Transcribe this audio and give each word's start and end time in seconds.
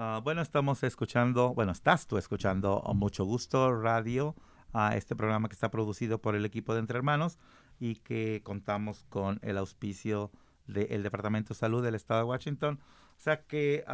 Ah, 0.00 0.20
bueno, 0.22 0.42
estamos 0.42 0.84
escuchando, 0.84 1.54
bueno, 1.54 1.72
estás 1.72 2.06
tú 2.06 2.18
escuchando 2.18 2.84
Mucho 2.94 3.24
Gusto 3.24 3.74
Radio, 3.74 4.36
a 4.72 4.96
este 4.96 5.16
programa 5.16 5.48
que 5.48 5.54
está 5.54 5.72
producido 5.72 6.20
por 6.22 6.36
el 6.36 6.44
equipo 6.44 6.72
de 6.72 6.78
Entre 6.78 6.96
Hermanos 6.96 7.40
y 7.80 7.96
que 7.96 8.40
contamos 8.44 9.04
con 9.08 9.40
el 9.42 9.58
auspicio 9.58 10.30
del 10.68 11.02
Departamento 11.02 11.48
de 11.48 11.58
Salud 11.58 11.82
del 11.82 11.96
Estado 11.96 12.20
de 12.20 12.26
Washington. 12.26 12.78
O 13.16 13.20
sea 13.20 13.42
que 13.42 13.84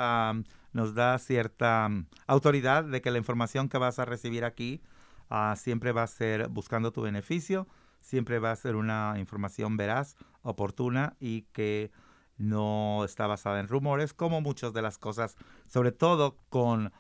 nos 0.75 0.95
da 0.95 1.19
cierta 1.19 1.89
autoridad 2.27 2.85
de 2.85 3.01
que 3.01 3.11
la 3.11 3.17
información 3.17 3.71
que 3.71 3.79
vas 3.79 3.99
a 3.99 4.05
recibir 4.05 4.45
aquí 4.45 4.83
ah, 5.31 5.55
siempre 5.57 5.93
va 5.93 6.03
a 6.03 6.07
ser 6.07 6.49
buscando 6.49 6.93
tu 6.93 7.01
beneficio, 7.01 7.67
siempre 8.03 8.41
va 8.41 8.51
a 8.51 8.57
ser 8.57 8.77
una 8.77 9.15
información 9.17 9.79
veraz, 9.79 10.19
oportuna 10.43 11.17
y 11.19 11.47
que 11.55 11.91
no 12.37 13.05
está 13.05 13.27
basada 13.27 13.61
en 13.61 13.69
rumores, 13.69 14.13
como 14.13 14.41
muchas 14.41 14.73
de 14.73 14.83
las 14.83 14.99
cosas, 14.99 15.37
sobre 15.67 15.93
todo 15.93 16.37
con 16.49 16.93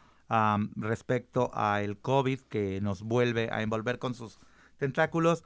respecto 0.77 1.51
a 1.55 1.83
el 1.83 1.98
COVID 1.98 2.41
que 2.41 2.80
nos 2.80 3.02
vuelve 3.02 3.51
a 3.52 3.62
envolver 3.62 3.98
con 3.98 4.15
sus 4.15 4.39
tentáculos, 4.78 5.45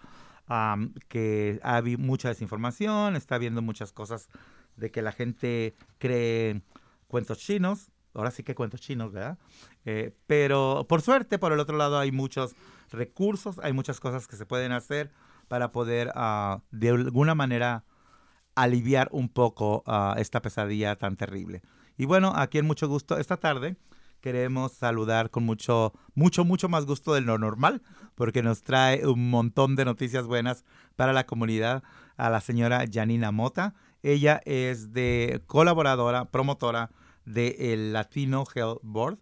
que 1.09 1.61
ha 1.63 1.77
habido 1.77 1.99
mucha 1.99 2.29
desinformación, 2.29 3.17
está 3.17 3.35
habiendo 3.35 3.61
muchas 3.61 3.93
cosas 3.93 4.29
de 4.77 4.91
que 4.91 5.03
la 5.03 5.13
gente 5.13 5.75
cree 5.99 6.63
cuentos 7.07 7.39
chinos, 7.39 7.91
ahora 8.15 8.31
sí 8.31 8.43
que 8.43 8.55
cuentos 8.55 8.81
chinos, 8.81 9.13
¿verdad? 9.13 9.39
Eh, 9.85 10.15
pero 10.27 10.87
por 10.89 11.03
suerte, 11.03 11.39
por 11.39 11.53
el 11.53 11.61
otro 11.61 11.77
lado, 11.77 11.99
hay 11.99 12.13
muchos 12.13 12.55
recursos, 12.91 13.59
hay 13.63 13.73
muchas 13.73 14.01
cosas 14.01 14.27
que 14.27 14.37
se 14.37 14.47
pueden 14.47 14.73
hacer 14.73 15.11
para 15.49 15.73
poder 15.73 16.13
ah, 16.15 16.63
de 16.71 16.91
alguna 16.91 17.35
manera 17.35 17.85
aliviar 18.63 19.09
un 19.13 19.29
poco 19.29 19.83
ah, 19.87 20.15
esta 20.19 20.43
pesadilla 20.43 20.97
tan 20.97 21.17
terrible. 21.17 21.63
Y 21.97 22.07
bueno, 22.07 22.33
aquí 22.35 22.59
en 22.59 22.67
mucho 22.67 22.89
gusto 22.89 23.19
esta 23.19 23.37
tarde 23.37 23.77
queremos 24.21 24.73
saludar 24.73 25.31
con 25.31 25.45
mucho, 25.45 25.93
mucho, 26.15 26.45
mucho 26.45 26.69
más 26.69 26.87
gusto 26.87 27.15
de 27.15 27.21
lo 27.21 27.39
normal, 27.39 27.83
porque 28.15 28.43
nos 28.43 28.63
trae 28.63 29.07
un 29.07 29.31
montón 29.31 29.77
de 29.77 29.85
noticias 29.85 30.27
buenas 30.27 30.65
para 30.97 31.13
la 31.13 31.27
comunidad 31.27 31.83
a 32.17 32.31
la 32.31 32.41
señora 32.41 32.85
Janina 32.91 33.31
Mota. 33.31 33.75
Ella 34.03 34.41
es 34.45 34.93
de 34.93 35.43
colaboradora, 35.47 36.27
promotora 36.27 36.91
del 37.25 37.93
Latino 37.93 38.45
Health 38.55 38.81
Board, 38.83 39.19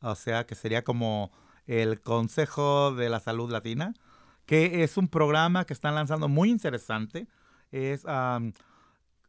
o 0.00 0.14
sea 0.14 0.46
que 0.46 0.54
sería 0.54 0.82
como 0.82 1.30
el 1.66 2.00
Consejo 2.00 2.92
de 2.94 3.08
la 3.08 3.20
Salud 3.20 3.50
Latina, 3.50 3.94
que 4.46 4.82
es 4.82 4.96
un 4.96 5.08
programa 5.08 5.64
que 5.64 5.74
están 5.74 5.94
lanzando 5.94 6.28
muy 6.28 6.50
interesante. 6.50 7.28
Es 7.70 8.04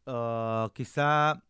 ah, 0.05 0.71
quizá 0.73 1.43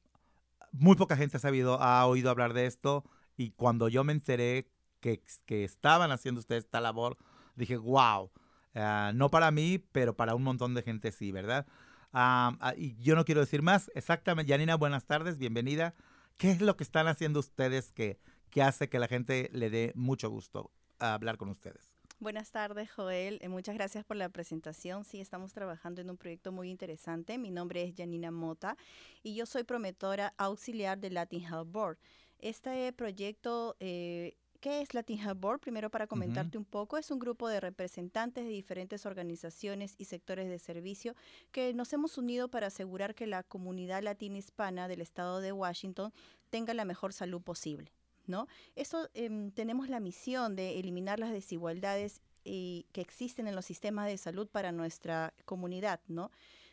muy 0.71 0.95
poca 0.95 1.17
gente 1.17 1.37
ha 1.37 1.39
sabido, 1.39 1.81
ha 1.81 2.05
oído 2.05 2.29
hablar 2.29 2.53
de 2.53 2.65
esto 2.65 3.03
y 3.37 3.51
cuando 3.51 3.89
yo 3.89 4.03
me 4.03 4.13
enteré 4.13 4.71
que, 4.99 5.23
que 5.45 5.63
estaban 5.63 6.11
haciendo 6.11 6.39
ustedes 6.39 6.65
esta 6.65 6.81
labor, 6.81 7.17
dije, 7.55 7.77
wow, 7.77 8.31
ah, 8.75 9.11
no 9.15 9.29
para 9.29 9.51
mí, 9.51 9.79
pero 9.91 10.15
para 10.15 10.35
un 10.35 10.43
montón 10.43 10.73
de 10.73 10.83
gente 10.83 11.11
sí, 11.11 11.31
¿verdad? 11.31 11.65
Ah, 12.13 12.73
y 12.77 12.95
yo 13.01 13.15
no 13.15 13.25
quiero 13.25 13.41
decir 13.41 13.61
más. 13.61 13.89
Exactamente, 13.95 14.51
Janina, 14.51 14.75
buenas 14.75 15.05
tardes, 15.05 15.37
bienvenida. 15.37 15.95
¿Qué 16.37 16.51
es 16.51 16.61
lo 16.61 16.75
que 16.75 16.83
están 16.83 17.07
haciendo 17.07 17.39
ustedes 17.39 17.91
que, 17.91 18.19
que 18.49 18.61
hace 18.63 18.89
que 18.89 18.99
la 18.99 19.07
gente 19.07 19.49
le 19.53 19.69
dé 19.69 19.91
mucho 19.95 20.29
gusto 20.29 20.71
hablar 20.99 21.37
con 21.37 21.49
ustedes? 21.49 21.90
Buenas 22.21 22.51
tardes, 22.51 22.91
Joel. 22.91 23.39
Eh, 23.41 23.49
muchas 23.49 23.73
gracias 23.73 24.05
por 24.05 24.15
la 24.15 24.29
presentación. 24.29 25.05
Sí, 25.05 25.19
estamos 25.19 25.53
trabajando 25.53 26.01
en 26.01 26.09
un 26.11 26.17
proyecto 26.17 26.51
muy 26.51 26.69
interesante. 26.69 27.39
Mi 27.39 27.49
nombre 27.49 27.81
es 27.81 27.95
Janina 27.97 28.29
Mota 28.29 28.77
y 29.23 29.33
yo 29.33 29.47
soy 29.47 29.63
promotora 29.63 30.31
auxiliar 30.37 30.99
de 30.99 31.09
Latin 31.09 31.41
Health 31.41 31.71
Board. 31.71 31.97
Este 32.37 32.93
proyecto, 32.93 33.75
eh, 33.79 34.35
¿qué 34.59 34.81
es 34.81 34.93
Latin 34.93 35.17
Health 35.17 35.39
Board? 35.39 35.61
Primero 35.61 35.89
para 35.89 36.05
comentarte 36.05 36.59
un 36.59 36.65
poco, 36.65 36.99
es 36.99 37.09
un 37.09 37.17
grupo 37.17 37.47
de 37.47 37.59
representantes 37.59 38.45
de 38.45 38.51
diferentes 38.51 39.07
organizaciones 39.07 39.95
y 39.97 40.05
sectores 40.05 40.47
de 40.47 40.59
servicio 40.59 41.15
que 41.51 41.73
nos 41.73 41.91
hemos 41.91 42.19
unido 42.19 42.49
para 42.49 42.67
asegurar 42.67 43.15
que 43.15 43.25
la 43.25 43.41
comunidad 43.41 44.03
latina 44.03 44.37
hispana 44.37 44.87
del 44.87 45.01
estado 45.01 45.41
de 45.41 45.53
Washington 45.53 46.13
tenga 46.51 46.75
la 46.75 46.85
mejor 46.85 47.13
salud 47.13 47.41
posible. 47.41 47.91
¿No? 48.31 48.47
Esto 48.75 49.09
em, 49.13 49.51
tenemos 49.51 49.89
la 49.89 49.99
misión 49.99 50.55
de 50.55 50.79
eliminar 50.79 51.19
las 51.19 51.31
desigualdades 51.31 52.21
eh, 52.45 52.85
que 52.91 53.01
existen 53.01 53.47
en 53.47 53.55
los 53.55 53.65
sistemas 53.65 54.07
de 54.07 54.17
salud 54.17 54.47
para 54.47 54.71
nuestra 54.71 55.35
comunidad, 55.45 55.99
¿no? 56.07 56.31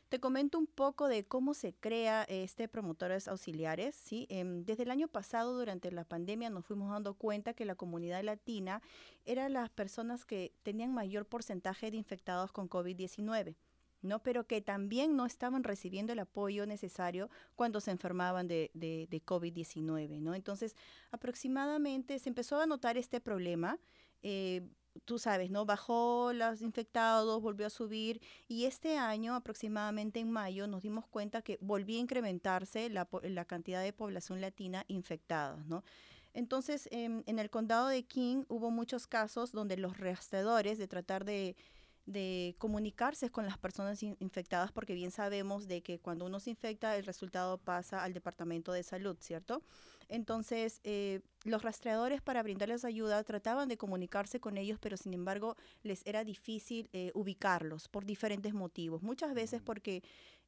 Te 0.09 0.21
comento 0.21 0.59
un 0.59 0.67
poco 0.67 1.07
de 1.07 1.27
cómo 1.27 1.53
se 1.53 1.75
crea 1.75 2.25
este 2.31 2.67
promotores 2.67 3.29
auxiliares. 3.29 3.95
¿sí? 3.95 4.27
Em, 4.31 4.65
desde 4.65 4.85
el 4.85 4.91
año 4.91 5.07
pasado, 5.07 5.59
durante 5.59 5.93
la 5.93 6.05
pandemia, 6.05 6.49
nos 6.49 6.65
fuimos 6.65 6.91
dando 6.91 7.13
cuenta 7.13 7.53
que 7.53 7.67
la 7.67 7.75
comunidad 7.75 8.25
latina 8.25 8.81
era 9.27 9.51
las 9.51 9.69
personas 9.69 10.25
que 10.25 10.55
tenían 10.63 10.95
mayor 10.95 11.27
porcentaje 11.27 11.91
de 11.91 11.99
infectados 11.99 12.53
con 12.53 12.71
COVID-19. 12.71 13.55
¿No? 14.03 14.23
pero 14.23 14.47
que 14.47 14.61
también 14.61 15.17
no 15.17 15.27
estaban 15.27 15.65
recibiendo 15.65 16.13
el 16.13 16.19
apoyo 16.21 16.67
necesario 16.67 17.31
cuando 17.57 17.81
se 17.81 17.91
enfermaban 17.91 18.49
de, 18.49 18.71
de, 18.75 19.07
de 19.11 19.25
COVID-19. 19.25 20.21
¿no? 20.21 20.35
Entonces, 20.35 20.77
aproximadamente 21.11 22.19
se 22.19 22.29
empezó 22.29 22.61
a 22.61 22.67
notar 22.67 22.97
este 22.97 23.21
problema. 23.21 23.79
Eh, 24.23 24.63
tú 25.05 25.19
sabes, 25.19 25.51
¿no? 25.51 25.65
Bajó 25.65 26.33
los 26.33 26.61
infectados, 26.61 27.41
volvió 27.41 27.67
a 27.67 27.71
subir 27.71 28.21
y 28.49 28.65
este 28.65 28.99
año, 28.99 29.35
aproximadamente 29.35 30.21
en 30.21 30.31
mayo, 30.31 30.67
nos 30.67 30.83
dimos 30.83 31.07
cuenta 31.07 31.43
que 31.43 31.59
volvió 31.61 31.97
a 31.97 32.01
incrementarse 32.01 32.91
la, 32.91 33.09
la 33.23 33.45
cantidad 33.45 33.83
de 33.83 33.93
población 33.93 34.41
latina 34.41 34.85
infectada, 34.89 35.63
¿no? 35.67 35.85
Entonces, 36.35 36.89
em, 36.93 37.23
en 37.27 37.39
el 37.39 37.51
condado 37.51 37.89
de 37.89 38.05
King 38.05 38.45
hubo 38.49 38.71
muchos 38.71 39.07
casos 39.07 39.53
donde 39.53 39.77
los 39.77 39.99
rastreadores 39.99 40.79
de 40.79 40.87
tratar 40.87 41.25
de 41.25 41.57
de 42.09 42.55
comunicarse 42.59 43.31
con 43.31 43.45
las 43.45 43.59
personas 43.59 44.03
infectadas, 44.03 44.73
porque 44.73 44.95
bien 44.95 45.11
sabemos 45.11 45.69
de 45.69 45.83
que 45.83 45.99
cuando 45.99 46.25
uno 46.25 46.41
se 46.41 46.51
infecta, 46.51 46.97
el 46.97 47.05
resultado 47.05 47.59
pasa 47.59 48.03
al 48.03 48.15
Departamento 48.15 48.73
de 48.73 48.83
Salud, 48.83 49.17
¿cierto? 49.21 49.63
Entonces, 50.09 50.81
eh, 50.85 51.21
los 51.45 51.63
rastreadores 51.63 52.23
para 52.23 52.43
brindarles 52.43 52.87
ayuda 52.87 53.23
trataban 53.25 53.69
de 53.69 53.77
comunicarse 53.77 54.41
con 54.41 54.57
ellos, 54.57 54.79
pero 54.81 54.97
sin 54.97 55.13
embargo 55.13 55.55
les 55.83 56.05
era 56.07 56.25
difícil 56.25 56.89
eh, 56.95 57.13
ubicarlos 57.15 57.89
por 57.89 58.07
diferentes 58.07 58.55
motivos. 58.55 59.03
Muchas 59.03 59.35
veces 59.35 59.61
porque 59.61 60.03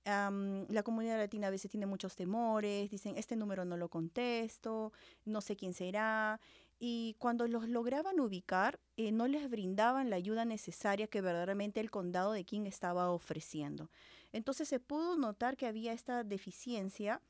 la 0.05 0.83
comunidad 0.83 1.19
latina 1.19 1.49
a 1.49 1.51
veces 1.51 1.71
tiene 1.71 1.85
muchos 1.85 2.17
temores, 2.17 2.91
dicen, 2.91 3.19
este 3.19 3.37
número 3.37 3.67
no 3.67 3.77
lo 3.77 3.91
contesto, 3.91 4.95
no 5.27 5.43
sé 5.43 5.57
quién 5.57 5.75
será 5.75 6.41
y 6.83 7.15
cuando 7.19 7.47
los 7.47 7.69
lograban 7.69 8.19
ubicar, 8.21 8.81
eh, 8.97 9.13
no 9.13 9.29
les 9.29 9.51
brindaban 9.51 10.09
la 10.09 10.17
ayuda 10.17 10.47
necesaria 10.47 11.07
que 11.09 11.21
verdaderamente 11.21 11.79
el 11.79 11.91
condado 11.91 12.33
de 12.33 12.45
King 12.45 12.63
estaba 12.65 13.11
ofreciendo. 13.11 13.91
Entonces 14.33 14.67
se 14.67 14.81
pudo 14.81 15.17
notar 15.17 15.59
que 15.59 15.67
había 15.67 15.93
esta 15.93 16.25
deficiencia 16.25 17.21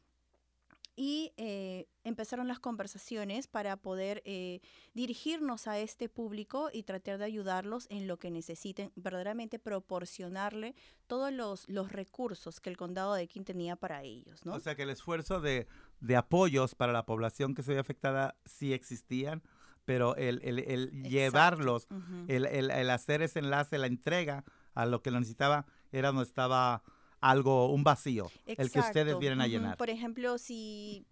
y 0.94 1.32
eh, 1.36 1.88
empezaron 2.04 2.46
las 2.46 2.60
conversaciones 2.60 3.48
para 3.48 3.76
poder 3.76 4.22
eh, 4.24 4.60
dirigirnos 4.94 5.66
a 5.66 5.78
este 5.78 6.08
público 6.08 6.68
y 6.72 6.84
tratar 6.84 7.18
de 7.18 7.24
ayudarlos 7.24 7.86
en 7.90 8.06
lo 8.06 8.18
que 8.18 8.30
necesiten, 8.30 8.92
verdaderamente 8.94 9.58
proporcionarle 9.58 10.76
todos 11.06 11.32
los, 11.32 11.68
los 11.68 11.90
recursos 11.90 12.60
que 12.60 12.70
el 12.70 12.76
condado 12.76 13.14
de 13.14 13.26
King 13.26 13.44
tenía 13.44 13.76
para 13.76 14.02
ellos. 14.02 14.44
¿no? 14.44 14.54
O 14.54 14.60
sea 14.60 14.76
que 14.76 14.82
el 14.82 14.90
esfuerzo 14.90 15.40
de, 15.40 15.66
de 16.00 16.16
apoyos 16.16 16.74
para 16.74 16.92
la 16.92 17.04
población 17.04 17.54
que 17.54 17.62
se 17.62 17.74
ve 17.74 17.80
afectada 17.80 18.36
sí 18.44 18.72
existían, 18.72 19.42
pero 19.84 20.16
el, 20.16 20.40
el, 20.42 20.58
el 20.60 21.02
llevarlos, 21.02 21.88
el, 22.28 22.46
el, 22.46 22.90
hacer 22.90 23.22
ese 23.22 23.40
enlace, 23.40 23.78
la 23.78 23.86
entrega 23.86 24.44
a 24.74 24.86
lo 24.86 25.02
que 25.02 25.10
lo 25.10 25.18
necesitaba, 25.18 25.66
era 25.92 26.08
donde 26.08 26.24
estaba 26.24 26.82
algo, 27.20 27.72
un 27.72 27.84
vacío, 27.84 28.30
el 28.46 28.70
que 28.70 28.80
ustedes 28.80 29.18
vienen 29.18 29.40
a 29.40 29.46
llenar. 29.46 29.76
Por 29.76 29.90
ejemplo, 29.90 30.38
si 30.38 31.06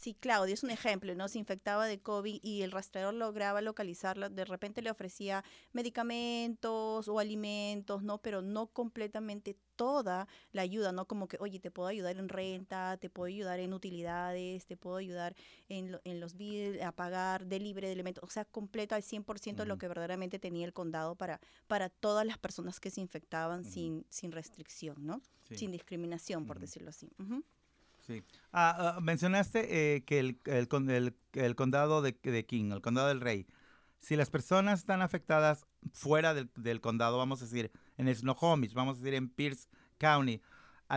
si 0.00 0.14
Claudia 0.14 0.54
es 0.54 0.62
un 0.62 0.70
ejemplo, 0.70 1.14
¿no? 1.14 1.28
Se 1.28 1.38
infectaba 1.38 1.86
de 1.86 2.00
COVID 2.00 2.40
y 2.42 2.62
el 2.62 2.72
rastreador 2.72 3.12
lograba 3.12 3.60
localizarla, 3.60 4.30
de 4.30 4.46
repente 4.46 4.80
le 4.80 4.90
ofrecía 4.90 5.44
medicamentos 5.72 7.06
o 7.06 7.18
alimentos, 7.18 8.02
¿no? 8.02 8.16
Pero 8.16 8.40
no 8.40 8.68
completamente 8.68 9.58
toda 9.76 10.26
la 10.52 10.62
ayuda, 10.62 10.92
¿no? 10.92 11.06
Como 11.06 11.28
que, 11.28 11.36
oye, 11.38 11.60
te 11.60 11.70
puedo 11.70 11.86
ayudar 11.86 12.16
en 12.16 12.30
renta, 12.30 12.96
te 12.96 13.10
puedo 13.10 13.26
ayudar 13.26 13.60
en 13.60 13.74
utilidades, 13.74 14.64
te 14.64 14.78
puedo 14.78 14.96
ayudar 14.96 15.36
en, 15.68 16.00
en 16.04 16.18
los 16.18 16.34
bills, 16.34 16.80
a 16.80 16.92
pagar, 16.92 17.44
de 17.44 17.60
libre 17.60 17.86
de 17.86 17.92
elementos, 17.92 18.24
o 18.24 18.30
sea, 18.30 18.46
completo 18.46 18.94
al 18.94 19.02
100% 19.02 19.56
de 19.56 19.66
lo 19.66 19.76
que 19.76 19.86
verdaderamente 19.86 20.38
tenía 20.38 20.64
el 20.64 20.72
condado 20.72 21.14
para, 21.14 21.40
para 21.66 21.90
todas 21.90 22.24
las 22.24 22.38
personas 22.38 22.80
que 22.80 22.90
se 22.90 23.02
infectaban 23.02 23.66
sin, 23.66 24.06
sin 24.08 24.32
restricción, 24.32 24.96
¿no? 25.04 25.20
Sin 25.54 25.72
discriminación, 25.72 26.46
por 26.46 26.58
decirlo 26.58 26.88
así. 26.88 27.10
Sí. 28.10 28.24
Ah, 28.52 28.94
ah, 28.96 29.00
mencionaste 29.00 29.94
eh, 29.94 30.04
que 30.04 30.18
el, 30.18 30.40
el, 30.46 30.68
el, 31.34 31.54
condado 31.54 32.02
de, 32.02 32.18
de, 32.20 32.44
King, 32.44 32.72
el 32.72 32.80
condado 32.80 33.06
del 33.06 33.20
Rey, 33.20 33.46
si 34.00 34.16
las 34.16 34.30
personas 34.30 34.80
están 34.80 35.00
afectadas 35.00 35.64
fuera 35.92 36.34
del, 36.34 36.50
del 36.56 36.80
condado, 36.80 37.18
vamos 37.18 37.40
a 37.40 37.44
decir, 37.44 37.70
en 37.98 38.12
Snohomish, 38.12 38.74
vamos 38.74 38.96
a 38.96 38.98
decir 38.98 39.14
en 39.14 39.28
Pierce 39.28 39.68
County, 39.98 40.40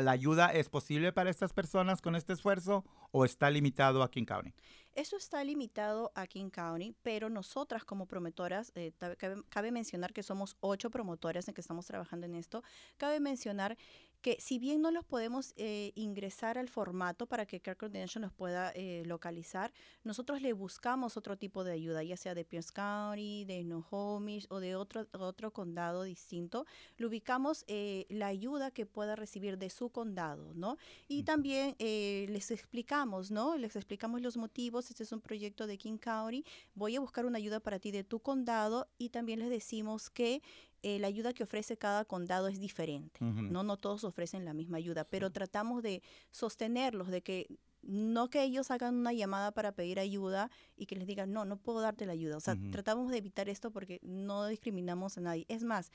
¿La 0.01 0.11
ayuda 0.11 0.47
es 0.47 0.69
posible 0.69 1.13
para 1.13 1.29
estas 1.29 1.53
personas 1.53 2.01
con 2.01 2.15
este 2.15 2.33
esfuerzo 2.33 2.83
o 3.11 3.25
está 3.25 3.51
limitado 3.51 4.01
a 4.01 4.09
King 4.09 4.25
County? 4.25 4.51
Eso 4.95 5.17
está 5.17 5.43
limitado 5.43 6.11
a 6.15 6.25
King 6.25 6.49
County, 6.49 6.95
pero 7.03 7.29
nosotras 7.29 7.83
como 7.85 8.07
promotoras, 8.07 8.71
eh, 8.75 8.91
cabe, 9.17 9.43
cabe, 9.49 9.71
mencionar 9.71 10.11
que 10.11 10.23
somos 10.23 10.57
ocho 10.61 10.89
promotoras 10.89 11.47
en 11.47 11.53
que 11.53 11.61
estamos 11.61 11.85
trabajando 11.85 12.25
en 12.25 12.35
esto, 12.35 12.63
cabe 12.97 13.19
mencionar 13.19 13.77
que 14.23 14.37
si 14.39 14.57
bien 14.57 14.81
no 14.81 14.89
los 14.89 15.03
podemos 15.03 15.53
eh, 15.57 15.91
ingresar 15.95 16.57
al 16.57 16.69
formato 16.69 17.27
para 17.27 17.45
que 17.45 17.59
Care 17.59 17.77
Coordination 17.77 18.21
los 18.21 18.31
pueda 18.31 18.71
eh, 18.71 19.03
localizar, 19.05 19.73
nosotros 20.05 20.41
le 20.41 20.53
buscamos 20.53 21.17
otro 21.17 21.37
tipo 21.37 21.65
de 21.65 21.73
ayuda, 21.73 22.03
ya 22.03 22.15
sea 22.15 22.33
de 22.33 22.45
Pierce 22.45 22.71
County, 22.71 23.43
de 23.43 23.61
Snohomish 23.61 24.47
o 24.49 24.61
de 24.61 24.77
otro, 24.77 25.07
otro 25.11 25.51
condado 25.51 26.03
distinto. 26.03 26.65
Le 26.97 27.05
ubicamos 27.05 27.65
eh, 27.67 28.05
la 28.09 28.27
ayuda 28.27 28.71
que 28.71 28.85
pueda 28.85 29.17
recibir 29.17 29.57
de 29.57 29.69
su 29.69 29.89
condado, 29.89 30.53
¿no? 30.53 30.77
Y 31.09 31.23
también 31.23 31.75
les 31.77 32.49
explicamos, 32.49 33.29
¿no? 33.29 33.57
Les 33.57 33.75
explicamos 33.75 34.21
los 34.21 34.37
motivos. 34.37 34.89
Este 34.89 35.03
es 35.03 35.11
un 35.11 35.19
proyecto 35.19 35.67
de 35.67 35.77
King 35.77 35.97
County. 35.97 36.45
Voy 36.75 36.95
a 36.95 37.01
buscar 37.01 37.25
una 37.25 37.39
ayuda 37.39 37.59
para 37.59 37.77
ti 37.77 37.91
de 37.91 38.05
tu 38.05 38.21
condado 38.21 38.87
y 38.97 39.09
también 39.09 39.39
les 39.39 39.49
decimos 39.49 40.09
que 40.09 40.41
eh, 40.83 40.99
la 40.99 41.07
ayuda 41.07 41.33
que 41.33 41.43
ofrece 41.43 41.77
cada 41.77 42.05
condado 42.05 42.47
es 42.47 42.59
diferente, 42.59 43.19
¿no? 43.23 43.63
No 43.63 43.77
todos 43.77 44.03
ofrecen 44.03 44.45
la 44.45 44.53
misma 44.53 44.77
ayuda, 44.77 45.05
pero 45.05 45.31
tratamos 45.31 45.81
de 45.81 46.03
sostenerlos, 46.29 47.07
de 47.07 47.21
que 47.21 47.47
no 47.81 48.29
que 48.29 48.43
ellos 48.43 48.71
hagan 48.71 48.95
una 48.95 49.13
llamada 49.13 49.51
para 49.51 49.73
pedir 49.73 49.99
ayuda 49.99 50.49
y 50.75 50.85
que 50.85 50.95
les 50.95 51.07
digan, 51.07 51.31
no, 51.31 51.45
no 51.45 51.57
puedo 51.57 51.81
darte 51.81 52.05
la 52.05 52.13
ayuda. 52.13 52.37
O 52.37 52.39
sea, 52.39 52.57
tratamos 52.71 53.11
de 53.11 53.17
evitar 53.17 53.49
esto 53.49 53.71
porque 53.71 53.99
no 54.03 54.45
discriminamos 54.47 55.17
a 55.17 55.21
nadie. 55.21 55.45
Es 55.49 55.63
más, 55.63 55.91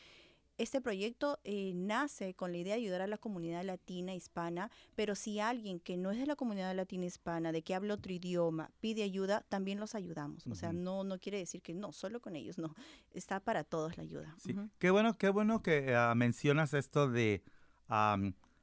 este 0.58 0.80
proyecto 0.80 1.38
eh, 1.44 1.72
nace 1.74 2.34
con 2.34 2.52
la 2.52 2.58
idea 2.58 2.74
de 2.74 2.82
ayudar 2.82 3.00
a 3.00 3.06
la 3.06 3.16
comunidad 3.16 3.64
latina 3.64 4.14
hispana, 4.14 4.70
pero 4.96 5.14
si 5.14 5.40
alguien 5.40 5.78
que 5.78 5.96
no 5.96 6.10
es 6.10 6.18
de 6.18 6.26
la 6.26 6.36
comunidad 6.36 6.74
latina 6.74 7.06
hispana, 7.06 7.52
de 7.52 7.62
que 7.62 7.74
habla 7.74 7.94
otro 7.94 8.12
idioma, 8.12 8.70
pide 8.80 9.04
ayuda, 9.04 9.46
también 9.48 9.78
los 9.78 9.94
ayudamos. 9.94 10.46
O 10.48 10.54
sea, 10.54 10.72
no, 10.72 11.04
no 11.04 11.18
quiere 11.18 11.38
decir 11.38 11.62
que 11.62 11.74
no, 11.74 11.92
solo 11.92 12.20
con 12.20 12.36
ellos, 12.36 12.58
no. 12.58 12.74
Está 13.12 13.40
para 13.40 13.64
todos 13.64 13.96
la 13.96 14.02
ayuda. 14.02 14.34
Sí, 14.38 14.54
qué 14.78 14.90
bueno, 14.90 15.16
qué 15.16 15.28
bueno 15.30 15.62
que 15.62 15.94
ah, 15.94 16.14
mencionas 16.16 16.74
esto 16.74 17.08
de 17.08 17.42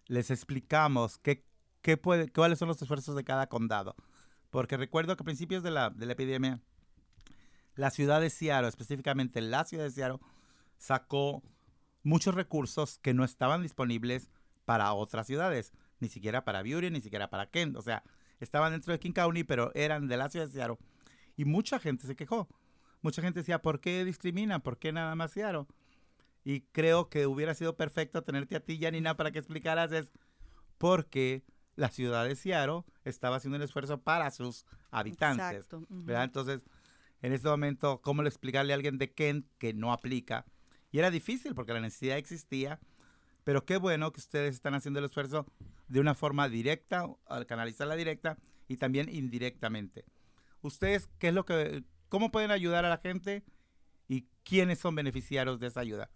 les 0.07 0.29
explicamos 0.29 1.17
qué, 1.17 1.45
qué 1.81 1.97
puede, 1.97 2.31
cuáles 2.31 2.59
son 2.59 2.67
los 2.67 2.81
esfuerzos 2.81 3.15
de 3.15 3.23
cada 3.23 3.47
condado. 3.47 3.95
Porque 4.49 4.77
recuerdo 4.77 5.15
que 5.15 5.23
a 5.23 5.25
principios 5.25 5.63
de 5.63 5.71
la, 5.71 5.89
de 5.89 6.05
la 6.05 6.13
epidemia, 6.13 6.61
la 7.75 7.89
ciudad 7.89 8.21
de 8.21 8.29
Seattle, 8.29 8.69
específicamente 8.69 9.41
la 9.41 9.63
ciudad 9.65 9.85
de 9.85 9.91
Seattle, 9.91 10.19
sacó 10.77 11.41
muchos 12.05 12.35
recursos 12.35 12.99
que 12.99 13.13
no 13.13 13.25
estaban 13.25 13.63
disponibles 13.63 14.29
para 14.63 14.93
otras 14.93 15.27
ciudades, 15.27 15.73
ni 15.99 16.07
siquiera 16.07 16.45
para 16.45 16.61
Beauty, 16.61 16.89
ni 16.91 17.01
siquiera 17.01 17.29
para 17.29 17.49
Kent. 17.49 17.75
O 17.75 17.81
sea, 17.81 18.03
estaban 18.39 18.71
dentro 18.71 18.93
de 18.93 18.99
King 18.99 19.11
County, 19.11 19.43
pero 19.43 19.71
eran 19.73 20.07
de 20.07 20.15
la 20.15 20.29
ciudad 20.29 20.45
de 20.45 20.53
Seattle. 20.53 20.77
Y 21.35 21.45
mucha 21.45 21.79
gente 21.79 22.07
se 22.07 22.15
quejó. 22.15 22.47
Mucha 23.01 23.21
gente 23.21 23.39
decía, 23.41 23.61
¿por 23.61 23.81
qué 23.81 24.05
discriminan? 24.05 24.61
¿Por 24.61 24.77
qué 24.77 24.91
nada 24.91 25.15
más 25.15 25.31
Seattle? 25.31 25.65
Y 26.43 26.61
creo 26.71 27.09
que 27.09 27.25
hubiera 27.27 27.55
sido 27.55 27.75
perfecto 27.75 28.23
tenerte 28.23 28.55
a 28.55 28.59
ti, 28.59 28.79
Janina, 28.79 29.17
para 29.17 29.31
que 29.31 29.39
explicaras 29.39 29.91
es 29.91 30.11
porque 30.77 31.43
la 31.75 31.89
ciudad 31.89 32.25
de 32.25 32.35
Seattle 32.35 32.83
estaba 33.03 33.37
haciendo 33.37 33.57
un 33.57 33.63
esfuerzo 33.63 34.01
para 34.01 34.29
sus 34.31 34.65
habitantes. 34.91 35.65
Exacto. 35.65 35.87
Entonces, 35.89 36.61
en 37.21 37.33
este 37.33 37.47
momento, 37.47 37.99
¿cómo 38.01 38.21
le 38.21 38.29
explicarle 38.29 38.73
a 38.73 38.75
alguien 38.75 38.99
de 38.99 39.11
Kent 39.11 39.47
que 39.57 39.73
no 39.73 39.91
aplica? 39.91 40.45
Y 40.95 40.99
era 40.99 41.11
difícil 41.11 41.53
porque 41.55 41.73
la 41.73 41.81
necesidad 41.81 42.17
existía, 42.17 42.79
pero 43.43 43.65
qué 43.65 43.75
bueno 43.75 44.13
que 44.13 44.21
ustedes 44.21 44.55
están 44.55 44.75
haciendo 44.75 44.99
el 44.99 45.05
esfuerzo 45.07 45.45
de 45.89 45.99
una 45.99 46.15
forma 46.15 46.47
directa, 46.47 47.05
al 47.25 47.45
canalizarla 47.45 47.97
directa 47.97 48.37
y 48.69 48.77
también 48.77 49.13
indirectamente. 49.13 50.05
Ustedes, 50.61 51.09
¿qué 51.19 51.27
es 51.27 51.33
lo 51.33 51.43
que, 51.43 51.83
cómo 52.07 52.31
pueden 52.31 52.51
ayudar 52.51 52.85
a 52.85 52.89
la 52.89 52.99
gente 52.99 53.43
y 54.07 54.25
quiénes 54.45 54.79
son 54.79 54.95
beneficiarios 54.95 55.59
de 55.59 55.67
esa 55.67 55.81
ayuda? 55.81 56.09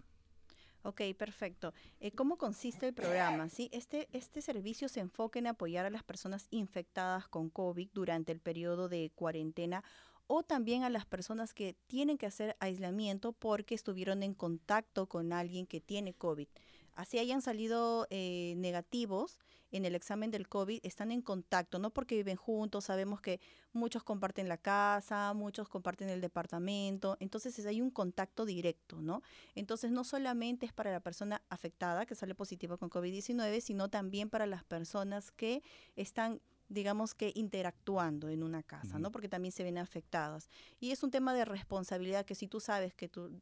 Ok, 0.84 1.02
perfecto. 1.18 1.74
Eh, 2.00 2.12
¿Cómo 2.12 2.38
consiste 2.38 2.88
el 2.88 2.94
programa? 2.94 3.50
¿Sí? 3.50 3.70
Este, 3.74 4.08
este 4.14 4.42
servicio 4.42 4.88
se 4.88 5.02
enfoca 5.02 5.40
en 5.40 5.48
apoyar 5.48 5.86
a 5.86 5.90
las 5.90 6.04
personas 6.04 6.48
infectadas 6.52 7.28
con 7.28 7.50
COVID 7.50 7.90
durante 7.94 8.32
el 8.32 8.40
periodo 8.40 8.88
de 8.88 9.12
cuarentena 9.14 9.84
o 10.32 10.44
también 10.44 10.84
a 10.84 10.92
las 10.92 11.08
personas 11.08 11.56
que 11.56 11.76
tienen 11.88 12.20
que 12.20 12.28
hacer 12.28 12.56
aislamiento 12.60 13.34
porque 13.34 13.74
estuvieron 13.74 14.22
en 14.22 14.36
contacto 14.36 15.08
con 15.08 15.34
alguien 15.34 15.66
que 15.66 15.82
tiene 15.82 16.14
COVID. 16.14 16.48
Así 16.94 17.18
hayan 17.18 17.42
salido 17.42 18.06
eh, 18.12 18.54
negativos 18.58 19.40
en 19.72 19.86
el 19.86 19.96
examen 19.96 20.30
del 20.30 20.48
COVID, 20.48 20.82
están 20.84 21.12
en 21.12 21.24
contacto, 21.24 21.80
no 21.80 21.90
porque 21.90 22.16
viven 22.16 22.36
juntos, 22.36 22.86
sabemos 22.86 23.22
que 23.22 23.40
muchos 23.74 24.04
comparten 24.04 24.48
la 24.48 24.58
casa, 24.58 25.34
muchos 25.34 25.68
comparten 25.68 26.10
el 26.10 26.22
departamento, 26.22 27.18
entonces 27.20 27.66
hay 27.66 27.82
un 27.82 27.90
contacto 27.90 28.46
directo, 28.46 29.02
¿no? 29.02 29.24
Entonces 29.56 29.92
no 29.92 30.04
solamente 30.04 30.68
es 30.68 30.74
para 30.74 30.92
la 30.92 31.00
persona 31.00 31.42
afectada 31.50 32.06
que 32.06 32.14
sale 32.14 32.36
positiva 32.36 32.78
con 32.78 32.92
COVID-19, 32.92 33.62
sino 33.62 33.90
también 33.90 34.30
para 34.30 34.46
las 34.46 34.64
personas 34.64 35.32
que 35.32 35.64
están 35.96 36.40
digamos 36.70 37.16
que 37.16 37.32
interactuando 37.36 38.30
en 38.30 38.44
una 38.44 38.62
casa, 38.62 39.00
¿no? 39.00 39.12
Porque 39.12 39.28
también 39.28 39.52
se 39.52 39.64
ven 39.64 39.80
afectadas. 39.80 40.50
Y 40.80 40.92
es 40.92 41.02
un 41.02 41.10
tema 41.10 41.34
de 41.34 41.44
responsabilidad 41.44 42.26
que 42.26 42.36
si 42.36 42.48
tú 42.48 42.60
sabes 42.60 42.94
que 42.94 43.10
tu, 43.10 43.42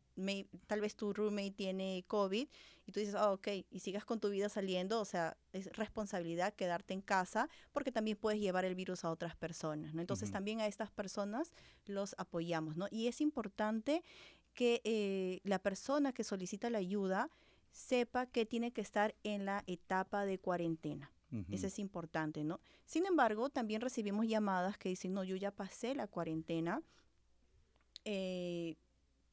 tal 0.66 0.80
vez 0.80 0.96
tu 0.96 1.14
roommate 1.14 1.52
tiene 1.52 2.06
COVID 2.08 2.48
y 2.86 2.92
tú 2.92 3.00
dices, 3.02 3.16
oh, 3.16 3.34
ok, 3.34 3.50
y 3.70 3.80
sigas 3.82 4.06
con 4.06 4.22
tu 4.22 4.30
vida 4.30 4.48
saliendo, 4.48 5.02
o 5.02 5.06
sea, 5.06 5.36
es 5.52 5.68
responsabilidad 5.76 6.54
quedarte 6.54 6.94
en 6.94 7.02
casa 7.02 7.50
porque 7.74 7.92
también 7.92 8.16
puedes 8.16 8.40
llevar 8.40 8.64
el 8.64 8.76
virus 8.76 9.04
a 9.04 9.12
otras 9.12 9.36
personas, 9.36 9.94
¿no? 9.94 10.00
Entonces 10.00 10.32
también 10.32 10.62
a 10.62 10.68
estas 10.68 10.90
personas 10.90 11.52
los 11.86 12.16
apoyamos, 12.18 12.78
¿no? 12.78 12.88
Y 12.90 13.08
es 13.08 13.20
importante 13.20 14.04
que 14.54 14.82
eh, 14.86 15.42
la 15.44 15.60
persona 15.60 16.14
que 16.14 16.24
solicita 16.24 16.70
la 16.70 16.78
ayuda 16.78 17.30
sepa 17.72 18.26
que 18.26 18.46
tiene 18.46 18.72
que 18.72 18.82
estar 18.82 19.14
en 19.24 19.46
la 19.46 19.64
etapa 19.68 20.26
de 20.26 20.40
cuarentena. 20.40 21.12
Eso 21.50 21.68
es 21.68 21.78
importante, 21.80 22.44
¿no? 22.44 22.62
Sin 22.86 23.06
embargo, 23.06 23.50
también 23.50 23.82
recibimos 23.82 24.28
llamadas 24.28 24.78
que 24.78 24.90
dicen, 24.90 25.14
no, 25.14 25.24
yo 25.24 25.36
ya 25.36 25.52
pasé 25.52 25.94
la 25.94 26.08
cuarentena 26.08 26.82
eh, 28.06 28.78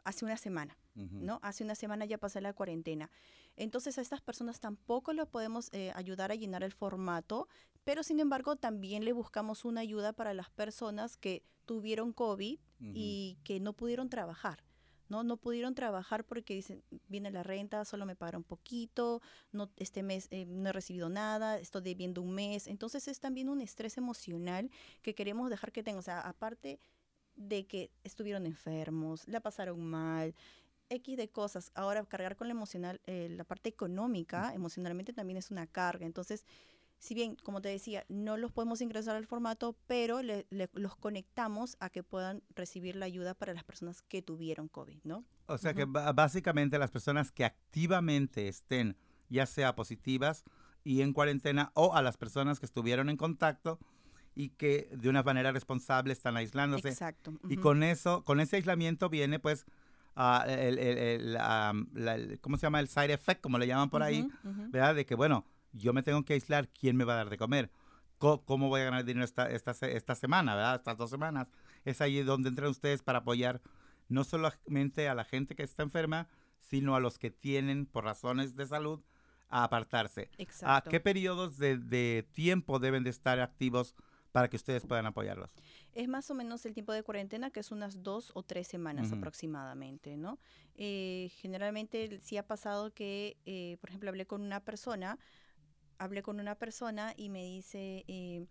hace 0.03 0.25
una 0.25 0.37
semana, 0.37 0.77
¿no? 0.95 1.39
Hace 1.43 1.63
una 1.63 1.75
semana 1.75 2.05
ya 2.05 2.19
pasé 2.19 2.41
la 2.41 2.53
cuarentena. 2.53 3.11
Entonces 3.57 3.97
a 3.99 4.01
estas 4.01 4.21
personas 4.21 4.61
tampoco 4.61 5.13
les 5.13 5.27
podemos 5.27 5.73
eh, 5.73 5.93
ayudar 5.95 6.33
a 6.33 6.35
llenar 6.35 6.65
el 6.65 6.73
formato, 6.73 7.49
pero 7.85 8.03
sin 8.03 8.19
embargo 8.19 8.57
también 8.57 9.05
le 9.05 9.13
buscamos 9.13 9.65
una 9.65 9.81
ayuda 9.81 10.13
para 10.13 10.35
las 10.35 10.51
personas 10.51 11.17
que 11.17 11.45
tuvieron 11.65 12.13
COVID 12.13 12.59
y 12.81 13.39
que 13.45 13.61
no 13.61 13.73
pudieron 13.73 14.11
trabajar. 14.11 14.63
¿No? 15.09 15.25
No 15.25 15.37
pudieron 15.37 15.75
trabajar 15.75 16.25
porque 16.25 16.55
dicen, 16.55 16.83
viene 17.09 17.31
la 17.31 17.43
renta, 17.43 17.85
solo 17.85 18.07
me 18.07 18.17
pagaron 18.17 18.43
poquito, 18.43 19.23
no, 19.53 19.71
este 19.77 20.03
mes 20.03 20.29
eh, 20.31 20.47
no 20.47 20.71
he 20.71 20.73
recibido 20.73 21.09
nada, 21.09 21.59
estoy 21.59 21.83
debiendo 21.83 22.23
un 22.23 22.35
mes. 22.35 22.67
Entonces 22.67 23.09
es 23.09 23.21
también 23.21 23.49
un 23.49 23.61
estrés 23.61 23.99
emocional 23.99 24.71
que 25.03 25.15
queremos 25.15 25.51
dejar 25.51 25.73
que 25.73 25.83
tengan. 25.83 25.99
O 25.99 26.03
sea, 26.03 26.21
aparte 26.21 26.81
de 27.37 27.67
que 27.67 27.91
estuvieron 28.05 28.47
enfermos, 28.47 29.27
la 29.29 29.41
pasaron 29.41 29.85
mal, 29.85 30.35
X 30.89 31.17
de 31.17 31.29
cosas. 31.29 31.71
Ahora, 31.75 32.05
cargar 32.05 32.37
con 32.37 32.49
la 32.49 32.53
emocional, 32.53 33.01
eh, 33.07 33.29
la 33.31 33.45
parte 33.45 33.69
económica, 33.69 34.53
emocionalmente 34.55 35.13
también 35.13 35.39
es 35.39 35.51
una 35.51 35.67
carga. 35.67 36.07
Entonces, 36.07 36.45
si 36.99 37.15
bien, 37.15 37.37
como 37.37 37.61
te 37.61 37.69
decía, 37.69 38.05
no 38.09 38.37
los 38.37 38.53
podemos 38.53 38.81
ingresar 38.81 39.15
al 39.17 39.27
formato, 39.27 39.77
pero 39.87 40.21
los 40.23 40.97
conectamos 40.97 41.77
a 41.81 41.91
que 41.91 42.03
puedan 42.03 42.43
recibir 42.55 42.97
la 42.97 43.07
ayuda 43.07 43.35
para 43.35 43.53
las 43.53 43.65
personas 43.65 44.03
que 44.03 44.23
tuvieron 44.23 44.69
COVID, 44.69 45.01
¿no? 45.05 45.25
O 45.47 45.59
sea 45.59 45.75
que 45.75 45.85
básicamente 45.85 46.79
las 46.79 46.91
personas 46.91 47.31
que 47.31 47.45
activamente 47.45 48.49
estén, 48.49 48.97
ya 49.29 49.45
sea 49.45 49.75
positivas 49.75 50.45
y 50.83 51.03
en 51.03 51.13
cuarentena, 51.13 51.73
o 51.75 51.95
a 51.95 52.03
las 52.03 52.17
personas 52.17 52.59
que 52.61 52.67
estuvieron 52.67 53.09
en 53.11 53.17
contacto 53.17 53.79
y 54.35 54.51
que 54.51 54.89
de 54.93 55.09
una 55.09 55.23
manera 55.23 55.53
responsable 55.53 56.13
están 56.13 56.37
aislándose. 56.37 56.89
Exacto. 56.89 57.35
Y 57.49 57.57
con 57.57 57.83
eso, 57.83 58.25
con 58.25 58.41
ese 58.41 58.57
aislamiento 58.57 59.09
viene 59.09 59.39
pues 59.39 59.67
uh, 60.17 60.49
el, 60.49 61.39
¿cómo 62.41 62.57
se 62.57 62.67
llama? 62.67 62.81
El 62.81 62.89
side 62.89 63.13
effect, 63.13 63.41
como 63.41 63.59
le 63.59 63.67
llaman 63.67 63.91
por 63.91 64.03
ahí, 64.03 64.29
¿verdad? 64.43 64.95
De 64.95 65.07
que, 65.07 65.15
bueno, 65.15 65.45
yo 65.75 65.93
me 65.93 66.03
tengo 66.03 66.25
que 66.25 66.35
aislar, 66.35 66.69
¿quién 66.69 66.97
me 66.97 67.05
va 67.05 67.15
a 67.15 67.17
dar 67.17 67.31
de 67.31 67.37
comer? 67.37 67.71
¿Cómo, 68.19 68.69
voy 68.69 68.81
a 68.81 68.85
ganar 68.85 69.05
dinero 69.05 69.25
esta, 69.25 69.51
esta, 69.51 69.73
esta 69.87 70.15
semana, 70.15 70.55
verdad? 70.55 70.77
Estas 70.77 70.97
dos 70.97 71.11
semanas. 71.11 71.49
Es 71.85 72.01
ahí 72.01 72.23
donde 72.23 72.49
entran 72.49 72.71
ustedes 72.71 73.03
para 73.03 73.19
apoyar 73.19 73.61
no 74.09 74.25
solamente 74.25 75.09
a 75.09 75.15
la 75.15 75.25
gente 75.25 75.55
que 75.55 75.63
está 75.63 75.83
enferma, 75.83 76.29
sino 76.61 76.97
a 76.97 77.01
los 77.01 77.19
que 77.19 77.31
tienen, 77.31 77.87
por 77.87 78.05
razones 78.05 78.57
de 78.57 78.67
salud, 78.67 79.01
a 79.49 79.65
apartarse. 79.65 80.31
Exacto. 80.39 80.89
¿A 80.89 80.91
qué 80.91 81.01
periodos 81.01 81.59
de, 81.59 82.27
tiempo 82.33 82.79
deben 82.79 83.05
de 83.05 83.11
estar 83.11 83.41
activos 83.41 83.95
para 84.33 84.49
que 84.49 84.57
ustedes 84.57 84.87
puedan 84.87 85.07
apoyarlos? 85.07 85.51
Es 85.93 86.09
más 86.09 86.31
o 86.31 86.35
menos 86.35 86.65
el 86.67 86.75
tiempo 86.75 86.93
de 86.93 87.03
cuarentena, 87.03 87.51
que 87.51 87.61
es 87.61 87.71
unas 87.71 88.03
dos 88.03 88.33
o 88.35 88.43
tres 88.43 88.67
semanas 88.67 89.13
aproximadamente, 89.13 90.17
¿no? 90.17 90.39
Eh, 90.77 91.31
generalmente 91.37 92.19
sí 92.21 92.37
ha 92.37 92.47
pasado 92.47 92.93
que, 92.93 93.37
eh, 93.45 93.77
por 93.81 93.91
ejemplo, 93.91 94.09
hablé 94.09 94.27
con 94.27 94.43
una 94.43 94.61
persona 94.61 95.19
hablé 95.99 96.23
con 96.23 96.41
una 96.41 96.55
persona 96.55 97.15
y 97.17 97.29
me 97.29 97.45
dice, 97.45 98.05
eh, 98.09 98.47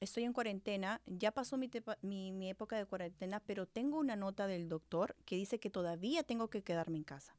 estoy 0.00 0.24
en 0.24 0.32
cuarentena, 0.32 1.00
ya 1.06 1.32
pasó 1.32 1.56
mi, 1.56 1.70
mi, 2.02 2.32
mi, 2.32 2.50
época 2.50 2.76
de 2.76 2.86
cuarentena, 2.86 3.40
pero 3.40 3.66
tengo 3.66 3.98
una 3.98 4.16
nota 4.16 4.46
del 4.46 4.68
doctor 4.68 5.16
que 5.24 5.36
dice 5.36 5.60
que 5.60 5.70
todavía 5.70 6.22
tengo 6.22 6.48
que 6.48 6.62
quedarme 6.62 6.98
en 6.98 7.04
casa. 7.04 7.36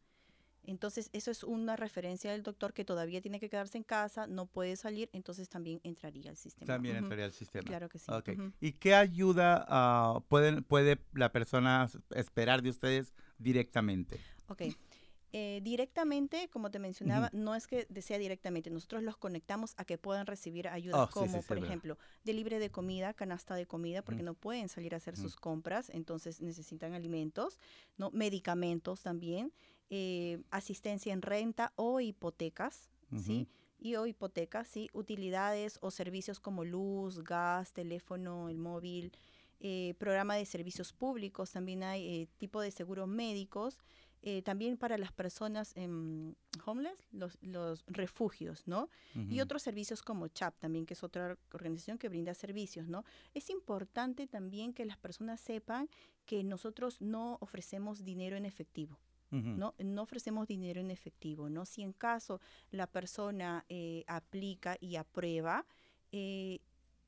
Entonces, 0.63 1.09
eso 1.13 1.31
es 1.31 1.43
una 1.43 1.75
referencia 1.75 2.31
del 2.31 2.43
doctor 2.43 2.73
que 2.73 2.85
todavía 2.85 3.19
tiene 3.19 3.39
que 3.39 3.49
quedarse 3.49 3.77
en 3.77 3.83
casa, 3.83 4.27
no 4.27 4.45
puede 4.45 4.75
salir, 4.75 5.09
entonces 5.11 5.49
también 5.49 5.81
entraría 5.83 6.29
al 6.29 6.37
sistema. 6.37 6.67
También 6.67 6.97
entraría 6.97 7.25
al 7.25 7.33
sistema. 7.33 7.65
Claro 7.65 7.89
que 7.89 7.97
sí. 7.97 8.11
Okay. 8.11 8.37
¿Y 8.59 8.73
qué 8.73 8.93
ayuda 8.93 9.65
uh, 10.17 10.21
pueden, 10.21 10.63
puede 10.63 10.99
la 11.13 11.31
persona 11.31 11.89
esperar 12.11 12.61
de 12.61 12.69
ustedes 12.69 13.13
directamente? 13.39 14.19
Ok. 14.47 14.63
Eh, 15.33 15.61
directamente, 15.63 16.49
como 16.49 16.71
te 16.71 16.79
mencionaba, 16.79 17.27
uh 17.27 17.35
-huh. 17.35 17.39
no 17.39 17.55
es 17.55 17.65
que 17.65 17.85
desea 17.89 18.17
directamente, 18.17 18.69
nosotros 18.69 19.01
los 19.01 19.15
conectamos 19.15 19.73
a 19.77 19.85
que 19.85 19.97
puedan 19.97 20.27
recibir 20.27 20.67
ayuda 20.67 21.03
oh, 21.03 21.09
como, 21.09 21.37
sí, 21.37 21.41
sí, 21.41 21.47
por 21.47 21.57
sí, 21.57 21.63
ejemplo, 21.63 21.97
de 22.25 22.33
libre 22.33 22.59
de 22.59 22.69
comida, 22.69 23.13
canasta 23.13 23.55
de 23.55 23.65
comida, 23.65 24.01
porque 24.01 24.23
uh 24.23 24.23
-huh. 24.23 24.25
no 24.25 24.33
pueden 24.33 24.67
salir 24.67 24.93
a 24.93 24.97
hacer 24.97 25.13
uh 25.13 25.17
-huh. 25.17 25.21
sus 25.21 25.37
compras, 25.37 25.89
entonces 25.89 26.41
necesitan 26.41 26.93
alimentos, 26.93 27.59
¿no? 27.97 28.11
medicamentos 28.11 29.03
también, 29.03 29.53
eh, 29.89 30.41
asistencia 30.51 31.13
en 31.13 31.21
renta 31.21 31.71
o 31.75 31.99
hipotecas, 31.99 32.89
¿sí? 33.17 33.47
Y 33.77 33.95
o 33.95 34.05
hipotecas, 34.05 34.67
¿sí? 34.67 34.89
Utilidades 34.93 35.79
o 35.81 35.91
servicios 35.91 36.39
como 36.39 36.63
luz, 36.63 37.23
gas, 37.23 37.73
teléfono, 37.73 38.47
el 38.47 38.57
móvil, 38.57 39.11
eh, 39.59 39.93
programa 39.99 40.35
de 40.35 40.45
servicios 40.45 40.91
públicos, 40.93 41.51
también 41.51 41.83
hay 41.83 42.21
eh, 42.21 42.27
tipo 42.37 42.61
de 42.61 42.71
seguros 42.71 43.07
médicos, 43.07 43.77
eh, 44.23 44.41
también 44.43 44.77
para 44.77 44.97
las 44.97 45.11
personas 45.11 45.73
eh, 45.75 45.89
homeless, 46.65 47.07
los, 47.11 47.37
los, 47.41 47.83
refugios, 47.87 48.67
¿no? 48.67 48.89
Uh 49.15 49.19
-huh. 49.19 49.33
Y 49.33 49.41
otros 49.41 49.63
servicios 49.63 50.03
como 50.03 50.27
CHAP 50.27 50.59
también, 50.59 50.85
que 50.85 50.93
es 50.93 51.03
otra 51.03 51.37
organización 51.53 51.97
que 51.97 52.07
brinda 52.07 52.33
servicios, 52.35 52.87
¿no? 52.87 53.03
Es 53.33 53.49
importante 53.49 54.27
también 54.27 54.73
que 54.73 54.85
las 54.85 54.97
personas 54.97 55.39
sepan 55.41 55.89
que 56.25 56.43
nosotros 56.43 57.01
no 57.01 57.37
ofrecemos 57.41 58.03
dinero 58.03 58.37
en 58.37 58.45
efectivo. 58.45 58.99
Uh 59.31 59.37
-huh. 59.37 59.55
¿no? 59.55 59.73
no 59.79 60.01
ofrecemos 60.01 60.45
dinero 60.47 60.81
en 60.81 60.91
efectivo, 60.91 61.49
¿no? 61.49 61.65
Si 61.65 61.81
en 61.81 61.93
caso 61.93 62.41
la 62.69 62.85
persona 62.85 63.65
eh, 63.69 64.03
aplica 64.07 64.77
y 64.81 64.97
aprueba, 64.97 65.65
eh, 66.11 66.59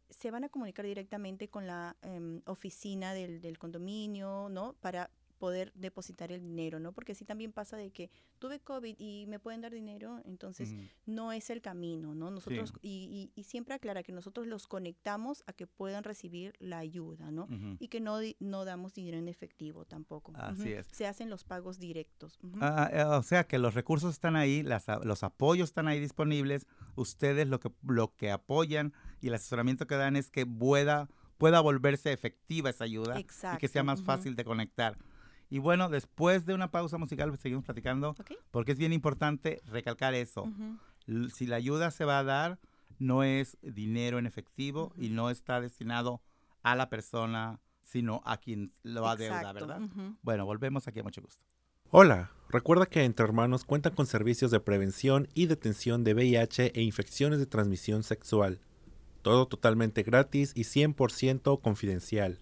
se 0.09 0.31
van 0.31 0.43
a 0.43 0.49
comunicar 0.49 0.85
directamente 0.85 1.49
con 1.49 1.67
la 1.67 1.95
eh, 2.01 2.41
oficina 2.45 3.13
del, 3.13 3.41
del, 3.41 3.57
condominio, 3.57 4.47
¿no? 4.49 4.73
Para 4.79 5.09
poder 5.43 5.73
depositar 5.75 6.31
el 6.31 6.39
dinero, 6.39 6.79
¿no? 6.79 6.93
Porque 6.93 7.15
sí 7.15 7.25
también 7.25 7.51
pasa 7.51 7.75
de 7.75 7.91
que 7.91 8.09
tuve 8.39 8.61
COVID 8.61 8.95
y 8.97 9.25
me 9.27 9.39
pueden 9.39 9.59
dar 9.59 9.73
dinero, 9.73 10.21
entonces 10.23 10.69
uh 10.69 10.75
-huh. 10.75 10.89
no 11.05 11.33
es 11.33 11.49
el 11.49 11.61
camino, 11.61 12.15
¿no? 12.15 12.31
Nosotros, 12.31 12.69
sí. 12.69 12.79
y, 12.81 13.31
y, 13.35 13.41
y, 13.41 13.43
siempre 13.43 13.73
aclara 13.73 14.03
que 14.03 14.13
nosotros 14.13 14.47
los 14.47 14.67
conectamos 14.67 15.43
a 15.45 15.51
que 15.51 15.67
puedan 15.67 16.05
recibir 16.05 16.53
la 16.59 16.77
ayuda, 16.77 17.29
¿no? 17.29 17.43
Uh 17.43 17.49
-huh. 17.49 17.77
Y 17.77 17.89
que 17.89 17.99
no, 17.99 18.19
no 18.39 18.63
damos 18.63 18.93
dinero 18.93 19.17
en 19.17 19.27
efectivo 19.27 19.83
tampoco. 19.83 20.31
Así 20.35 20.61
uh 20.61 20.65
-huh. 20.65 20.79
es. 20.79 20.87
Se 20.93 21.07
hacen 21.07 21.29
los 21.29 21.43
pagos 21.43 21.77
directos. 21.77 22.39
Ah, 22.61 23.17
o 23.19 23.23
sea 23.23 23.43
que 23.45 23.59
los 23.59 23.73
recursos 23.73 24.13
están 24.13 24.37
ahí, 24.37 24.63
las, 24.63 24.85
los 25.03 25.23
apoyos 25.23 25.71
están 25.71 25.89
ahí 25.89 25.99
disponibles, 25.99 26.67
ustedes 26.95 27.49
lo 27.49 27.59
que, 27.59 27.69
lo 27.85 28.15
que 28.15 28.31
apoyan 28.31 28.93
y 29.19 29.27
el 29.27 29.33
asesoramiento 29.33 29.87
que 29.87 29.95
dan 29.95 30.15
es 30.15 30.31
que 30.31 30.45
pueda, 30.45 31.09
pueda 31.37 31.59
volverse 31.59 32.13
efectiva 32.13 32.69
esa 32.69 32.85
ayuda 32.85 33.19
Exacto. 33.19 33.57
y 33.57 33.59
que 33.59 33.67
sea 33.67 33.83
más 33.83 34.01
fácil 34.03 34.37
de 34.37 34.45
conectar. 34.45 34.97
Y 35.53 35.59
bueno, 35.59 35.87
después 35.87 36.47
de 36.47 36.55
una 36.55 36.71
pausa 36.71 36.97
musical 36.97 37.29
pues, 37.29 37.39
seguimos 37.39 37.63
platicando 37.63 38.15
okay. 38.19 38.37
porque 38.49 38.71
es 38.71 38.79
bien 38.79 38.91
importante 38.91 39.61
recalcar 39.67 40.15
eso. 40.15 40.45
Uh 40.45 40.79
-huh. 41.05 41.29
Si 41.29 41.45
la 41.45 41.57
ayuda 41.57 41.91
se 41.91 42.05
va 42.05 42.17
a 42.17 42.23
dar, 42.23 42.57
no 42.97 43.23
es 43.23 43.59
dinero 43.61 44.17
en 44.17 44.25
efectivo 44.25 44.85
uh 44.85 44.89
-huh. 44.99 45.05
y 45.05 45.09
no 45.09 45.29
está 45.29 45.61
destinado 45.61 46.23
a 46.63 46.75
la 46.75 46.89
persona, 46.89 47.59
sino 47.83 48.23
a 48.25 48.37
quien 48.37 48.71
lo 48.81 49.07
adeuda, 49.07 49.53
¿verdad? 49.53 49.79
Uh 49.79 49.89
-huh. 49.89 50.17
Bueno, 50.23 50.47
volvemos 50.47 50.87
aquí 50.87 51.01
a 51.01 51.03
mucho 51.03 51.21
gusto. 51.21 51.45
Hola, 51.91 52.31
recuerda 52.49 52.87
que 52.87 53.03
Entre 53.03 53.23
Hermanos 53.23 53.63
cuenta 53.63 53.91
con 53.91 54.07
servicios 54.07 54.49
de 54.49 54.59
prevención 54.59 55.27
y 55.35 55.45
detención 55.45 56.03
de 56.03 56.15
VIH 56.15 56.71
e 56.73 56.81
infecciones 56.81 57.37
de 57.37 57.45
transmisión 57.45 58.01
sexual. 58.01 58.59
Todo 59.21 59.45
totalmente 59.47 60.01
gratis 60.01 60.51
y 60.55 60.63
100% 60.63 61.61
confidencial. 61.61 62.39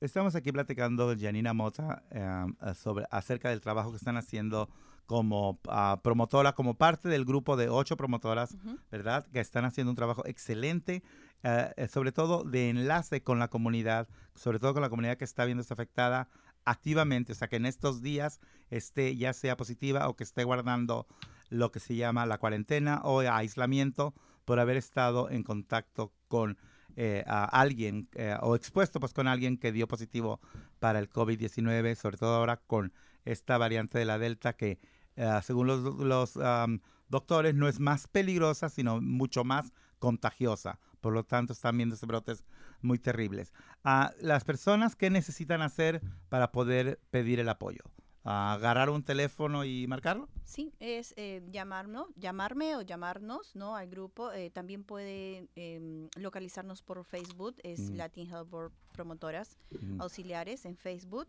Estamos 0.00 0.36
aquí 0.36 0.52
platicando 0.52 1.12
Janina 1.18 1.52
Mota 1.54 2.04
eh, 2.10 2.46
sobre, 2.74 3.06
acerca 3.10 3.50
del 3.50 3.60
trabajo 3.60 3.90
que 3.90 3.96
están 3.96 4.16
haciendo 4.16 4.68
como 5.06 5.52
uh, 5.52 5.98
promotora, 6.02 6.52
como 6.52 6.74
parte 6.74 7.08
del 7.08 7.24
grupo 7.24 7.56
de 7.56 7.70
ocho 7.70 7.96
promotoras, 7.96 8.52
uh 8.52 8.58
-huh. 8.58 8.78
¿verdad? 8.90 9.26
Que 9.32 9.40
están 9.40 9.64
haciendo 9.64 9.90
un 9.90 9.96
trabajo 9.96 10.22
excelente, 10.26 11.02
uh, 11.44 11.86
sobre 11.88 12.12
todo 12.12 12.44
de 12.44 12.68
enlace 12.68 13.22
con 13.22 13.38
la 13.38 13.48
comunidad, 13.48 14.06
sobre 14.34 14.58
todo 14.58 14.74
con 14.74 14.82
la 14.82 14.90
comunidad 14.90 15.16
que 15.16 15.24
está 15.24 15.46
viendo 15.46 15.64
afectada 15.68 16.28
activamente, 16.70 17.32
o 17.32 17.34
sea, 17.34 17.48
que 17.48 17.56
en 17.56 17.66
estos 17.66 18.02
días 18.02 18.40
esté 18.70 19.16
ya 19.16 19.32
sea 19.32 19.56
positiva 19.56 20.08
o 20.08 20.16
que 20.16 20.24
esté 20.24 20.44
guardando 20.44 21.06
lo 21.50 21.72
que 21.72 21.80
se 21.80 21.96
llama 21.96 22.26
la 22.26 22.38
cuarentena 22.38 23.00
o 23.04 23.20
aislamiento 23.20 24.14
por 24.44 24.60
haber 24.60 24.76
estado 24.76 25.30
en 25.30 25.42
contacto 25.42 26.12
con 26.28 26.58
eh, 26.96 27.24
alguien 27.26 28.08
eh, 28.14 28.36
o 28.40 28.56
expuesto 28.56 28.98
pues 28.98 29.12
con 29.12 29.28
alguien 29.28 29.56
que 29.56 29.72
dio 29.72 29.86
positivo 29.86 30.40
para 30.78 30.98
el 30.98 31.08
COVID-19, 31.08 31.94
sobre 31.94 32.18
todo 32.18 32.34
ahora 32.34 32.56
con 32.56 32.92
esta 33.24 33.56
variante 33.58 33.98
de 33.98 34.04
la 34.04 34.18
Delta 34.18 34.54
que 34.54 34.78
eh, 35.16 35.40
según 35.42 35.66
los, 35.66 35.82
los 35.82 36.36
um, 36.36 36.80
doctores 37.08 37.54
no 37.54 37.68
es 37.68 37.80
más 37.80 38.06
peligrosa, 38.08 38.68
sino 38.68 39.00
mucho 39.00 39.44
más 39.44 39.72
contagiosa. 39.98 40.78
Por 41.00 41.12
lo 41.12 41.24
tanto, 41.24 41.52
están 41.52 41.76
viendo 41.76 41.96
brotes 42.06 42.44
muy 42.82 42.98
terribles. 42.98 43.52
Uh, 43.84 44.10
las 44.20 44.44
personas, 44.44 44.96
¿qué 44.96 45.10
necesitan 45.10 45.62
hacer 45.62 46.02
para 46.28 46.52
poder 46.52 47.00
pedir 47.10 47.40
el 47.40 47.48
apoyo? 47.48 47.80
Uh, 48.24 48.30
¿Agarrar 48.30 48.90
un 48.90 49.02
teléfono 49.02 49.64
y 49.64 49.86
marcarlo? 49.86 50.28
Sí, 50.44 50.72
es 50.80 51.14
eh, 51.16 51.42
llamarnos, 51.50 52.08
llamarme 52.16 52.76
o 52.76 52.82
llamarnos 52.82 53.54
¿no? 53.54 53.76
al 53.76 53.88
grupo. 53.88 54.32
Eh, 54.32 54.50
también 54.50 54.82
puede 54.82 55.48
eh, 55.56 56.08
localizarnos 56.16 56.82
por 56.82 57.04
Facebook, 57.04 57.56
es 57.62 57.90
mm. 57.90 57.96
Latin 57.96 58.30
Health 58.30 58.48
Board 58.48 58.72
Promotoras 58.92 59.58
mm. 59.80 60.00
Auxiliares 60.00 60.64
en 60.64 60.76
Facebook. 60.76 61.28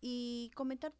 Y 0.00 0.50
comentar 0.54 0.92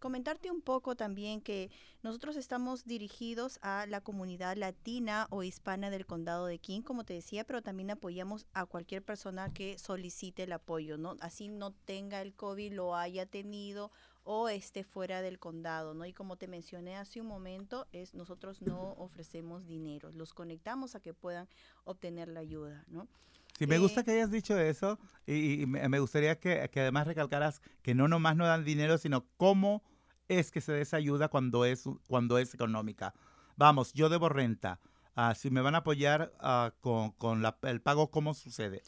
comentarte 0.00 0.50
un 0.50 0.62
poco 0.62 0.96
también 0.96 1.40
que 1.40 1.70
nosotros 2.02 2.36
estamos 2.36 2.84
dirigidos 2.84 3.58
a 3.62 3.86
la 3.86 4.00
comunidad 4.00 4.56
latina 4.56 5.28
o 5.30 5.42
hispana 5.42 5.90
del 5.90 6.06
condado 6.06 6.46
de 6.46 6.58
King, 6.58 6.80
como 6.82 7.04
te 7.04 7.14
decía, 7.14 7.44
pero 7.44 7.62
también 7.62 7.90
apoyamos 7.90 8.46
a 8.52 8.66
cualquier 8.66 9.04
persona 9.04 9.52
que 9.52 9.78
solicite 9.78 10.44
el 10.44 10.52
apoyo, 10.52 10.98
¿no? 10.98 11.16
Así 11.20 11.48
no 11.48 11.72
tenga 11.72 12.22
el 12.22 12.34
COVID, 12.34 12.72
lo 12.72 12.96
haya 12.96 13.26
tenido 13.26 13.92
o 14.24 14.48
esté 14.48 14.84
fuera 14.84 15.22
del 15.22 15.38
condado, 15.38 15.94
¿no? 15.94 16.06
Y 16.06 16.12
como 16.12 16.36
te 16.36 16.48
mencioné 16.48 16.96
hace 16.96 17.20
un 17.20 17.26
momento, 17.26 17.86
es 17.92 18.14
nosotros 18.14 18.62
no 18.62 18.92
ofrecemos 18.92 19.66
dinero, 19.66 20.10
los 20.12 20.34
conectamos 20.34 20.94
a 20.94 21.00
que 21.00 21.14
puedan 21.14 21.48
obtener 21.84 22.28
la 22.28 22.40
ayuda, 22.40 22.84
¿no? 22.88 23.06
Sí, 23.58 23.66
me 23.66 23.78
gusta 23.78 24.02
que 24.02 24.12
hayas 24.12 24.30
dicho 24.30 24.58
eso 24.58 24.98
y, 25.26 25.62
y 25.62 25.66
me 25.66 25.98
gustaría 25.98 26.38
que, 26.38 26.70
que, 26.72 26.80
además 26.80 27.06
recalcaras 27.06 27.60
que 27.82 27.94
no 27.94 28.08
nomás 28.08 28.34
no 28.34 28.46
dan 28.46 28.64
dinero, 28.64 28.96
sino 28.96 29.26
cómo 29.36 29.82
es 30.30 30.50
que 30.52 30.60
se 30.60 30.72
des 30.72 30.94
ayuda 30.94 31.28
cuando 31.28 31.64
es, 31.64 31.84
cuando 32.06 32.38
es 32.38 32.54
económica. 32.54 33.12
Vamos, 33.56 33.92
yo 33.92 34.08
debo 34.08 34.28
renta. 34.28 34.78
Uh, 35.16 35.34
si 35.34 35.50
me 35.50 35.60
van 35.60 35.74
a 35.74 35.78
apoyar 35.78 36.32
uh, 36.40 36.70
con, 36.80 37.10
con 37.12 37.42
la, 37.42 37.58
el 37.62 37.80
pago, 37.80 38.10
¿cómo 38.10 38.32
sucede? 38.32 38.82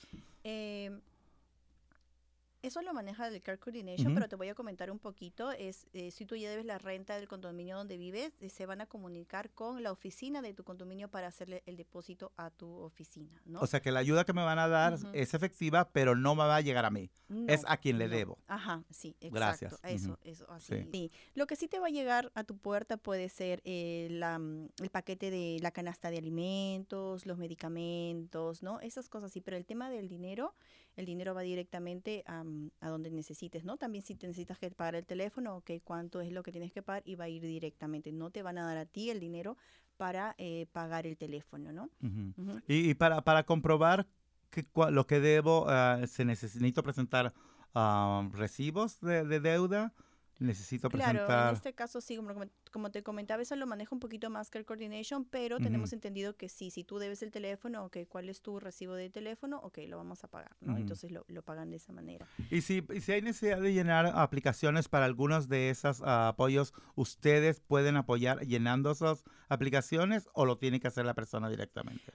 Eso 2.63 2.81
lo 2.83 2.95
maneja 2.95 3.27
el 3.27 3.43
Care 3.43 3.59
Coordination, 3.59 4.07
uh 4.07 4.11
-huh. 4.11 4.15
pero 4.15 4.29
te 4.29 4.37
voy 4.37 4.49
a 4.49 4.55
comentar 4.55 4.91
un 4.91 4.99
poquito. 4.99 5.51
Es 5.51 5.89
eh, 5.93 6.11
si 6.13 6.27
tú 6.27 6.37
ya 6.37 6.49
debes 6.49 6.65
la 6.65 6.79
renta 6.79 7.17
del 7.17 7.27
condominio 7.27 7.77
donde 7.77 7.97
vives, 7.97 8.33
eh, 8.41 8.49
se 8.51 8.67
van 8.67 8.81
a 8.81 8.87
comunicar 8.87 9.51
con 9.51 9.83
la 9.83 9.91
oficina 9.91 10.43
de 10.43 10.55
tu 10.55 10.63
condominio 10.63 11.09
para 11.09 11.27
hacerle 11.27 11.63
el 11.67 11.77
depósito 11.77 12.33
a 12.37 12.51
tu 12.51 12.69
oficina, 12.81 13.43
¿no? 13.47 13.61
O 13.61 13.67
sea 13.67 13.81
que 13.81 13.91
la 13.91 14.01
ayuda 14.01 14.25
que 14.25 14.33
me 14.33 14.45
van 14.45 14.59
a 14.59 14.69
dar 14.69 14.95
uh 14.95 14.97
-huh. 14.97 15.11
es 15.13 15.35
efectiva, 15.35 15.91
pero 15.91 16.15
no 16.15 16.35
me 16.35 16.45
va 16.45 16.57
a 16.57 16.61
llegar 16.61 16.85
a 16.85 16.91
mí. 16.91 17.11
No, 17.29 17.53
es 17.53 17.65
a 17.67 17.77
quien 17.79 17.99
le 17.99 18.07
no. 18.07 18.15
debo. 18.15 18.39
Ajá, 18.47 18.85
sí, 18.91 19.17
exacto. 19.21 19.35
Gracias. 19.35 19.81
Eso, 19.83 20.19
eso, 20.23 20.51
así. 20.51 20.75
Sí. 20.75 20.89
sí. 20.93 21.11
Lo 21.35 21.47
que 21.47 21.57
sí 21.57 21.67
te 21.67 21.81
va 21.81 21.87
a 21.89 21.91
llegar 21.91 22.31
a 22.35 22.45
tu 22.45 22.57
puerta 22.57 22.97
puede 22.97 23.29
ser 23.29 23.61
eh, 23.65 24.09
la, 24.11 24.37
el 24.37 24.91
paquete 24.91 25.31
de 25.31 25.59
la 25.61 25.71
canasta 25.73 26.11
de 26.11 26.19
alimentos, 26.19 27.27
los 27.27 27.39
medicamentos, 27.39 28.63
¿no? 28.63 28.81
Esas 28.81 29.09
cosas 29.09 29.33
sí, 29.33 29.41
pero 29.41 29.57
el 29.57 29.67
tema 29.67 29.91
del 29.91 30.09
dinero 30.09 30.55
el 30.97 31.07
dinero 31.07 31.35
va 31.35 31.43
directamente 31.43 32.23
a, 32.27 32.45
a, 32.81 32.89
donde 32.89 33.11
necesites, 33.11 33.65
¿no? 33.65 33.77
También 33.77 34.05
si 34.05 34.15
te 34.15 34.27
necesitas 34.27 34.59
que 34.59 34.71
pagar 34.71 34.95
el 34.95 35.07
teléfono, 35.07 35.57
ok, 35.57 35.71
cuánto 35.85 36.21
es 36.21 36.33
lo 36.33 36.43
que 36.43 36.53
tienes 36.53 36.73
que 36.73 36.83
pagar 36.83 37.03
y 37.07 37.15
va 37.15 37.25
a 37.25 37.29
ir 37.29 37.43
directamente. 37.43 38.13
No 38.13 38.31
te 38.31 38.43
van 38.43 38.59
a 38.59 38.67
dar 38.67 38.77
a 38.77 38.87
ti 38.87 39.11
el 39.11 39.21
dinero 39.21 39.57
para 39.97 40.35
eh, 40.39 40.67
pagar 40.73 41.07
el 41.07 41.17
teléfono, 41.17 41.73
¿no? 41.73 41.85
Uh 42.03 42.07
-huh. 42.07 42.35
Uh 42.37 42.45
-huh. 42.45 42.63
Y, 42.67 42.91
y, 42.91 42.95
para, 42.95 43.23
para 43.23 43.45
comprobar 43.45 44.07
que, 44.51 44.67
lo 44.91 45.07
que 45.07 45.21
debo, 45.21 45.67
uh, 45.67 46.07
se 46.07 46.25
necesito 46.25 46.83
presentar 46.83 47.33
uh, 47.75 48.29
recibos 48.33 49.01
de, 49.01 49.25
de, 49.25 49.41
deuda, 49.41 49.93
necesito 50.39 50.89
presentar... 50.89 51.27
Claro, 51.27 51.49
en 51.51 51.55
este 51.55 51.73
caso 51.75 52.01
sí, 52.01 52.17
como, 52.17 52.35
como, 52.71 52.91
te 52.91 53.03
comentaba, 53.03 53.43
eso 53.43 53.57
lo 53.57 53.67
maneja 53.67 53.95
un 53.95 54.01
poquito 54.01 54.31
más 54.31 54.51
que 54.51 54.59
el 54.59 54.65
Coordination, 54.65 55.25
pero 55.25 55.57
uh 55.57 55.59
-huh. 55.59 55.63
tenemos 55.63 55.93
entendido 55.93 56.37
que 56.37 56.49
sí, 56.49 56.71
si 56.71 56.85
tú 56.85 56.99
debes 56.99 57.23
el 57.23 57.31
teléfono, 57.31 57.85
ok, 57.85 57.99
¿cuál 58.09 58.29
es 58.29 58.43
tu 58.43 58.59
recibo 58.61 58.95
de 58.95 59.11
teléfono? 59.11 59.59
Ok, 59.59 59.79
lo 59.89 59.97
vamos 59.97 60.25
a 60.25 60.29
pagar, 60.29 60.57
¿no? 60.61 60.75
-huh. 60.75 60.81
Entonces 60.81 61.11
lo, 61.11 61.25
lo, 61.29 61.43
pagan 61.43 61.71
de 61.71 61.77
esa 61.77 61.93
manera. 61.93 62.27
Y 62.51 62.63
si, 62.63 62.85
y 62.95 63.01
si 63.01 63.13
hay 63.13 63.23
necesidad 63.23 63.61
de 63.61 63.73
llenar 63.73 64.07
aplicaciones 64.07 64.89
para 64.89 65.05
algunos 65.05 65.49
de 65.49 65.71
esos 65.71 66.01
uh, 66.01 66.29
apoyos, 66.31 66.73
¿ustedes 66.95 67.61
pueden 67.61 67.97
apoyar 67.97 68.41
llenando 68.47 68.91
esas 68.91 69.25
aplicaciones 69.49 70.29
o 70.33 70.45
lo 70.47 70.59
tiene 70.59 70.81
que 70.81 70.89
hacer 70.89 71.05
la 71.05 71.15
persona 71.15 71.49
directamente? 71.49 72.13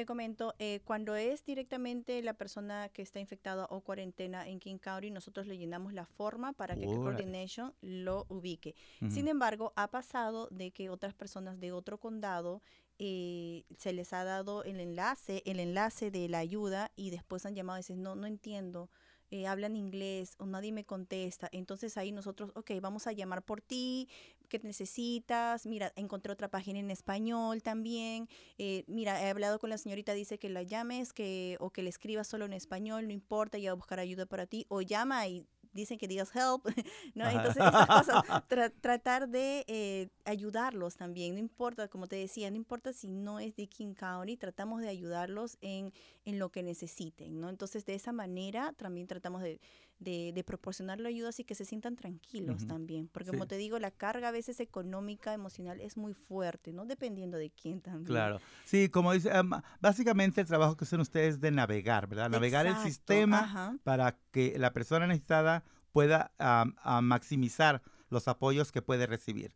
Te 0.00 0.06
comento, 0.06 0.54
eh, 0.58 0.80
cuando 0.86 1.14
es 1.14 1.44
directamente 1.44 2.22
la 2.22 2.32
persona 2.32 2.88
que 2.88 3.02
está 3.02 3.20
infectada 3.20 3.66
o 3.68 3.82
cuarentena 3.82 4.48
en 4.48 4.58
King 4.58 4.78
County, 4.78 5.10
nosotros 5.10 5.46
le 5.46 5.58
llenamos 5.58 5.92
la 5.92 6.06
forma 6.06 6.54
para 6.54 6.74
que 6.74 6.84
el 6.84 6.96
Coordination 6.96 7.74
lo 7.82 8.24
ubique. 8.30 8.74
Uh 9.02 9.04
-huh. 9.04 9.10
Sin 9.10 9.28
embargo, 9.28 9.74
ha 9.76 9.88
pasado 9.88 10.48
de 10.50 10.70
que 10.70 10.88
otras 10.88 11.12
personas 11.12 11.60
de 11.60 11.72
otro 11.72 11.98
condado 11.98 12.62
eh, 12.98 13.64
se 13.76 13.92
les 13.92 14.14
ha 14.14 14.24
dado 14.24 14.64
el 14.64 14.80
enlace, 14.80 15.42
el 15.44 15.60
enlace 15.60 16.10
de 16.10 16.30
la 16.30 16.38
ayuda 16.38 16.92
y 16.96 17.10
después 17.10 17.44
han 17.44 17.54
llamado 17.54 17.78
y 17.78 17.80
dicen, 17.80 18.02
no, 18.02 18.14
no 18.14 18.26
entiendo. 18.26 18.88
Eh, 19.30 19.46
hablan 19.46 19.76
inglés 19.76 20.34
o 20.38 20.46
nadie 20.46 20.72
me 20.72 20.84
contesta. 20.84 21.48
Entonces 21.52 21.96
ahí 21.96 22.12
nosotros, 22.12 22.50
ok, 22.54 22.72
vamos 22.80 23.06
a 23.06 23.12
llamar 23.12 23.42
por 23.42 23.60
ti, 23.60 24.08
¿qué 24.48 24.58
necesitas? 24.62 25.66
Mira, 25.66 25.92
encontré 25.96 26.32
otra 26.32 26.48
página 26.48 26.80
en 26.80 26.90
español 26.90 27.62
también. 27.62 28.28
Eh, 28.58 28.84
mira, 28.88 29.22
he 29.22 29.30
hablado 29.30 29.58
con 29.58 29.70
la 29.70 29.78
señorita, 29.78 30.14
dice 30.14 30.38
que 30.38 30.48
la 30.48 30.62
llames 30.62 31.12
que, 31.12 31.56
o 31.60 31.70
que 31.70 31.82
le 31.82 31.90
escribas 31.90 32.26
solo 32.26 32.44
en 32.44 32.52
español, 32.52 33.06
no 33.06 33.12
importa, 33.12 33.58
ya 33.58 33.70
voy 33.70 33.76
a 33.76 33.80
buscar 33.80 34.00
ayuda 34.00 34.26
para 34.26 34.46
ti. 34.46 34.66
O 34.68 34.82
llama 34.82 35.26
y 35.28 35.46
dicen 35.72 35.98
que 35.98 36.08
digas 36.08 36.30
help, 36.34 36.64
¿no? 37.14 37.28
Entonces, 37.28 37.62
estas 37.64 37.86
cosas, 37.86 38.24
tra 38.48 38.70
tratar 38.70 39.28
de 39.28 39.64
eh, 39.68 40.08
ayudarlos 40.24 40.96
también, 40.96 41.34
no 41.34 41.40
importa, 41.40 41.88
como 41.88 42.06
te 42.06 42.16
decía, 42.16 42.50
no 42.50 42.56
importa 42.56 42.92
si 42.92 43.08
no 43.08 43.40
es 43.40 43.56
de 43.56 43.66
King 43.66 43.94
County, 43.94 44.36
tratamos 44.36 44.80
de 44.80 44.88
ayudarlos 44.88 45.58
en, 45.60 45.92
en 46.24 46.38
lo 46.38 46.50
que 46.50 46.62
necesiten, 46.62 47.40
¿no? 47.40 47.48
Entonces, 47.48 47.84
de 47.84 47.94
esa 47.94 48.12
manera 48.12 48.72
también 48.76 49.06
tratamos 49.06 49.42
de, 49.42 49.60
de, 50.00 50.32
de 50.34 50.44
proporcionar 50.44 50.98
la 50.98 51.10
ayuda 51.10 51.28
así 51.28 51.44
que 51.44 51.54
se 51.54 51.64
sientan 51.64 51.94
tranquilos 51.94 52.62
uh 52.62 52.64
-huh. 52.64 52.68
también, 52.68 53.08
porque 53.08 53.30
sí. 53.30 53.32
como 53.32 53.46
te 53.46 53.56
digo, 53.56 53.78
la 53.78 53.90
carga 53.90 54.28
a 54.28 54.32
veces 54.32 54.58
económica, 54.58 55.32
emocional 55.34 55.80
es 55.80 55.96
muy 55.96 56.14
fuerte, 56.14 56.72
¿no? 56.72 56.86
Dependiendo 56.86 57.38
de 57.38 57.50
quién 57.50 57.80
también. 57.80 58.06
Claro, 58.06 58.40
sí, 58.64 58.88
como 58.88 59.12
dice, 59.12 59.30
um, 59.38 59.50
básicamente 59.80 60.40
el 60.40 60.46
trabajo 60.46 60.76
que 60.76 60.84
hacen 60.84 61.00
ustedes 61.00 61.34
es 61.34 61.40
de 61.40 61.50
navegar, 61.50 62.08
¿verdad? 62.08 62.30
Navegar 62.30 62.66
Exacto. 62.66 62.86
el 62.86 62.92
sistema 62.92 63.38
Ajá. 63.40 63.76
para 63.84 64.18
que 64.32 64.58
la 64.58 64.72
persona 64.72 65.06
necesitada 65.06 65.64
pueda 65.92 66.32
um, 66.40 66.74
uh, 66.84 67.02
maximizar 67.02 67.82
los 68.08 68.26
apoyos 68.26 68.72
que 68.72 68.82
puede 68.82 69.06
recibir. 69.06 69.54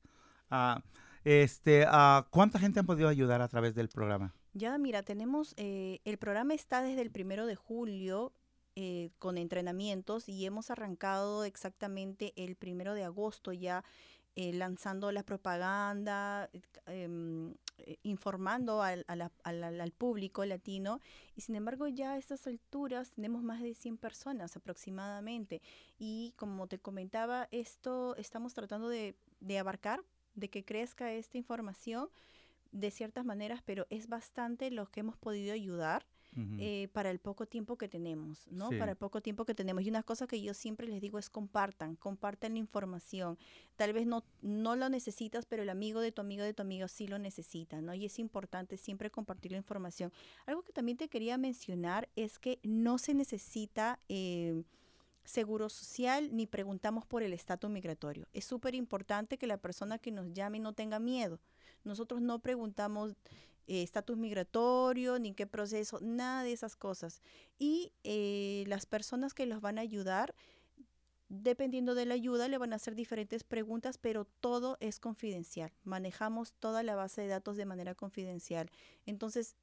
Uh, 0.50 0.80
este, 1.24 1.86
uh, 1.86 2.24
¿Cuánta 2.30 2.58
gente 2.58 2.80
han 2.80 2.86
podido 2.86 3.08
ayudar 3.08 3.40
a 3.40 3.48
través 3.48 3.74
del 3.74 3.88
programa? 3.88 4.34
Ya, 4.52 4.78
mira, 4.78 5.02
tenemos, 5.02 5.54
eh, 5.56 6.00
el 6.04 6.18
programa 6.18 6.54
está 6.54 6.82
desde 6.82 7.02
el 7.02 7.10
primero 7.10 7.46
de 7.46 7.56
julio 7.56 8.32
eh, 8.76 9.10
con 9.18 9.38
entrenamientos 9.38 10.28
y 10.28 10.46
hemos 10.46 10.70
arrancado 10.70 11.44
exactamente 11.44 12.32
el 12.36 12.56
primero 12.56 12.94
de 12.94 13.04
agosto 13.04 13.52
ya 13.52 13.84
eh, 14.36 14.52
lanzando 14.52 15.12
la 15.12 15.22
propaganda, 15.22 16.50
em, 16.86 17.54
eh, 17.78 17.98
informando 18.02 18.82
al, 18.82 19.04
al, 19.06 19.30
al, 19.44 19.80
al, 19.80 19.92
público 19.92 20.44
latino 20.44 20.98
y 21.36 21.42
sin 21.42 21.54
embargo 21.54 21.86
ya 21.86 22.14
a 22.14 22.18
estas 22.18 22.48
alturas 22.48 23.12
tenemos 23.12 23.44
más 23.44 23.62
de 23.62 23.74
100 23.74 23.96
personas 23.96 24.56
aproximadamente. 24.56 25.62
Y 26.00 26.32
como 26.36 26.66
te 26.66 26.80
comentaba 26.80 27.46
esto 27.52 28.16
estamos 28.16 28.54
tratando 28.54 28.88
de, 28.88 29.14
de 29.38 29.58
abarcar, 29.60 30.02
de 30.34 30.50
que 30.50 30.64
crezca 30.64 31.12
esta 31.12 31.38
información 31.38 32.08
de 32.72 32.90
ciertas 32.90 33.24
maneras, 33.24 33.62
pero 33.64 33.86
es 33.88 34.08
bastante 34.08 34.72
los 34.72 34.90
que 34.90 34.98
hemos 34.98 35.16
podido 35.16 35.54
ayudar 35.54 36.06
Uh 36.36 36.40
-huh. 36.40 36.56
eh, 36.58 36.88
para 36.92 37.10
el 37.10 37.18
poco 37.18 37.46
tiempo 37.46 37.76
que 37.76 37.88
tenemos, 37.88 38.46
¿no? 38.50 38.68
Sí. 38.70 38.76
Para 38.76 38.92
el 38.92 38.96
poco 38.96 39.20
tiempo 39.20 39.44
que 39.44 39.54
tenemos. 39.54 39.84
Y 39.84 39.88
una 39.88 40.02
cosa 40.02 40.26
que 40.26 40.40
yo 40.40 40.54
siempre 40.54 40.86
les 40.88 41.00
digo 41.00 41.18
es 41.18 41.30
compartan, 41.30 41.96
compartan 41.96 42.54
la 42.54 42.58
información. 42.58 43.38
Tal 43.76 43.92
vez 43.92 44.06
no, 44.06 44.24
no 44.42 44.76
lo 44.76 44.88
necesitas, 44.88 45.46
pero 45.46 45.62
el 45.62 45.70
amigo 45.70 46.00
de 46.00 46.12
tu 46.12 46.20
amigo 46.20 46.42
de 46.42 46.54
tu 46.54 46.62
amigo 46.62 46.88
sí 46.88 47.06
lo 47.06 47.18
necesita, 47.18 47.80
¿no? 47.80 47.94
Y 47.94 48.04
es 48.04 48.18
importante 48.18 48.76
siempre 48.76 49.10
compartir 49.10 49.52
la 49.52 49.58
información. 49.58 50.12
Algo 50.46 50.62
que 50.62 50.72
también 50.72 50.98
te 50.98 51.08
quería 51.08 51.38
mencionar 51.38 52.08
es 52.16 52.38
que 52.38 52.58
no 52.62 52.98
se 52.98 53.14
necesita... 53.14 54.00
Eh, 54.08 54.64
seguro 55.24 55.68
social 55.68 56.30
ni 56.36 56.46
preguntamos 56.46 57.06
por 57.06 57.22
el 57.22 57.32
estatus 57.32 57.70
migratorio. 57.70 58.28
Es 58.32 58.44
súper 58.44 58.74
importante 58.74 59.38
que 59.38 59.46
la 59.46 59.56
persona 59.56 59.98
que 59.98 60.12
nos 60.12 60.32
llame 60.32 60.60
no 60.60 60.74
tenga 60.74 60.98
miedo. 60.98 61.40
Nosotros 61.82 62.20
no 62.20 62.38
preguntamos 62.38 63.14
estatus 63.66 64.16
eh, 64.16 64.20
migratorio, 64.20 65.18
ni 65.18 65.34
qué 65.34 65.46
proceso, 65.46 65.98
nada 66.00 66.42
de 66.42 66.52
esas 66.52 66.76
cosas. 66.76 67.22
Y 67.58 67.92
eh, 68.04 68.64
las 68.66 68.86
personas 68.86 69.34
que 69.34 69.46
los 69.46 69.60
van 69.60 69.78
a 69.78 69.82
ayudar, 69.82 70.34
dependiendo 71.28 71.94
de 71.94 72.06
la 72.06 72.14
ayuda, 72.14 72.48
le 72.48 72.58
van 72.58 72.72
a 72.72 72.76
hacer 72.76 72.94
diferentes 72.94 73.44
preguntas, 73.44 73.98
pero 73.98 74.24
todo 74.24 74.76
es 74.80 75.00
confidencial. 75.00 75.72
Manejamos 75.84 76.52
toda 76.54 76.82
la 76.82 76.94
base 76.94 77.22
de 77.22 77.28
datos 77.28 77.56
de 77.56 77.66
manera 77.66 77.94
confidencial. 77.94 78.70
Entonces, 79.06 79.56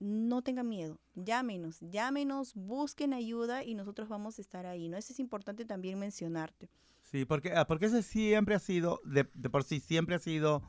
no 0.00 0.42
tengan 0.42 0.68
miedo, 0.68 1.00
llámenos, 1.16 1.78
llámenos, 1.80 2.54
busquen 2.54 3.12
ayuda 3.12 3.64
y 3.64 3.74
nosotros 3.74 4.08
vamos 4.08 4.38
a 4.38 4.42
estar 4.42 4.64
ahí, 4.64 4.88
¿no? 4.88 4.96
Eso 4.96 5.12
es 5.12 5.18
importante 5.18 5.64
también 5.64 5.98
mencionarte. 5.98 6.70
Sí, 7.02 7.24
porque, 7.24 7.52
ah, 7.52 7.66
porque 7.66 7.86
ese 7.86 8.02
siempre 8.02 8.54
ha 8.54 8.58
sido, 8.58 9.00
de, 9.04 9.28
de 9.34 9.50
por 9.50 9.64
sí 9.64 9.80
siempre 9.80 10.14
ha 10.14 10.18
sido 10.18 10.62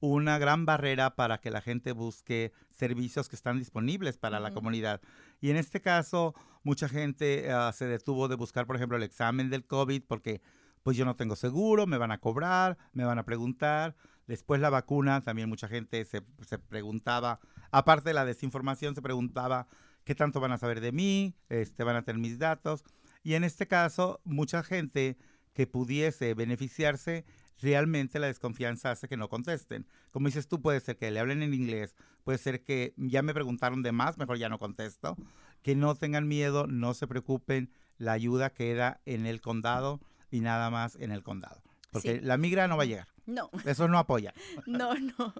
una 0.00 0.38
gran 0.38 0.66
barrera 0.66 1.14
para 1.16 1.38
que 1.38 1.50
la 1.50 1.60
gente 1.60 1.92
busque 1.92 2.52
servicios 2.70 3.28
que 3.28 3.36
están 3.36 3.58
disponibles 3.58 4.16
para 4.16 4.38
uh 4.38 4.40
-huh. 4.40 4.44
la 4.44 4.52
comunidad. 4.52 5.00
Y 5.40 5.50
en 5.50 5.56
este 5.56 5.80
caso, 5.80 6.34
mucha 6.62 6.88
gente 6.88 7.48
uh, 7.52 7.72
se 7.72 7.86
detuvo 7.86 8.28
de 8.28 8.36
buscar, 8.36 8.66
por 8.66 8.76
ejemplo, 8.76 8.96
el 8.96 9.02
examen 9.02 9.50
del 9.50 9.64
COVID 9.64 10.02
porque 10.06 10.40
pues 10.82 10.96
yo 10.96 11.04
no 11.04 11.16
tengo 11.16 11.36
seguro, 11.36 11.86
me 11.86 11.98
van 11.98 12.12
a 12.12 12.18
cobrar, 12.18 12.78
me 12.92 13.04
van 13.04 13.18
a 13.18 13.24
preguntar. 13.24 13.94
Después 14.26 14.60
la 14.60 14.70
vacuna, 14.70 15.22
también 15.22 15.48
mucha 15.48 15.68
gente 15.68 16.04
se, 16.04 16.22
se 16.46 16.58
preguntaba, 16.58 17.40
aparte 17.70 18.10
de 18.10 18.14
la 18.14 18.24
desinformación, 18.24 18.94
se 18.94 19.02
preguntaba 19.02 19.66
qué 20.04 20.14
tanto 20.14 20.40
van 20.40 20.52
a 20.52 20.58
saber 20.58 20.80
de 20.80 20.92
mí, 20.92 21.34
este, 21.48 21.84
van 21.84 21.96
a 21.96 22.02
tener 22.02 22.20
mis 22.20 22.38
datos. 22.38 22.84
Y 23.22 23.34
en 23.34 23.44
este 23.44 23.66
caso, 23.66 24.20
mucha 24.24 24.62
gente 24.62 25.18
que 25.52 25.66
pudiese 25.66 26.34
beneficiarse 26.34 27.24
realmente 27.60 28.18
la 28.18 28.26
desconfianza 28.26 28.90
hace 28.90 29.08
que 29.08 29.16
no 29.16 29.28
contesten. 29.28 29.86
Como 30.10 30.26
dices 30.26 30.48
tú, 30.48 30.60
puede 30.60 30.80
ser 30.80 30.96
que 30.96 31.10
le 31.10 31.20
hablen 31.20 31.42
en 31.42 31.54
inglés, 31.54 31.96
puede 32.24 32.38
ser 32.38 32.62
que 32.62 32.94
ya 32.96 33.22
me 33.22 33.34
preguntaron 33.34 33.82
de 33.82 33.92
más, 33.92 34.18
mejor 34.18 34.38
ya 34.38 34.48
no 34.48 34.58
contesto. 34.58 35.16
Que 35.62 35.74
no 35.74 35.94
tengan 35.96 36.28
miedo, 36.28 36.66
no 36.66 36.94
se 36.94 37.06
preocupen, 37.06 37.70
la 37.98 38.12
ayuda 38.12 38.50
queda 38.50 39.00
en 39.06 39.26
el 39.26 39.40
condado 39.40 40.00
y 40.30 40.40
nada 40.40 40.70
más 40.70 40.96
en 40.96 41.10
el 41.10 41.22
condado. 41.22 41.62
Porque 41.90 42.18
sí. 42.18 42.20
la 42.24 42.36
migra 42.36 42.68
no 42.68 42.76
va 42.76 42.84
a 42.84 42.86
llegar. 42.86 43.08
No. 43.28 43.50
Eso 43.66 43.88
no 43.88 43.98
apoya. 43.98 44.32
no, 44.66 44.94
no, 44.94 45.34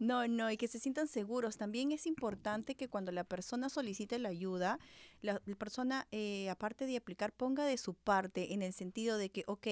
no, 0.00 0.26
no, 0.26 0.50
y 0.50 0.56
que 0.56 0.66
se 0.66 0.80
sientan 0.80 1.06
seguros. 1.06 1.56
También 1.56 1.92
es 1.92 2.06
importante 2.06 2.74
que 2.74 2.88
cuando 2.88 3.12
la 3.12 3.22
persona 3.22 3.68
solicite 3.68 4.18
la 4.18 4.28
ayuda, 4.28 4.80
la, 5.22 5.40
la 5.46 5.54
persona, 5.54 6.08
eh, 6.10 6.50
aparte 6.50 6.86
de 6.86 6.96
aplicar, 6.96 7.32
ponga 7.32 7.64
de 7.64 7.78
su 7.78 7.94
parte 7.94 8.54
en 8.54 8.62
el 8.62 8.72
sentido 8.72 9.18
de 9.18 9.30
que, 9.30 9.44
ok, 9.46 9.68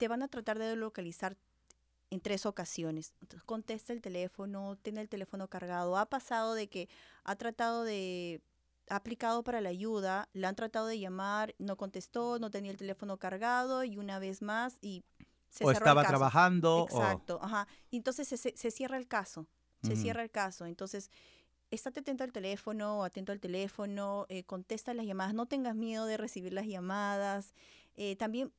te 0.00 0.08
van 0.08 0.22
a 0.22 0.28
tratar 0.28 0.58
de 0.58 0.74
localizar 0.76 1.36
en 2.08 2.20
tres 2.22 2.46
ocasiones. 2.46 3.12
Entonces, 3.20 3.44
contesta 3.44 3.92
el 3.92 4.00
teléfono, 4.00 4.76
tiene 4.76 5.02
el 5.02 5.10
teléfono 5.10 5.46
cargado. 5.46 5.98
Ha 5.98 6.06
pasado 6.06 6.54
de 6.54 6.70
que 6.70 6.88
ha 7.22 7.36
tratado 7.36 7.84
de 7.84 8.40
ha 8.88 8.96
aplicado 8.96 9.44
para 9.44 9.60
la 9.60 9.68
ayuda, 9.68 10.30
la 10.32 10.48
han 10.48 10.56
tratado 10.56 10.86
de 10.86 10.98
llamar, 10.98 11.54
no 11.58 11.76
contestó, 11.76 12.38
no 12.38 12.50
tenía 12.50 12.70
el 12.70 12.78
teléfono 12.78 13.18
cargado 13.18 13.84
y 13.84 13.98
una 13.98 14.18
vez 14.18 14.40
más 14.40 14.78
y 14.80 15.04
se 15.50 15.66
o 15.66 15.70
estaba 15.70 16.02
trabajando. 16.02 16.86
Exacto, 16.88 17.36
o... 17.36 17.44
ajá. 17.44 17.68
Entonces 17.92 18.26
se, 18.26 18.38
se, 18.38 18.56
se, 18.56 18.70
cierra 18.70 18.96
el 18.96 19.06
caso, 19.06 19.46
se 19.82 19.92
uh 19.92 19.92
-huh. 19.92 20.00
cierra 20.00 20.22
el 20.22 20.30
caso. 20.30 20.64
Entonces, 20.64 21.10
estate 21.70 22.00
atento 22.00 22.24
al 22.24 22.32
teléfono, 22.32 23.04
atento 23.04 23.32
al 23.32 23.38
teléfono, 23.38 24.24
eh, 24.30 24.44
contesta 24.44 24.94
las 24.94 25.04
llamadas, 25.04 25.34
no 25.34 25.44
tengas 25.44 25.76
miedo 25.76 26.06
de 26.06 26.16
recibir 26.16 26.54
las 26.54 26.66
llamadas. 26.66 27.52
Eh, 28.02 28.16
también 28.16 28.50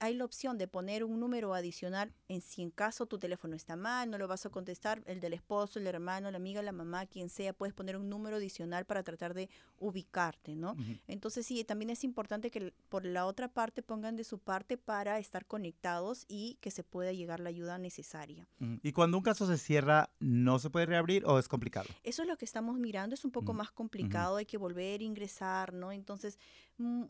hay 0.00 0.14
la 0.14 0.24
opción 0.24 0.58
de 0.58 0.66
poner 0.66 1.04
un 1.04 1.20
número 1.20 1.54
adicional 1.54 2.12
en 2.26 2.40
si 2.40 2.62
en 2.62 2.72
caso 2.72 3.06
tu 3.06 3.16
teléfono 3.16 3.54
está 3.54 3.76
mal, 3.76 4.10
no 4.10 4.18
lo 4.18 4.26
vas 4.26 4.44
a 4.44 4.50
contestar, 4.50 5.04
el 5.06 5.20
del 5.20 5.34
esposo, 5.34 5.78
el 5.78 5.86
hermano, 5.86 6.32
la 6.32 6.38
amiga, 6.38 6.62
la 6.62 6.72
mamá, 6.72 7.06
quien 7.06 7.28
sea, 7.28 7.52
puedes 7.52 7.72
poner 7.72 7.96
un 7.96 8.08
número 8.08 8.38
adicional 8.38 8.86
para 8.86 9.04
tratar 9.04 9.34
de 9.34 9.50
ubicarte, 9.78 10.56
¿no? 10.56 10.74
Entonces 11.06 11.46
sí, 11.46 11.62
también 11.62 11.90
es 11.90 12.02
importante 12.02 12.50
que 12.50 12.72
por 12.88 13.04
la 13.04 13.26
otra 13.26 13.46
parte 13.46 13.84
pongan 13.84 14.16
de 14.16 14.24
su 14.24 14.40
parte 14.40 14.76
para 14.76 15.20
estar 15.20 15.46
conectados 15.46 16.24
y 16.26 16.58
que 16.60 16.72
se 16.72 16.82
pueda 16.82 17.12
llegar 17.12 17.38
la 17.38 17.50
ayuda 17.50 17.78
necesaria. 17.78 18.48
Y 18.82 18.90
cuando 18.90 19.16
un 19.16 19.22
caso 19.22 19.46
se 19.46 19.58
cierra, 19.58 20.10
¿no 20.18 20.58
se 20.58 20.70
puede 20.70 20.86
reabrir 20.86 21.24
o 21.24 21.38
es 21.38 21.46
complicado? 21.46 21.86
Eso 22.02 22.22
es 22.22 22.28
lo 22.28 22.36
que 22.36 22.44
estamos 22.44 22.76
mirando, 22.80 23.14
es 23.14 23.24
un 23.24 23.30
poco 23.30 23.52
más 23.52 23.70
complicado, 23.70 24.38
hay 24.38 24.46
que 24.46 24.58
volver 24.58 25.02
a 25.02 25.04
ingresar, 25.04 25.72
¿no? 25.72 25.92
Entonces, 25.92 26.36
mm, 26.78 27.04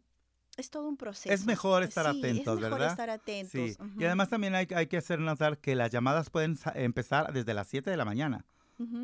es 0.59 0.71
todo 0.71 0.89
un 0.89 0.97
proceso. 0.97 1.33
Es 1.33 1.47
mejor 1.47 1.83
estar 1.83 2.07
atentos, 2.07 2.57
es 2.57 2.63
mejor 2.63 2.83
estar 2.83 3.09
atentos. 3.09 3.51
Sí. 3.53 3.77
Y 3.99 4.05
además 4.05 4.29
también 4.29 4.55
hay, 4.55 4.67
hay, 4.75 4.89
que 4.89 4.97
hacer 4.97 5.21
notar 5.21 5.59
que 5.59 5.75
las 5.75 5.91
llamadas 5.91 6.31
pueden 6.31 6.59
empezar 6.75 7.33
desde 7.33 7.55
las 7.55 7.69
7 7.69 7.91
de 7.91 7.97
la 7.97 8.05
mañana, 8.05 8.45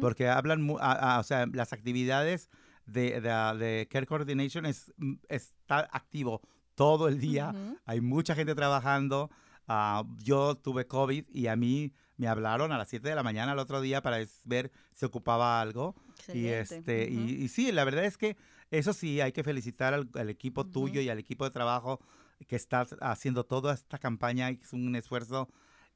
porque 0.01 0.29
hablan, 0.29 0.69
o 0.69 1.23
sea, 1.23 1.47
las 1.47 1.73
actividades 1.73 2.51
de, 2.87 3.21
de, 3.21 3.89
Care 3.91 4.07
Coordination 4.07 4.67
es, 4.67 4.93
mm, 4.99 5.15
está 5.29 5.89
activo 5.93 6.43
todo 6.75 7.09
el 7.09 7.19
día, 7.21 7.55
hay 7.85 8.01
mucha 8.01 8.35
gente 8.35 8.55
trabajando. 8.55 9.31
Ah, 9.67 10.05
yo 10.19 10.57
tuve 10.57 10.87
COVID 10.87 11.27
y 11.33 11.47
a 11.47 11.57
mí 11.57 11.95
me 12.17 12.29
hablaron 12.29 12.73
a 12.73 12.79
las 12.79 12.89
7 12.89 13.09
de 13.09 13.15
la 13.15 13.23
mañana 13.23 13.53
el 13.53 13.59
otro 13.59 13.81
día 13.81 14.03
para 14.03 14.19
ver 14.45 14.71
si 14.93 15.07
ocupaba 15.07 15.61
algo. 15.61 15.95
Y, 16.33 16.47
este, 16.47 17.09
y, 17.09 17.49
sí, 17.49 17.73
la 17.73 17.85
verdad 17.85 18.05
es 18.05 18.19
que 18.19 18.37
eso 18.79 18.93
sí, 18.93 19.21
hay 19.21 19.33
que 19.33 19.45
felicitar 19.45 19.95
al, 19.95 20.31
equipo 20.31 20.67
tuyo 20.67 21.01
y 21.01 21.09
al 21.09 21.19
equipo 21.19 21.45
de 21.45 21.51
trabajo 21.51 22.01
que 22.49 22.57
está 22.57 22.87
haciendo 23.01 23.45
toda 23.45 23.75
esta 23.75 23.99
campaña. 23.99 24.51
Es 24.51 24.73
un 24.73 24.95
esfuerzo 24.97 25.49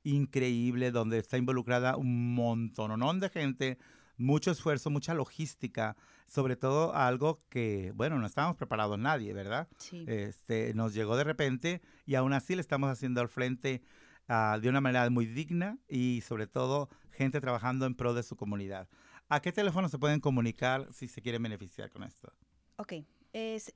increíble 0.05 0.91
donde 0.91 1.19
está 1.19 1.37
involucrada 1.39 1.97
un 1.97 2.35
montón 2.35 3.21
de 3.21 3.29
gente, 3.29 3.79
mucho 4.17 4.51
esfuerzo, 4.51 4.91
mucha 4.91 5.15
logística, 5.15 5.97
sobre 6.27 6.57
todo 6.57 6.95
algo 6.95 7.39
que, 7.49 7.93
bueno, 7.95 8.19
no 8.19 8.27
estábamos 8.27 8.57
preparados 8.57 8.99
nadie, 8.99 9.33
¿verdad? 9.33 9.69
Sí. 9.79 10.05
Este, 10.07 10.73
nos 10.75 10.95
llegó 10.95 11.17
de 11.17 11.25
repente 11.25 11.83
y 12.07 12.15
aún 12.15 12.33
así 12.33 12.55
le 12.55 12.61
estamos 12.61 12.91
haciendo 12.91 13.21
al 13.21 13.29
frente 13.29 13.83
ah, 14.29 14.59
de 14.61 14.69
una 14.69 14.81
manera 14.81 15.09
muy 15.11 15.27
digna 15.27 15.79
y 15.89 16.23
sobre 16.27 16.47
todo 16.47 16.89
gente 17.11 17.41
trabajando 17.41 17.87
en 17.87 17.95
pro 17.95 18.15
de 18.15 18.23
su 18.23 18.37
comunidad. 18.37 18.89
¿A 19.29 19.41
qué 19.41 19.53
teléfono 19.53 19.89
se 19.89 19.99
pueden 19.99 20.21
comunicar 20.21 20.89
si 20.93 21.09
se 21.09 21.21
quieren 21.21 21.43
beneficiar 21.43 21.91
con 21.91 22.03
esto? 22.03 22.33
Ok, 22.81 22.93
es, 23.33 23.75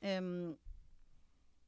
en 0.00 0.56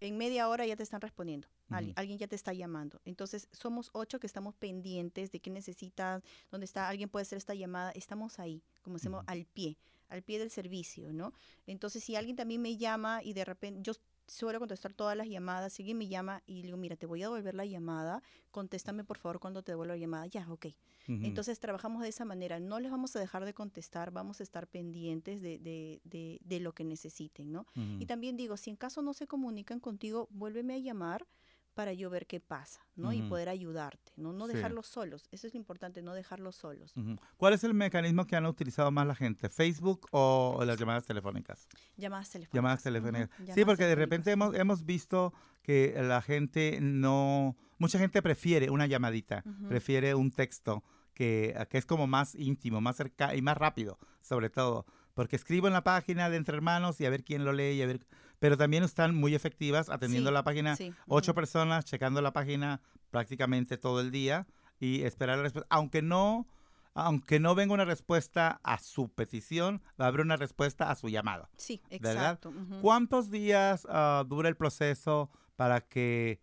media 0.00 0.48
hora 0.48 0.64
ya 0.64 0.76
te 0.76 0.84
están 0.84 1.00
respondiendo. 1.00 1.48
Alguien 1.72 2.18
ya 2.18 2.26
te 2.26 2.36
está 2.36 2.52
llamando. 2.52 3.00
Entonces, 3.04 3.48
somos 3.52 3.90
ocho 3.92 4.18
que 4.20 4.26
estamos 4.26 4.54
pendientes 4.54 5.30
de 5.30 5.40
qué 5.40 5.50
necesitas, 5.50 6.22
dónde 6.50 6.64
está, 6.64 6.88
alguien 6.88 7.08
puede 7.08 7.22
hacer 7.22 7.38
esta 7.38 7.54
llamada. 7.54 7.90
Estamos 7.92 8.38
ahí, 8.38 8.62
como 8.82 8.96
hacemos 8.96 9.24
al 9.26 9.46
pie, 9.46 9.78
al 10.08 10.22
pie 10.22 10.38
del 10.38 10.50
servicio, 10.50 11.12
¿no? 11.12 11.32
Entonces, 11.66 12.04
si 12.04 12.16
alguien 12.16 12.36
también 12.36 12.60
me 12.60 12.76
llama 12.76 13.22
y 13.22 13.32
de 13.32 13.44
repente, 13.44 13.80
yo 13.82 13.92
suelo 14.26 14.58
contestar 14.58 14.92
todas 14.94 15.16
las 15.16 15.28
llamadas. 15.28 15.72
Si 15.72 15.82
alguien 15.82 15.98
me 15.98 16.08
llama 16.08 16.42
y 16.46 16.56
le 16.56 16.62
digo, 16.62 16.76
mira, 16.76 16.96
te 16.96 17.06
voy 17.06 17.22
a 17.22 17.26
devolver 17.26 17.54
la 17.54 17.66
llamada, 17.66 18.22
contéstame 18.50 19.04
por 19.04 19.18
favor 19.18 19.40
cuando 19.40 19.62
te 19.62 19.72
devuelva 19.72 19.94
la 19.94 20.00
llamada. 20.00 20.26
Ya, 20.26 20.50
ok. 20.50 20.66
Entonces 21.08 21.58
trabajamos 21.58 22.02
de 22.02 22.08
esa 22.08 22.24
manera. 22.24 22.60
No 22.60 22.78
les 22.78 22.90
vamos 22.90 23.16
a 23.16 23.18
dejar 23.18 23.44
de 23.44 23.52
contestar, 23.52 24.12
vamos 24.12 24.38
a 24.38 24.44
estar 24.44 24.68
pendientes 24.68 25.42
de, 25.42 25.58
de, 25.58 26.00
de, 26.04 26.38
de 26.42 26.60
lo 26.60 26.72
que 26.72 26.84
necesiten, 26.84 27.50
¿no? 27.50 27.66
Y 27.74 28.06
también 28.06 28.36
digo, 28.36 28.56
si 28.56 28.70
en 28.70 28.76
caso 28.76 29.02
no 29.02 29.12
se 29.12 29.26
comunican 29.26 29.80
contigo, 29.80 30.28
vuélveme 30.30 30.74
a 30.74 30.78
llamar 30.78 31.26
para 31.74 31.92
yo 31.92 32.10
ver 32.10 32.26
qué 32.26 32.40
pasa, 32.40 32.80
¿no? 32.96 33.12
Y 33.12 33.22
poder 33.22 33.48
ayudarte, 33.48 34.12
¿no? 34.16 34.32
No 34.32 34.46
dejarlos 34.46 34.86
solos. 34.86 35.26
Eso 35.30 35.46
es 35.46 35.54
lo 35.54 35.58
importante, 35.58 36.02
no 36.02 36.14
dejarlos 36.14 36.56
solos. 36.56 36.94
¿Cuál 37.36 37.54
es 37.54 37.64
el 37.64 37.74
mecanismo 37.74 38.26
que 38.26 38.36
han 38.36 38.46
utilizado 38.46 38.90
más 38.90 39.06
la 39.06 39.14
gente? 39.14 39.48
¿Facebook 39.48 40.06
o 40.10 40.62
las 40.64 40.78
llamadas 40.78 41.06
telefónicas? 41.06 41.68
Llamadas 41.96 42.30
telefónicas. 42.30 42.54
Llamadas 42.54 42.82
telefónicas. 42.82 43.30
sí, 43.54 43.64
porque 43.64 43.84
de 43.84 43.94
repente 43.94 44.30
hemos, 44.30 44.54
hemos 44.54 44.84
visto 44.84 45.32
que 45.62 45.94
la 46.02 46.22
gente 46.22 46.78
no... 46.80 47.56
Mucha 47.78 47.98
gente 47.98 48.22
prefiere 48.22 48.70
una 48.70 48.86
llamadita, 48.86 49.42
prefiere 49.68 50.14
un 50.14 50.30
texto 50.30 50.84
que, 51.14 51.54
que 51.68 51.78
es 51.78 51.86
como 51.86 52.06
más 52.06 52.34
íntimo, 52.34 52.80
más 52.80 52.96
cerca 52.96 53.34
y 53.34 53.42
más 53.42 53.56
rápido, 53.56 53.98
sobre 54.20 54.50
todo. 54.50 54.86
Porque 55.14 55.36
escribo 55.36 55.66
en 55.66 55.72
la 55.72 55.82
página 55.82 56.30
de 56.30 56.36
Entre 56.36 56.56
Hermanos 56.56 57.00
y 57.00 57.06
a 57.06 57.10
ver 57.10 57.24
quién 57.24 57.44
lo 57.44 57.52
lee 57.52 57.72
y 57.72 57.82
a 57.82 57.86
ver 57.86 58.06
pero 58.42 58.56
también 58.56 58.82
están 58.82 59.14
muy 59.14 59.36
efectivas 59.36 59.88
atendiendo 59.88 60.32
la 60.32 60.42
página. 60.42 60.76
Ocho 61.06 61.32
personas 61.32 61.84
checando 61.84 62.20
la 62.20 62.32
página 62.32 62.80
prácticamente 63.12 63.78
todo 63.78 64.00
el 64.00 64.10
día 64.10 64.48
y 64.80 65.04
esperar 65.04 65.36
la 65.36 65.44
respuesta. 65.44 65.68
Aunque 65.70 66.02
no, 66.02 66.48
aunque 66.92 67.38
no 67.38 67.54
venga 67.54 67.72
una 67.72 67.84
respuesta 67.84 68.60
a 68.64 68.78
su 68.78 69.10
petición, 69.10 69.80
va 69.90 70.06
a 70.06 70.08
haber 70.08 70.22
una 70.22 70.36
respuesta 70.36 70.90
a 70.90 70.96
su 70.96 71.08
llamada. 71.08 71.50
Sí, 71.56 71.80
exacto. 71.88 72.52
¿Cuántos 72.80 73.30
días 73.30 73.86
ah, 73.88 74.24
dura 74.26 74.48
el 74.48 74.56
proceso 74.56 75.30
para 75.54 75.80
que 75.80 76.40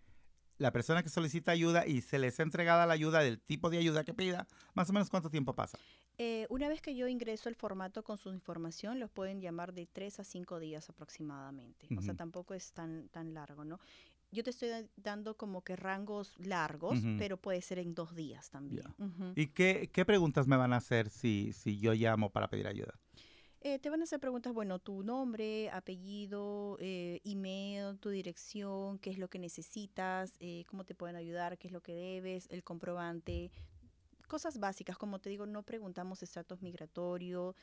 la 0.58 0.72
persona 0.72 1.04
que 1.04 1.10
solicita 1.10 1.52
ayuda 1.52 1.86
y 1.86 2.00
se 2.00 2.18
les 2.18 2.40
ha 2.40 2.44
entregada 2.44 2.86
la 2.86 2.94
ayuda 2.94 3.20
del 3.20 3.42
tipo 3.42 3.70
de 3.70 3.78
ayuda 3.78 4.06
que 4.06 4.14
pida, 4.14 4.48
más 4.74 4.90
o 4.90 4.94
menos 4.94 5.10
cuánto 5.10 5.30
tiempo 5.30 5.54
pasa? 5.54 5.78
Eh, 6.22 6.46
una 6.50 6.68
vez 6.68 6.82
que 6.82 6.96
yo 6.96 7.08
ingreso 7.08 7.48
el 7.48 7.56
formato 7.56 8.04
con 8.04 8.18
su 8.18 8.30
información, 8.30 9.00
los 9.00 9.10
pueden 9.10 9.40
llamar 9.40 9.74
de 9.74 9.88
tres 9.88 10.20
a 10.20 10.26
cinco 10.26 10.60
días 10.60 10.90
aproximadamente. 10.90 11.88
O 11.98 12.02
sea, 12.02 12.14
tampoco 12.14 12.54
es 12.54 12.74
tan, 12.74 13.08
tan 13.08 13.34
largo, 13.34 13.64
¿no? 13.64 13.80
Yo 14.30 14.44
te 14.44 14.50
estoy 14.50 14.70
dando 14.98 15.38
como 15.38 15.64
que 15.64 15.78
rangos 15.78 16.34
largos, 16.38 17.00
pero 17.18 17.38
puede 17.38 17.62
ser 17.62 17.80
en 17.80 17.96
dos 17.96 18.14
días 18.16 18.50
también. 18.50 18.84
¿Y 19.36 19.48
qué, 19.48 19.90
qué, 19.94 20.04
preguntas 20.04 20.46
me 20.46 20.58
van 20.58 20.74
a 20.74 20.78
hacer 20.78 21.10
si, 21.10 21.54
si 21.54 21.80
yo 21.80 21.94
llamo 21.94 22.30
para 22.30 22.50
pedir 22.50 22.68
ayuda? 22.68 23.00
Eh, 23.62 23.80
te 23.80 23.90
van 23.90 24.02
a 24.02 24.04
hacer 24.04 24.20
preguntas, 24.20 24.54
bueno, 24.54 24.80
tu 24.80 25.04
nombre, 25.04 25.70
apellido, 25.72 26.78
eh, 26.80 27.22
email, 27.24 27.98
tu 28.00 28.10
dirección, 28.10 29.00
qué 29.00 29.10
es 29.10 29.18
lo 29.18 29.30
que 29.30 29.40
necesitas, 29.40 30.34
eh, 30.40 30.64
cómo 30.68 30.86
te 30.86 30.96
pueden 30.96 31.16
ayudar, 31.16 31.58
qué 31.58 31.68
es 31.68 31.74
lo 31.74 31.82
que 31.82 31.94
debes, 31.94 32.48
el 32.52 32.64
comprobante, 32.64 33.52
cosas 34.30 34.60
básicas, 34.60 34.98
como 34.98 35.20
te 35.20 35.30
digo, 35.30 35.46
no 35.46 35.64
preguntamos 35.64 36.24
estatus 36.24 36.62
migratorio, 36.62 37.54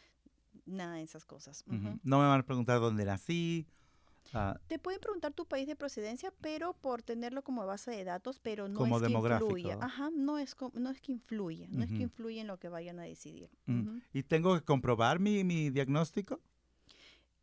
nada 0.66 0.96
de 0.96 1.02
esas 1.02 1.24
cosas. 1.24 1.64
No 1.66 2.18
me 2.18 2.26
van 2.26 2.40
a 2.40 2.42
preguntar 2.42 2.80
dónde 2.80 3.06
nací. 3.06 3.66
Ah. 4.34 4.58
Te 4.66 4.78
pueden 4.78 5.00
preguntar 5.00 5.32
tu 5.32 5.46
país 5.46 5.66
de 5.66 5.76
procedencia, 5.76 6.32
pero 6.40 6.74
por 6.74 7.02
tenerlo 7.02 7.42
como 7.42 7.64
base 7.64 7.92
de 7.92 8.04
datos, 8.04 8.40
pero 8.40 8.68
no 8.68 8.84
es 8.84 9.02
que 9.02 9.12
influya. 9.12 9.78
Ajá, 9.80 10.10
no 10.12 10.38
es, 10.38 10.56
no 10.74 10.90
es 10.90 11.00
que 11.00 11.12
influya, 11.12 11.68
no 11.70 11.84
es 11.84 11.90
que 11.90 12.02
influya 12.02 12.40
en 12.40 12.48
lo 12.48 12.58
que 12.58 12.68
vayan 12.68 12.98
a 12.98 13.04
decidir. 13.04 13.48
Mm. 13.66 13.98
¿Y 14.12 14.24
tengo 14.24 14.54
que 14.54 14.64
comprobar 14.64 15.20
mi, 15.20 15.44
mi 15.44 15.70
diagnóstico? 15.70 16.40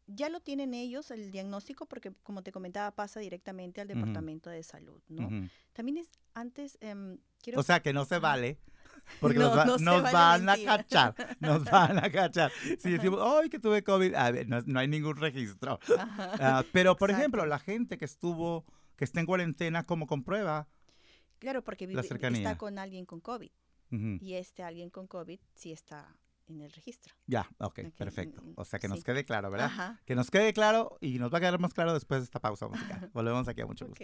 ya 0.08 0.30
lo 0.30 0.40
tienen 0.42 0.74
ellos 0.74 1.12
el 1.12 1.32
diagnóstico 1.32 1.86
porque 1.86 2.12
como 2.24 2.44
te 2.44 2.52
comentaba 2.52 2.92
pasa 2.92 3.20
directamente 3.20 3.82
al 3.82 3.88
departamento 3.88 4.50
de 4.50 4.64
salud 4.64 5.02
no 5.08 5.48
también 5.72 5.98
es 5.98 6.10
antes 6.34 6.78
em, 6.82 7.18
quiero 7.42 7.60
o 7.60 7.64
sea 7.64 7.82
que 7.82 7.94
no 7.94 8.06
se 8.06 8.20
vale 8.20 8.60
porque 9.20 9.40
nos, 9.40 9.54
van 10.12 10.50
a 10.50 10.58
cachar, 10.58 11.16
nos 11.40 11.64
van 11.64 12.04
a 12.04 12.10
cachar. 12.12 12.52
Si 12.80 12.92
decimos, 12.92 13.20
¡ay, 13.22 13.50
que 13.50 13.60
tuve 13.60 13.84
COVID! 13.84 14.16
A 14.16 14.32
ver, 14.32 14.48
no, 14.48 14.80
hay 14.80 14.88
ningún 14.88 15.18
registro. 15.18 15.80
Ah, 16.40 16.64
pero, 16.72 16.96
por 16.96 17.12
ejemplo, 17.12 17.46
la 17.46 17.60
gente 17.60 17.98
que 17.98 18.06
estuvo, 18.06 18.66
que 18.96 19.06
está 19.06 19.20
en 19.20 19.26
cuarentena, 19.26 19.84
¿cómo 19.84 20.08
comprueba? 20.08 20.68
Claro, 21.40 21.64
porque 21.64 21.86
está 21.86 22.58
con 22.58 22.80
alguien 22.80 23.06
con 23.06 23.20
COVID. 23.20 23.52
Y 24.22 24.34
este 24.34 24.64
alguien 24.64 24.90
con 24.90 25.06
COVID 25.06 25.40
sí 25.54 25.72
está 25.72 26.18
en 26.48 26.62
el 26.62 26.72
registro. 26.72 27.14
Ya, 27.28 27.48
ok, 27.60 27.80
perfecto. 27.96 28.42
Mm, 28.42 28.54
o 28.56 28.66
sea, 28.66 28.80
que 28.80 28.88
nos 28.88 29.04
quede 29.04 29.24
claro, 29.24 29.52
¿verdad? 29.52 30.00
Que 30.06 30.16
nos 30.16 30.32
quede 30.32 30.54
claro 30.54 30.98
y 31.00 31.20
nos 31.20 31.32
va 31.32 31.38
a 31.38 31.42
quedar 31.42 31.60
más 31.60 31.74
claro 31.74 31.94
después 31.94 32.22
de 32.22 32.26
esta 32.26 32.40
pausa 32.40 32.68
musical. 32.68 33.10
Volvemos 33.14 33.48
aquí 33.48 33.62
a 33.62 33.66
mucho 33.66 33.88
gusto. 33.88 34.04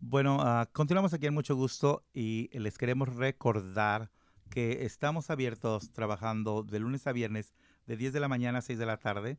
Bueno, 0.00 0.38
ah, 0.40 0.68
continuamos 0.72 1.14
aquí 1.14 1.26
en 1.26 1.34
mucho 1.34 1.56
gusto 1.56 2.04
y 2.12 2.50
les 2.58 2.76
queremos 2.76 3.14
recordar 3.14 4.10
que 4.50 4.84
estamos 4.84 5.30
abiertos 5.30 5.90
trabajando 5.92 6.62
de 6.62 6.78
lunes 6.78 7.06
a 7.06 7.12
viernes 7.12 7.54
de 7.86 7.96
10 7.96 8.12
de 8.12 8.20
la 8.20 8.28
mañana 8.28 8.58
a 8.58 8.62
6 8.62 8.78
de 8.78 8.86
la 8.86 8.98
tarde. 8.98 9.38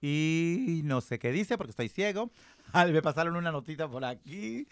Y 0.00 0.82
no 0.84 1.00
sé 1.00 1.18
qué 1.18 1.32
dice 1.32 1.56
porque 1.56 1.70
estoy 1.70 1.88
ciego. 1.88 2.30
me 2.92 3.02
pasaron 3.02 3.36
una 3.36 3.50
notita 3.50 3.88
por 3.88 4.04
aquí 4.04 4.68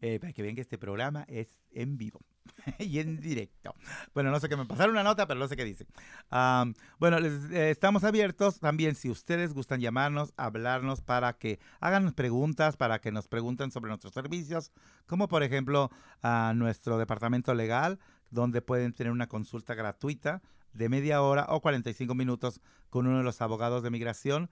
eh, 0.00 0.18
para 0.20 0.32
que 0.32 0.42
vean 0.42 0.54
que 0.54 0.60
este 0.60 0.78
programa 0.78 1.24
es 1.28 1.58
en 1.70 1.96
vivo 1.96 2.20
y 2.78 2.98
en 2.98 3.20
directo. 3.20 3.74
Bueno, 4.14 4.30
no 4.30 4.40
sé 4.40 4.48
qué 4.48 4.56
me 4.56 4.66
pasaron 4.66 4.92
una 4.92 5.02
nota, 5.02 5.26
pero 5.26 5.40
no 5.40 5.48
sé 5.48 5.56
qué 5.56 5.64
dice. 5.64 5.86
Um, 6.30 6.74
bueno, 6.98 7.18
les, 7.18 7.50
eh, 7.50 7.70
estamos 7.70 8.04
abiertos 8.04 8.60
también 8.60 8.94
si 8.94 9.10
ustedes 9.10 9.54
gustan 9.54 9.80
llamarnos, 9.80 10.32
hablarnos 10.36 11.00
para 11.00 11.32
que 11.34 11.58
hagan 11.80 12.12
preguntas, 12.12 12.76
para 12.76 13.00
que 13.00 13.12
nos 13.12 13.28
pregunten 13.28 13.70
sobre 13.70 13.88
nuestros 13.88 14.12
servicios, 14.12 14.72
como 15.06 15.28
por 15.28 15.42
ejemplo 15.42 15.90
a 16.22 16.52
nuestro 16.54 16.98
departamento 16.98 17.54
legal, 17.54 17.98
donde 18.30 18.60
pueden 18.60 18.92
tener 18.92 19.12
una 19.12 19.28
consulta 19.28 19.74
gratuita 19.74 20.42
de 20.72 20.88
media 20.88 21.22
hora 21.22 21.46
o 21.48 21.60
45 21.60 22.14
minutos 22.14 22.60
con 22.90 23.06
uno 23.06 23.18
de 23.18 23.24
los 23.24 23.40
abogados 23.40 23.82
de 23.82 23.90
migración. 23.90 24.50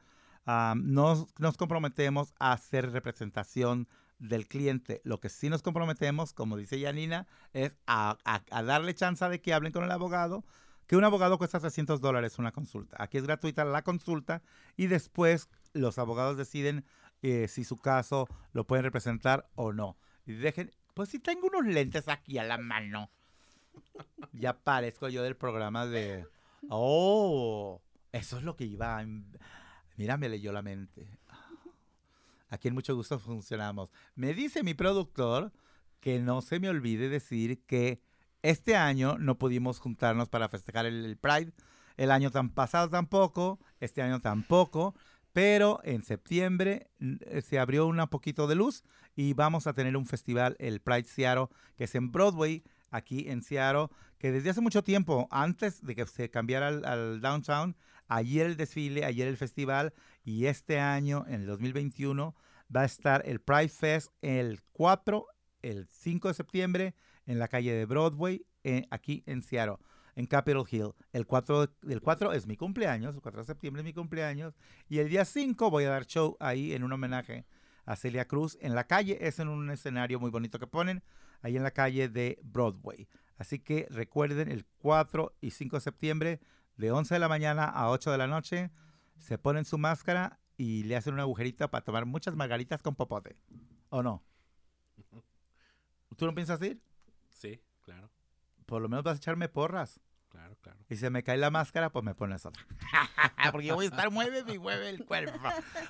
nos, 0.77 1.27
nos 1.39 1.57
comprometemos 1.57 2.35
a 2.39 2.53
hacer 2.53 2.91
representación 2.93 3.89
del 4.19 4.47
cliente. 4.47 5.01
Lo 5.05 5.21
que 5.21 5.29
sí 5.29 5.49
nos 5.49 5.63
comprometemos, 5.63 6.33
como 6.33 6.57
dice 6.57 6.79
Yanina, 6.79 7.27
es 7.53 7.77
a, 7.87 8.17
darle 8.51 8.95
chance 8.95 9.29
de 9.29 9.41
que 9.41 9.55
hablen 9.55 9.73
con 9.73 9.85
el 9.85 9.91
abogado, 9.91 10.45
que 10.87 10.97
un 10.97 11.05
abogado 11.05 11.39
cuesta 11.39 11.61
300 11.61 12.01
dólares 12.01 12.39
una 12.39 12.53
consulta. 12.53 12.97
Aquí 13.01 13.19
es 13.19 13.25
gratuita 13.25 13.65
la 13.65 13.83
consulta 13.83 14.43
y 14.77 14.87
después 14.87 15.49
los 15.73 15.99
abogados 15.99 16.37
deciden 16.37 16.85
eh, 17.23 17.49
si 17.49 17.65
su 17.65 17.77
caso 17.77 18.29
lo 18.53 18.67
pueden 18.67 18.85
representar 18.85 19.49
o 19.55 19.73
no. 19.73 19.97
Dejen, 20.27 20.73
pues 20.95 21.09
si 21.09 21.19
tengo 21.19 21.49
unos 21.49 21.67
lentes 21.67 22.09
aquí 22.09 22.39
a 22.39 22.45
la 22.45 22.59
mano. 22.59 23.11
Ya 24.33 24.53
parezco 24.53 25.09
yo 25.09 25.23
del 25.23 25.37
programa 25.37 25.87
de... 25.87 26.27
Oh, 26.69 27.81
eso 28.13 28.39
es 28.39 28.43
lo 28.43 28.57
que 28.57 28.65
iba... 28.65 28.99
A... 28.99 29.07
Me 29.97 30.29
leyó 30.29 30.53
la 30.53 30.63
mente. 30.63 31.09
Aquí 32.51 32.69
en 32.69 32.75
Mucho 32.75 32.95
Gusto 32.95 33.19
funcionamos. 33.19 33.91
Me 34.15 34.35
dice 34.35 34.63
mi 34.63 34.75
productor 34.75 35.53
que 36.01 36.21
no 36.21 36.43
se 36.43 36.61
me 36.61 36.69
olvide 36.69 37.09
decir 37.09 37.65
que 37.67 38.01
este 38.43 38.77
año 38.77 39.19
no 39.19 39.39
pudimos 39.39 39.81
juntarnos 39.81 40.29
para 40.29 40.49
festejar 40.49 40.87
el, 40.87 41.17
Pride. 41.17 41.53
El 41.97 42.11
año 42.11 42.31
tan 42.31 42.51
pasado 42.51 42.89
tampoco, 42.91 43.59
este 43.81 44.03
año 44.03 44.21
tampoco, 44.21 44.95
pero 45.33 45.81
en 45.83 46.03
septiembre 46.05 46.91
eh, 47.01 47.43
se 47.43 47.59
abrió 47.59 47.87
un 47.87 47.97
poquito 48.09 48.47
de 48.47 48.55
luz 48.55 48.85
y 49.17 49.33
vamos 49.33 49.67
a 49.67 49.73
tener 49.73 49.97
un 49.97 50.07
festival, 50.07 50.57
el 50.59 50.81
Pride 50.81 51.09
Seattle, 51.09 51.49
que 51.77 51.85
es 51.85 51.95
en 51.95 52.13
Broadway, 52.13 52.63
aquí 52.91 53.29
en 53.29 53.43
Seattle, 53.43 53.89
que 54.19 54.33
desde 54.33 54.51
hace 54.51 54.61
mucho 54.61 54.83
tiempo, 54.83 55.29
antes 55.31 55.83
de 55.83 55.95
que 55.95 56.07
se 56.07 56.31
cambiara 56.31 56.69
al, 56.69 57.21
downtown, 57.21 57.77
ayer 58.09 58.47
el 58.47 58.57
desfile, 58.57 59.05
ayer 59.05 59.29
el 59.29 59.37
festival, 59.37 59.93
y 60.25 60.47
este 60.47 60.81
año, 60.81 61.25
en 61.29 61.43
el 61.43 61.47
2021, 61.47 62.35
va 62.75 62.83
a 62.83 62.85
estar 62.87 63.23
el 63.27 63.41
Pride 63.41 63.69
Fest 63.69 64.13
el 64.23 64.61
4, 64.73 65.27
el 65.63 65.87
5 65.87 66.29
de 66.29 66.35
septiembre, 66.35 66.95
en 67.27 67.39
la 67.39 67.49
calle 67.49 67.73
de 67.73 67.87
Broadway, 67.87 68.47
aquí 68.91 69.23
en 69.27 69.43
Seattle, 69.43 69.77
en 70.15 70.27
Capitol 70.27 70.67
Hill. 70.71 70.93
El 71.13 71.27
4, 71.27 71.69
el 71.89 72.01
4 72.01 72.33
es 72.33 72.47
mi 72.47 72.57
cumpleaños, 72.57 73.15
el 73.15 73.21
4 73.21 73.41
de 73.43 73.47
septiembre 73.47 73.81
es 73.81 73.85
mi 73.85 73.93
cumpleaños, 73.93 74.55
y 74.89 74.99
el 74.99 75.09
día 75.09 75.25
5 75.25 75.71
voy 75.71 75.85
a 75.85 75.91
dar 75.91 76.07
show 76.07 76.37
ahí 76.41 76.73
en 76.73 76.85
un 76.85 76.93
homenaje 76.93 77.47
a 77.85 77.97
Celia 77.97 78.27
Cruz 78.27 78.59
en 78.61 78.75
la 78.75 78.87
calle, 78.87 79.19
es 79.21 79.39
en 79.39 79.49
un 79.49 79.71
escenario 79.71 80.19
muy 80.19 80.31
bonito 80.31 80.59
que 80.59 80.67
ponen 80.67 81.03
ahí 81.43 81.57
en 81.57 81.63
la 81.63 81.71
calle 81.71 82.09
de 82.09 82.39
Broadway. 82.43 83.09
Así 83.39 83.59
que 83.59 83.87
recuerden 83.91 84.51
el 84.51 84.65
4 84.79 85.37
y 85.41 85.51
5 85.51 85.77
de 85.77 85.81
septiembre 85.81 86.41
de 86.77 86.93
11 86.93 87.15
de 87.15 87.21
la 87.21 87.29
mañana 87.29 87.65
a 87.65 87.91
8 87.91 88.11
de 88.11 88.19
la 88.19 88.27
noche. 88.27 88.71
Se 89.19 89.39
ponen 89.39 89.65
su 89.65 89.79
máscara 89.79 90.41
y 90.57 90.85
le 90.85 90.97
hacen 90.97 91.15
una 91.15 91.23
agujerita 91.23 91.71
para 91.71 91.85
tomar 91.85 92.07
muchas 92.07 92.35
margaritas 92.35 92.81
con 92.81 92.95
popote. 92.95 93.37
¿O 93.91 94.03
no? 94.03 94.25
¿Tú 96.17 96.27
no 96.27 96.35
piensas 96.35 96.61
ir? 96.63 96.81
Sí, 97.29 97.61
claro. 97.83 98.11
Por 98.65 98.83
lo 98.83 98.89
menos 98.89 99.05
vas 99.05 99.15
a 99.15 99.19
echarme 99.19 99.49
porras. 99.49 100.01
Claro, 100.37 100.57
claro. 100.61 100.79
Y 100.91 100.97
se 100.97 101.09
me 101.09 101.23
cae 101.23 101.39
la 101.39 101.51
máscara, 101.51 101.91
pues 101.91 102.05
me 102.05 102.15
pones 102.15 102.45
otra. 102.47 102.63
Porque 103.51 103.69
yo 103.69 103.75
voy 103.75 103.87
a 103.87 103.89
estar 103.89 104.11
mueve 104.11 104.45
y 104.53 104.59
mueve 104.59 104.91
el 104.91 105.05
cuerpo. 105.05 105.39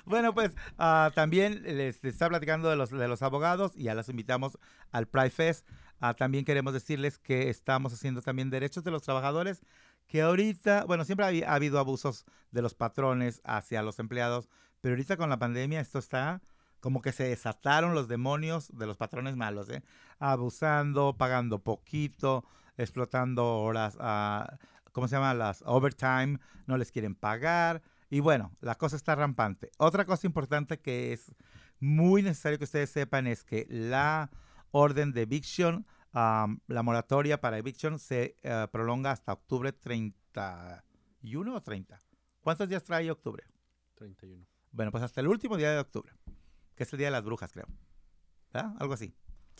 bueno, 0.05 0.33
pues 0.33 0.55
uh, 0.79 1.11
también 1.13 1.63
les 1.63 2.01
está 2.05 2.29
platicando 2.29 2.69
de 2.69 2.77
los, 2.77 2.89
de 2.89 3.07
los 3.09 3.21
abogados 3.21 3.73
y 3.75 3.83
ya 3.83 3.93
los 3.93 4.07
invitamos 4.07 4.57
al 4.91 5.07
Pride 5.07 5.31
Fest. 5.31 5.67
Uh, 6.01 6.13
también 6.13 6.45
queremos 6.45 6.71
decirles 6.71 7.17
que 7.19 7.49
estamos 7.49 7.91
haciendo 7.91 8.21
también 8.21 8.49
derechos 8.49 8.85
de 8.85 8.91
los 8.91 9.03
trabajadores, 9.03 9.61
que 10.07 10.21
ahorita, 10.21 10.85
bueno, 10.85 11.03
siempre 11.03 11.43
ha, 11.45 11.53
habido 11.53 11.77
abusos 11.77 12.23
de 12.51 12.61
los 12.61 12.73
patrones 12.73 13.41
hacia 13.43 13.81
los 13.81 13.99
empleados, 13.99 14.47
pero 14.79 14.93
ahorita 14.93 15.17
con 15.17 15.29
la 15.29 15.39
pandemia 15.39 15.81
esto 15.81 15.99
está 15.99 16.41
como 16.79 17.01
que 17.01 17.11
se 17.11 17.25
desataron 17.25 17.95
los 17.95 18.07
demonios 18.07 18.69
de 18.77 18.85
los 18.85 18.95
patrones 18.95 19.35
malos, 19.35 19.67
¿eh? 19.69 19.83
abusando, 20.19 21.17
pagando 21.17 21.59
poquito, 21.59 22.45
explotando 22.77 23.59
horas, 23.59 23.95
uh, 23.95 24.45
¿cómo 24.91 25.07
se 25.07 25.15
llama? 25.15 25.33
Las 25.33 25.63
overtime, 25.65 26.39
no 26.65 26.77
les 26.77 26.91
quieren 26.91 27.15
pagar. 27.15 27.81
Y 28.09 28.19
bueno, 28.21 28.55
la 28.61 28.75
cosa 28.75 28.95
está 28.95 29.15
rampante. 29.15 29.71
Otra 29.77 30.05
cosa 30.05 30.27
importante 30.27 30.79
que 30.79 31.13
es 31.13 31.35
muy 31.79 32.21
necesario 32.21 32.57
que 32.57 32.63
ustedes 32.63 32.89
sepan 32.89 33.27
es 33.27 33.43
que 33.43 33.67
la 33.69 34.31
orden 34.71 35.11
de 35.11 35.23
eviction, 35.23 35.85
la 36.13 36.83
moratoria 36.83 37.41
para 37.41 37.57
eviction 37.57 37.99
se 37.99 38.35
eh, 38.41 38.67
prolonga 38.71 39.11
hasta 39.11 39.33
octubre 39.33 39.71
31 39.71 41.55
o 41.55 41.61
30. 41.61 41.99
¿Cuántos 42.41 42.69
días 42.69 42.83
trae 42.83 43.11
octubre? 43.11 43.43
31. 43.95 44.45
Bueno, 44.71 44.91
pues 44.91 45.03
hasta 45.03 45.21
el 45.21 45.27
último 45.27 45.57
día 45.57 45.71
de 45.71 45.79
octubre, 45.79 46.13
que 46.75 46.83
es 46.83 46.93
el 46.93 46.99
día 46.99 47.07
de 47.07 47.11
las 47.11 47.23
brujas, 47.23 47.51
creo. 47.51 47.67
¿Verdad? 48.51 48.73
Algo 48.79 48.93
así. 48.93 49.13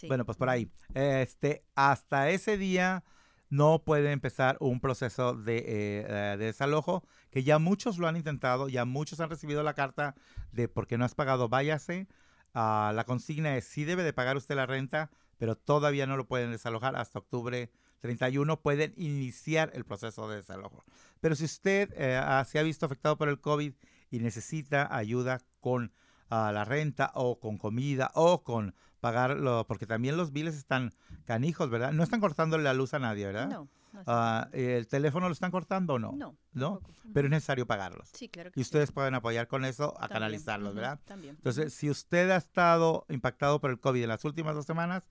Bueno, 0.08 0.26
pues 0.26 0.38
por 0.38 0.50
ahí. 0.50 0.70
Este, 0.94 1.64
hasta 1.76 2.30
ese 2.30 2.58
día 2.58 3.04
no 3.50 3.84
puede 3.84 4.12
empezar 4.12 4.58
un 4.60 4.80
proceso 4.80 5.34
de, 5.34 5.64
eh, 5.68 6.38
de, 6.38 6.46
desalojo, 6.46 7.04
que 7.32 7.44
ya 7.44 7.60
muchos 7.60 7.98
lo 7.98 8.08
han 8.08 8.18
intentado, 8.18 8.68
ya 8.68 8.86
muchos 8.86 9.20
han 9.20 9.30
recibido 9.30 9.64
la 9.64 9.74
carta 9.74 10.16
de 10.52 10.68
porque 10.68 10.98
no 10.98 11.06
has 11.06 11.16
pagado, 11.16 11.50
váyase. 11.50 12.08
Uh, 12.54 12.92
la 12.94 13.04
consigna 13.06 13.56
es 13.56 13.66
sí 13.66 13.86
debe 13.86 14.04
de 14.04 14.14
pagar 14.14 14.36
usted 14.36 14.56
la 14.56 14.66
renta, 14.66 15.12
pero 15.38 15.56
todavía 15.56 16.08
no 16.08 16.18
lo 16.18 16.28
pueden 16.28 16.52
desalojar 16.52 16.96
hasta 16.96 17.20
octubre 17.20 17.70
31. 18.00 18.62
Pueden 18.62 18.94
iniciar 18.98 19.72
el 19.74 19.86
proceso 19.86 20.28
de 20.30 20.38
desalojo. 20.38 20.84
Pero 21.20 21.36
si 21.36 21.46
usted 21.46 21.94
eh, 21.96 22.20
se 22.48 22.60
ha 22.60 22.64
visto 22.64 22.86
afectado 22.86 23.18
por 23.18 23.30
el 23.30 23.40
COVID 23.40 23.74
y 24.10 24.20
necesita 24.20 24.96
ayuda 24.96 25.42
con 25.60 25.92
uh, 26.30 26.52
la 26.52 26.66
renta 26.66 27.12
o 27.16 27.40
con 27.40 27.58
comida 27.58 28.12
o 28.14 28.44
con 28.44 28.76
pagarlo, 29.00 29.66
porque 29.68 29.86
también 29.86 30.18
los 30.18 30.32
biles 30.32 30.56
están 30.56 30.94
canijos, 31.26 31.70
¿verdad? 31.70 31.92
No 31.92 32.04
están 32.04 32.20
cortándole 32.20 32.64
la 32.64 32.74
luz 32.74 32.94
a 32.94 33.00
nadie, 33.00 33.26
¿verdad? 33.26 33.50
No. 33.50 33.68
Ah, 34.06 34.50
¿El 34.52 34.88
teléfono 34.88 35.28
lo 35.28 35.34
están 35.34 35.52
cortando 35.52 35.96
o 35.96 36.00
no? 36.00 36.12
No. 36.14 36.38
¿No? 36.54 36.82
Pero 37.14 37.28
es 37.28 37.32
necesario 37.32 37.66
pagarlos. 37.66 38.10
Sí, 38.14 38.30
claro 38.30 38.52
que 38.52 38.60
Y 38.60 38.62
ustedes 38.62 38.92
pueden 38.92 39.16
apoyar 39.16 39.48
con 39.48 39.66
eso 39.66 39.96
a 40.00 40.08
canalizarlos, 40.08 40.76
¿verdad? 40.76 41.00
También. 41.06 41.36
Entonces, 41.36 41.74
si 41.74 41.90
usted 41.90 42.30
ha 42.30 42.38
estado 42.38 43.06
impactado 43.10 43.60
por 43.60 43.72
el 43.72 43.80
COVID 43.80 44.04
en 44.04 44.10
las 44.10 44.24
últimas 44.26 44.56
dos 44.56 44.66
semanas, 44.66 45.10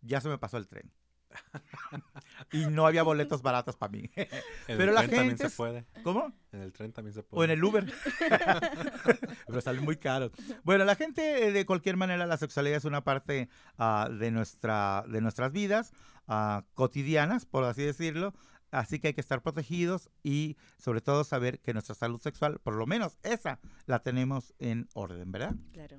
ya 0.02 0.22
se 0.22 0.30
me 0.30 0.38
pasó 0.38 0.58
el 0.58 0.68
tren. 0.68 0.92
y 2.52 2.65
no 2.65 2.86
había 2.86 3.04
boletos 3.04 3.41
baratos 3.41 3.76
para 3.76 3.91
mí. 3.91 4.10
Pero 4.67 4.91
la 4.91 5.02
gente. 5.02 5.15
También 5.15 5.38
se 5.38 5.50
puede. 5.50 5.86
¿Cómo? 6.04 6.32
En 6.52 6.62
el 6.62 6.74
tren 6.74 6.91
también 6.91 7.13
se 7.13 7.24
puede. 7.24 7.41
O 7.41 7.44
en 7.44 7.52
el 7.52 7.63
Uber. 7.63 7.86
Pero 9.48 9.62
salen 9.62 9.84
muy 9.84 9.98
caros. 9.98 10.32
Bueno, 10.63 10.86
la 10.86 10.96
gente, 10.96 11.48
eh, 11.48 11.52
de 11.52 11.65
cualquier 11.65 11.98
manera, 11.98 12.26
la 12.26 12.38
sexualidad 12.38 12.78
es 12.78 12.86
una 12.86 13.04
parte 13.04 13.50
uh, 13.78 14.12
de, 14.12 14.32
nuestra, 14.32 15.04
de 15.08 15.22
nuestras 15.22 15.52
vidas 15.52 15.94
uh, 16.28 16.62
cotidianas, 16.74 17.46
por 17.46 17.63
así 17.63 17.84
decirlo. 17.84 18.34
Así 18.72 19.00
que 19.00 19.08
hay 19.08 19.13
que 19.13 19.22
estar 19.22 19.41
protegidos 19.41 20.10
y 20.24 20.56
sobre 20.78 21.02
todo 21.02 21.26
saber 21.26 21.60
que 21.60 21.74
nuestra 21.74 21.94
salud 21.94 22.22
sexual, 22.22 22.60
por 22.60 22.76
lo 22.76 22.88
menos 22.88 23.17
esa, 23.22 23.60
la 23.86 24.00
tenemos 24.00 24.54
en 24.60 24.88
orden, 24.94 25.30
¿verdad? 25.30 25.56
Claro. 25.74 25.98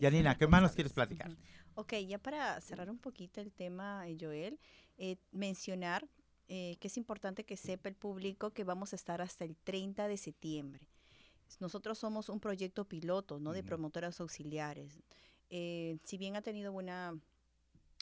Yanina, 0.00 0.36
¿qué 0.36 0.46
más 0.46 0.62
nos 0.62 0.72
quieres 0.72 0.92
platicar? 0.92 1.30
Ok, 1.76 1.94
ya 2.06 2.18
para 2.18 2.60
cerrar 2.60 2.88
un 2.88 2.98
poquito 2.98 3.40
el 3.40 3.52
tema, 3.52 4.08
eh, 4.08 4.16
Joel, 4.20 4.60
eh, 4.96 5.16
mencionar 5.32 6.06
eh, 6.46 6.76
que 6.78 6.88
es 6.88 6.96
importante 6.96 7.44
que 7.44 7.56
sepa 7.56 7.88
el 7.88 7.96
público 7.96 8.52
que 8.52 8.64
vamos 8.64 8.92
a 8.92 8.96
estar 8.96 9.20
hasta 9.20 9.44
el 9.44 9.56
30 9.56 10.06
de 10.06 10.16
septiembre. 10.16 10.86
Nosotros 11.58 11.98
somos 11.98 12.28
un 12.28 12.38
proyecto 12.38 12.84
piloto, 12.84 13.40
¿no? 13.40 13.52
De 13.52 13.62
promotoras 13.62 14.20
auxiliares. 14.20 15.02
si 15.48 16.18
bien 16.18 16.36
ha 16.36 16.42
tenido 16.42 16.72
buena 16.72 17.14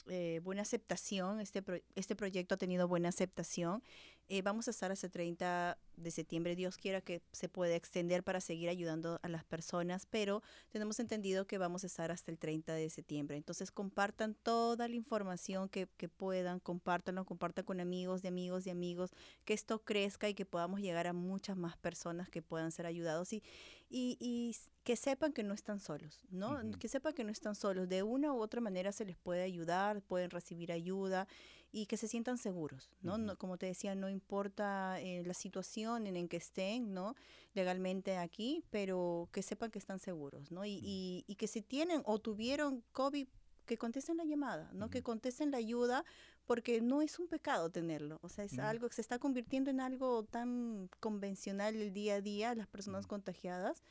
eh, 0.07 0.41
buena 0.43 0.61
aceptación, 0.63 1.39
este, 1.39 1.63
este 1.95 2.15
proyecto 2.15 2.55
ha 2.55 2.57
tenido 2.57 2.87
buena 2.87 3.09
aceptación. 3.09 3.83
Eh, 4.29 4.41
vamos 4.41 4.67
a 4.67 4.71
estar 4.71 4.91
hasta 4.91 5.07
el 5.07 5.11
30 5.11 5.77
de 5.97 6.11
septiembre, 6.11 6.55
Dios 6.55 6.77
quiera 6.77 7.01
que 7.01 7.21
se 7.33 7.49
pueda 7.49 7.75
extender 7.75 8.23
para 8.23 8.39
seguir 8.39 8.69
ayudando 8.69 9.19
a 9.21 9.27
las 9.27 9.43
personas, 9.43 10.07
pero 10.09 10.41
tenemos 10.71 10.99
entendido 10.99 11.45
que 11.45 11.57
vamos 11.57 11.83
a 11.83 11.87
estar 11.87 12.09
hasta 12.09 12.31
el 12.31 12.39
30 12.39 12.73
de 12.73 12.89
septiembre. 12.89 13.37
Entonces 13.37 13.71
compartan 13.71 14.33
toda 14.33 14.87
la 14.87 14.95
información 14.95 15.69
que, 15.69 15.87
que 15.97 16.09
puedan, 16.09 16.59
compártanlo, 16.59 17.25
compartan 17.25 17.65
con 17.65 17.79
amigos 17.79 18.21
de 18.21 18.29
amigos 18.29 18.63
de 18.63 18.71
amigos, 18.71 19.11
que 19.45 19.53
esto 19.53 19.83
crezca 19.83 20.29
y 20.29 20.33
que 20.33 20.45
podamos 20.45 20.79
llegar 20.79 21.07
a 21.07 21.13
muchas 21.13 21.57
más 21.57 21.77
personas 21.77 22.29
que 22.29 22.41
puedan 22.41 22.71
ser 22.71 22.85
ayudados 22.85 23.33
y, 23.33 23.43
y, 23.93 24.17
y 24.19 24.55
que 24.83 24.95
sepan 24.95 25.33
que 25.33 25.43
no 25.43 25.53
están 25.53 25.79
solos, 25.79 26.25
¿no? 26.31 26.59
Que 26.79 26.87
sepan 26.87 27.13
que 27.13 27.23
no 27.23 27.31
están 27.31 27.53
solos. 27.53 27.87
De 27.87 28.01
una 28.01 28.33
u 28.33 28.41
otra 28.41 28.59
manera 28.59 28.91
se 28.91 29.05
les 29.05 29.15
puede 29.15 29.43
ayudar, 29.43 30.01
pueden 30.01 30.31
recibir 30.31 30.71
ayuda 30.71 31.27
y 31.71 31.85
que 31.85 31.95
se 31.97 32.07
sientan 32.07 32.39
seguros, 32.39 32.89
¿no? 33.01 33.37
como 33.37 33.57
te 33.57 33.67
decía, 33.67 33.95
no 33.95 34.09
importa 34.09 34.99
eh, 34.99 35.23
la 35.25 35.33
situación 35.33 36.07
en, 36.07 36.17
en 36.17 36.27
que 36.27 36.37
estén, 36.37 36.93
¿no? 36.93 37.15
Legalmente 37.53 38.17
aquí, 38.17 38.63
pero 38.69 39.27
que 39.31 39.41
sepan 39.41 39.71
que 39.71 39.79
están 39.79 39.99
seguros, 39.99 40.51
¿no? 40.51 40.65
Y, 40.65 40.79
y, 40.83 41.23
y 41.27 41.35
que 41.35 41.47
si 41.47 41.61
tienen 41.61 42.01
o 42.05 42.19
tuvieron 42.19 42.83
COVID, 42.91 43.27
que 43.65 43.77
contesten 43.77 44.17
la 44.17 44.25
llamada, 44.25 44.69
¿no? 44.73 44.89
Que 44.89 45.03
contesten 45.03 45.51
la 45.51 45.57
ayuda, 45.57 46.03
porque 46.45 46.81
no 46.81 47.01
es 47.01 47.19
un 47.19 47.27
pecado 47.27 47.69
tenerlo, 47.69 48.19
o 48.21 48.29
sea, 48.29 48.43
es 48.43 48.59
algo 48.59 48.89
que 48.89 48.95
se 48.95 49.01
está 49.01 49.19
convirtiendo 49.19 49.69
en 49.69 49.79
algo 49.79 50.23
tan 50.23 50.89
convencional 50.99 51.75
el 51.75 51.93
día 51.93 52.15
a 52.15 52.21
día, 52.21 52.55
las 52.55 52.67
personas 52.67 53.07
contagiadas, 53.07 53.83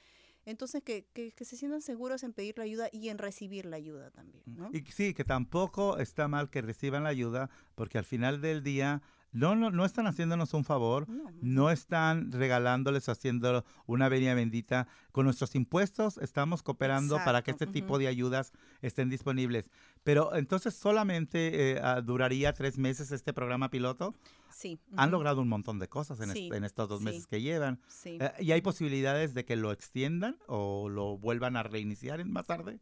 entonces, 0.44 0.82
que, 0.82 1.06
que, 1.12 1.32
se 1.44 1.56
sientan 1.56 1.82
seguros 1.82 2.24
en 2.24 2.32
pedir 2.32 2.58
la 2.58 2.64
ayuda 2.64 2.88
y 2.92 3.10
en 3.10 3.18
recibir 3.18 3.64
la 3.64 3.76
ayuda 3.76 4.10
también. 4.10 4.42
¿no? 4.46 4.70
Y 4.72 4.82
sí, 4.90 5.14
que 5.14 5.24
tampoco 5.24 5.98
está 5.98 6.26
mal 6.26 6.50
que 6.50 6.62
reciban 6.62 7.04
la 7.04 7.10
ayuda, 7.10 7.48
porque 7.76 7.98
al 7.98 8.04
final 8.04 8.40
del 8.40 8.62
día 8.62 9.02
no, 9.32 9.56
no, 9.56 9.70
no 9.70 9.84
están 9.86 10.06
haciéndonos 10.06 10.52
un 10.52 10.64
favor, 10.64 11.06
no. 11.40 11.70
están 11.70 12.30
regalándoles, 12.32 13.08
haciendo 13.08 13.64
una 13.86 14.10
venia 14.10 14.34
bendita. 14.34 14.86
Con 15.10 15.24
nuestros 15.24 15.54
impuestos 15.54 16.18
estamos 16.18 16.62
cooperando 16.62 17.16
para 17.24 17.42
que 17.42 17.50
este 17.50 17.66
tipo 17.66 17.98
de 17.98 18.08
ayudas 18.08 18.52
estén 18.82 19.08
disponibles. 19.08 19.70
Pero 20.04 20.34
entonces 20.36 20.74
solamente 20.74 21.72
eh, 21.72 21.80
duraría 22.04 22.52
tres 22.52 22.76
meses 22.76 23.10
este 23.10 23.32
programa 23.32 23.70
piloto. 23.70 24.14
Sí. 24.50 24.78
Han 24.96 25.10
logrado 25.10 25.40
un 25.40 25.48
montón 25.48 25.78
de 25.78 25.88
cosas 25.88 26.20
en, 26.20 26.64
estos 26.64 26.88
dos 26.88 27.00
meses 27.00 27.26
que 27.26 27.40
llevan. 27.40 27.80
Eh, 28.04 28.32
¿Y 28.40 28.52
hay 28.52 28.60
posibilidades 28.60 29.32
de 29.32 29.46
que 29.46 29.56
lo 29.56 29.72
extiendan 29.72 30.36
o 30.46 30.90
lo 30.90 31.16
vuelvan 31.16 31.56
a 31.56 31.62
reiniciar 31.62 32.22
más 32.26 32.46
tarde? 32.46 32.80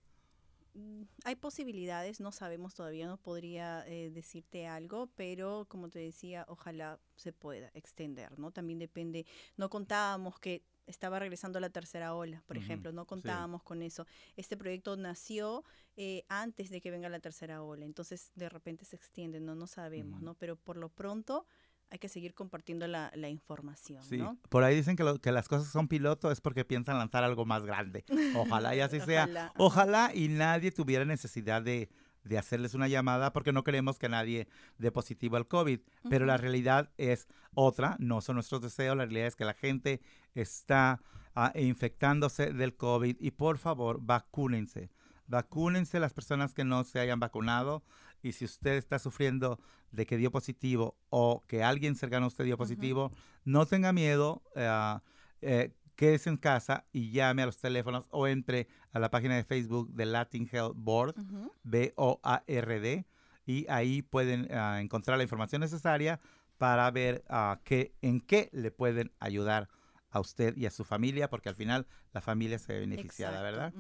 Mm, 0.74 1.02
hay 1.24 1.37
posibilidades, 1.37 2.20
no 2.20 2.33
sabemos 2.33 2.74
todavía, 2.74 3.06
no 3.06 3.16
podría 3.16 3.87
eh, 3.87 4.11
decirte 4.11 4.66
algo, 4.66 5.09
pero 5.16 5.66
como 5.68 5.88
te 5.88 5.98
decía, 5.98 6.44
ojalá 6.48 7.00
se 7.16 7.33
pueda 7.33 7.70
extender, 7.74 8.38
¿no? 8.38 8.50
También 8.52 8.78
depende, 8.78 9.26
no 9.56 9.68
contábamos 9.68 10.38
que 10.38 10.64
estaba 10.87 11.18
regresando 11.18 11.61
la 11.61 11.70
tercera 11.70 12.14
ola, 12.14 12.42
por 12.46 12.56
ejemplo, 12.56 12.92
no 12.92 13.06
contábamos 13.06 13.62
con 13.62 13.83
eso. 13.83 14.06
Este 14.37 14.56
proyecto 14.56 14.96
nació 14.96 15.64
eh, 15.96 16.24
antes 16.28 16.70
de 16.70 16.80
que 16.80 16.90
venga 16.90 17.09
la 17.09 17.20
tercera 17.20 17.62
ola, 17.62 17.85
entonces 17.85 18.33
de 18.35 18.48
repente 18.48 18.85
se 18.85 18.96
extiende, 18.96 19.40
no, 19.40 19.54
no 19.54 19.66
sabemos, 19.66 20.20
¿no? 20.20 20.35
Pero 20.35 20.56
por 20.56 20.76
lo 20.76 20.88
pronto 20.88 21.46
hay 21.90 21.98
que 21.98 22.09
seguir 22.09 22.35
compartiendo 22.35 22.87
la, 22.87 23.29
información. 23.29 24.03
Sí, 24.05 24.22
por 24.48 24.62
ahí 24.62 24.76
dicen 24.76 24.96
que, 24.96 25.18
que 25.20 25.33
las 25.33 25.48
cosas 25.48 25.68
son 25.68 25.88
piloto 25.88 26.31
es 26.31 26.40
porque 26.40 26.64
piensan 26.64 26.98
lanzar 26.98 27.24
algo 27.24 27.44
más 27.44 27.64
grande. 27.64 28.05
Ojalá 28.37 28.74
y 28.76 28.81
así 28.81 29.00
sea. 29.00 29.53
Ojalá 29.57 30.12
y 30.14 30.29
nadie 30.29 30.70
tuviera 30.70 31.05
necesidad 31.05 31.62
de, 31.62 31.90
hacerles 32.38 32.74
una 32.74 32.87
llamada 32.87 33.33
porque 33.33 33.53
no 33.53 33.64
queremos 33.64 33.98
que 33.98 34.09
nadie 34.09 34.46
dé 34.79 34.92
positivo 34.92 35.37
al 35.37 35.48
COVID. 35.48 35.81
Pero 36.09 36.26
la 36.26 36.37
realidad 36.37 36.90
es 36.96 37.26
otra, 37.55 37.96
no 37.98 38.20
son 38.20 38.37
nuestros 38.37 38.61
deseos, 38.61 38.96
la 38.96 39.05
realidad 39.05 39.26
es 39.26 39.37
que 39.37 39.44
la 39.44 39.55
gente 39.55 40.00
está 40.35 41.03
ah, 41.35 41.53
infectándose 41.57 42.53
del 42.53 42.76
COVID 42.76 43.16
y 43.18 43.33
por 43.33 43.59
favor 43.59 43.98
vacúnense. 44.00 44.90
Vacúnense 45.26 46.00
las 46.00 46.12
personas 46.12 46.55
que 46.55 46.64
no 46.64 46.83
se 46.85 46.98
hayan 46.98 47.20
vacunado 47.20 47.85
y 48.22 48.33
si 48.33 48.44
usted 48.44 48.72
está 48.72 48.98
sufriendo 48.98 49.59
de 49.92 50.06
que 50.06 50.16
dio 50.16 50.30
positivo 50.30 50.96
o 51.09 51.44
que 51.46 51.62
alguien 51.62 51.96
cercano 51.96 52.26
a 52.26 52.28
usted 52.28 52.44
dio 52.44 52.56
positivo, 52.56 53.12
no 53.44 53.66
tenga 53.66 53.92
miedo, 53.92 54.42
eh, 54.54 54.98
eh, 55.42 55.74
quédese 55.96 56.30
en 56.30 56.37
casa 56.37 56.87
y 56.92 57.11
llame 57.11 57.42
a 57.42 57.46
los 57.46 57.59
teléfonos 57.59 58.06
o 58.11 58.26
entre 58.26 58.68
a 58.92 58.98
la 58.98 59.11
página 59.11 59.37
de 59.37 59.44
Facebook 59.44 59.92
de 59.92 60.06
Latin 60.06 60.48
Health 60.50 60.74
Board, 60.76 61.14
B-O-A-R-D, 61.62 63.06
y 63.46 63.66
ahí 63.68 64.02
pueden 64.02 64.46
eh, 64.50 64.80
encontrar 64.80 65.16
la 65.16 65.24
información 65.24 65.61
necesaria 65.61 66.20
para 66.59 66.90
ver 66.90 67.24
uh, 67.30 67.56
en 68.02 68.20
qué 68.20 68.50
le 68.52 68.70
pueden 68.70 69.12
ayudar 69.18 69.68
a 70.11 70.20
usted 70.20 70.56
y 70.56 70.66
a 70.66 70.70
su 70.70 70.85
familia, 70.85 71.30
porque 71.30 71.48
al 71.48 71.54
final 71.54 71.87
la 72.12 72.20
familia 72.20 72.59
se 72.59 72.74
ve 72.74 72.80
beneficiada, 72.80 73.40
¿verdad? 73.42 73.72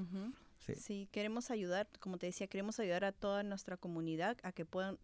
Sí. 0.60 1.08
queremos 1.10 1.50
ayudar, 1.50 1.88
como 2.00 2.18
te 2.18 2.26
decía, 2.26 2.46
queremos 2.46 2.78
ayudar 2.80 3.04
a 3.04 3.12
toda 3.12 3.42
nuestra 3.42 3.76
comunidad 3.76 4.36
a 4.42 4.52
que 4.52 4.64
puedan 4.64 4.98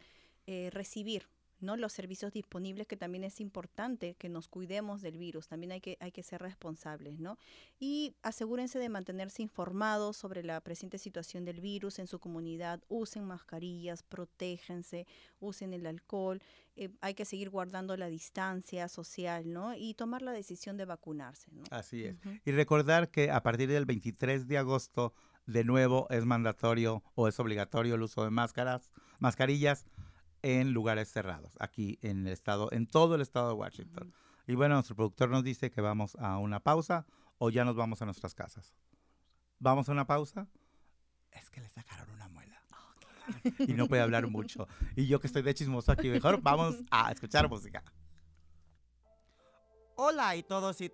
eh, 0.47 0.71
recibir 0.73 1.29
¿no? 1.61 1.77
los 1.77 1.93
servicios 1.93 2.33
disponibles, 2.33 2.87
que 2.87 2.97
también 2.97 3.25
es 3.25 3.41
importante 3.41 4.15
que 4.15 4.29
nos 4.29 4.49
cuidemos 4.49 5.01
del 5.03 5.19
virus, 5.19 5.49
también 5.49 5.73
hay 5.73 5.81
que, 5.81 5.97
hay 6.01 6.13
que 6.13 6.23
ser 6.23 6.43
responsables, 6.43 7.19
¿no? 7.19 7.39
Y 7.79 8.15
asegúrense 8.23 8.79
de 8.79 8.89
mantenerse 8.89 9.43
informados 9.43 10.17
sobre 10.17 10.43
la 10.43 10.61
presente 10.61 10.99
situación 10.99 11.45
del 11.45 11.61
virus 11.61 11.99
en 11.99 12.07
su 12.07 12.19
comunidad, 12.19 12.83
usen 12.89 13.25
mascarillas, 13.25 14.03
protéjense, 14.03 15.07
usen 15.41 15.73
el 15.73 15.87
alcohol, 15.87 16.43
eh, 16.77 16.91
hay 17.01 17.15
que 17.15 17.25
seguir 17.25 17.49
guardando 17.49 17.97
la 17.97 18.09
distancia 18.09 18.89
social, 18.89 19.51
¿no? 19.51 19.75
Y 19.75 19.95
tomar 19.95 20.23
la 20.23 20.33
decisión 20.33 20.77
de 20.77 20.85
vacunarse, 20.85 21.51
¿no? 21.53 21.65
Así 21.71 22.05
es. 22.05 22.17
Y 22.45 22.53
recordar 22.53 23.11
que 23.11 23.31
a 23.31 23.43
partir 23.43 23.71
del 23.71 23.87
23 23.87 24.47
de 24.47 24.59
agosto 24.59 25.15
de 25.47 25.65
nuevo 25.65 26.07
es 26.11 26.25
mandatorio 26.25 27.03
o 27.15 27.29
es 27.29 27.39
obligatorio 27.41 27.95
el 27.95 28.03
uso 28.03 28.25
de 28.25 28.31
máscaras, 28.31 28.91
mascarillas 29.19 29.87
en 30.43 30.73
lugares 30.73 31.11
cerrados, 31.11 31.57
aquí 31.61 31.99
en 32.03 32.27
el 32.27 32.33
estado, 32.33 32.69
en 32.73 32.87
todo 32.87 33.15
el 33.15 33.21
estado 33.21 33.49
de 33.49 33.55
Washington. 33.55 34.13
Y 34.47 34.55
bueno, 34.55 34.75
nuestro 34.75 34.95
productor 34.95 35.31
nos 35.31 35.43
dice 35.43 35.71
que 35.71 35.81
vamos 35.81 36.17
a 36.17 36.39
una 36.39 36.61
pausa 36.61 37.07
o 37.39 37.51
ya 37.51 37.65
nos 37.65 37.77
vamos 37.77 38.03
a 38.03 38.05
nuestras 38.05 38.35
casas. 38.35 38.75
¿Vamos 39.59 39.89
a 39.89 39.93
una 39.93 40.07
pausa? 40.07 40.49
Es 41.33 41.51
que 41.51 41.61
le 41.61 41.69
sacaron 41.69 42.11
una 42.11 42.29
muela. 42.29 42.63
y 43.59 43.73
no 43.73 43.89
puede 43.89 44.03
hablar 44.03 44.29
mucho. 44.29 44.69
Y 44.95 45.07
yo 45.07 45.21
que 45.21 45.27
estoy 45.27 45.43
de 45.43 45.55
chismoso 45.55 45.91
aquí, 45.91 46.09
mejor 46.09 46.41
vamos 46.43 46.77
a 46.91 47.11
escuchar 47.11 47.49
música. 47.49 47.83
Hola 49.97 50.37
y 50.37 50.43
todos 50.43 50.81
y 50.81 50.91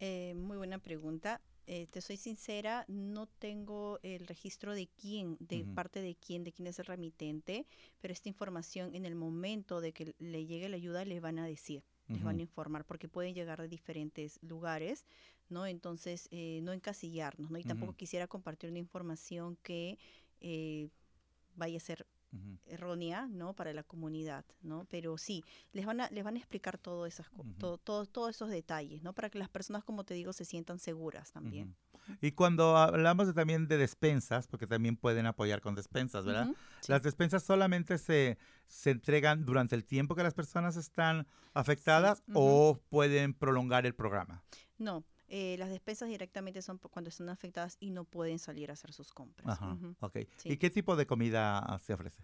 Eh, 0.00 0.34
muy 0.36 0.56
buena 0.56 0.78
pregunta. 0.78 1.40
Eh, 1.68 1.88
te 1.90 2.00
soy 2.00 2.16
sincera, 2.16 2.84
no 2.86 3.26
tengo 3.26 3.98
el 4.04 4.28
registro 4.28 4.72
de 4.74 4.86
quién, 4.86 5.36
de 5.40 5.64
parte 5.64 6.00
de 6.00 6.14
quién, 6.14 6.44
de 6.44 6.52
quién 6.52 6.68
es 6.68 6.78
el 6.78 6.86
remitente, 6.86 7.66
pero 8.00 8.12
esta 8.12 8.28
información 8.28 8.94
en 8.94 9.04
el 9.04 9.16
momento 9.16 9.80
de 9.80 9.92
que 9.92 10.14
le 10.20 10.46
llegue 10.46 10.68
la 10.68 10.76
ayuda 10.76 11.04
les 11.04 11.20
van 11.20 11.40
a 11.40 11.46
decir, 11.46 11.82
les 12.08 12.22
van 12.22 12.38
a 12.38 12.42
informar, 12.42 12.84
porque 12.84 13.08
pueden 13.08 13.34
llegar 13.34 13.60
de 13.60 13.66
diferentes 13.66 14.38
lugares, 14.42 15.06
¿no? 15.48 15.66
Entonces, 15.66 16.28
eh, 16.30 16.60
no 16.62 16.72
encasillarnos, 16.72 17.50
¿no? 17.50 17.58
Y 17.58 17.64
tampoco 17.64 17.94
quisiera 17.94 18.28
compartir 18.28 18.70
una 18.70 18.78
información 18.78 19.58
que 19.62 19.98
eh, 20.40 20.88
vaya 21.56 21.78
a 21.78 21.80
ser 21.80 22.06
Errónea, 22.66 23.26
¿no? 23.28 23.54
Para 23.54 23.72
la 23.72 23.82
comunidad, 23.82 24.44
¿no? 24.60 24.84
Pero 24.90 25.16
sí, 25.16 25.42
les 25.72 25.86
van 25.86 26.00
a, 26.00 26.10
les 26.10 26.24
van 26.24 26.34
a 26.34 26.38
explicar 26.38 26.76
todo 26.78 27.06
esas, 27.06 27.26
todo- 27.58 27.78
todo- 27.78 28.04
todos 28.06 28.30
esos 28.36 28.50
detalles, 28.50 29.02
¿no? 29.02 29.12
Para 29.12 29.30
que 29.30 29.38
las 29.38 29.48
personas, 29.48 29.84
como 29.84 30.04
te 30.04 30.14
digo, 30.14 30.32
se 30.32 30.44
sientan 30.44 30.78
seguras 30.78 31.30
también. 31.32 31.74
Y 32.20 32.32
cuando 32.32 32.76
hablamos 32.76 33.26
de, 33.28 33.32
también 33.32 33.66
de 33.68 33.78
despensas, 33.78 34.46
porque 34.48 34.66
también 34.66 34.96
pueden 34.96 35.26
apoyar 35.26 35.60
con 35.60 35.74
despensas, 35.74 36.24
¿verdad? 36.24 36.48
Sí. 36.80 36.92
Las 36.92 37.02
despensas 37.02 37.42
solamente 37.42 37.98
se, 37.98 38.36
se 38.66 38.90
entregan 38.90 39.44
durante 39.44 39.74
el 39.74 39.84
tiempo 39.84 40.14
que 40.14 40.22
las 40.22 40.34
personas 40.34 40.76
están 40.76 41.26
afectadas 41.54 42.22
o 42.34 42.80
pueden 42.90 43.32
prolongar 43.34 43.86
el 43.86 43.94
programa. 43.94 44.42
No, 44.78 45.04
eh, 45.28 45.56
las 45.58 45.70
despensas 45.70 46.08
directamente 46.08 46.62
son 46.62 46.78
cuando 46.78 47.08
están 47.08 47.28
afectadas 47.28 47.76
y 47.80 47.90
no 47.90 48.04
pueden 48.04 48.38
salir 48.38 48.70
a 48.70 48.74
hacer 48.74 48.92
sus 48.92 49.12
compras. 49.12 49.48
Ajá, 49.48 49.74
Ujú. 49.74 49.94
ok. 50.00 50.18
sí. 50.36 50.50
¿Y 50.50 50.56
qué 50.56 50.70
tipo 50.70 50.96
de 50.96 51.06
comida 51.06 51.58
ah, 51.58 51.78
se 51.78 51.94
ofrece? 51.94 52.22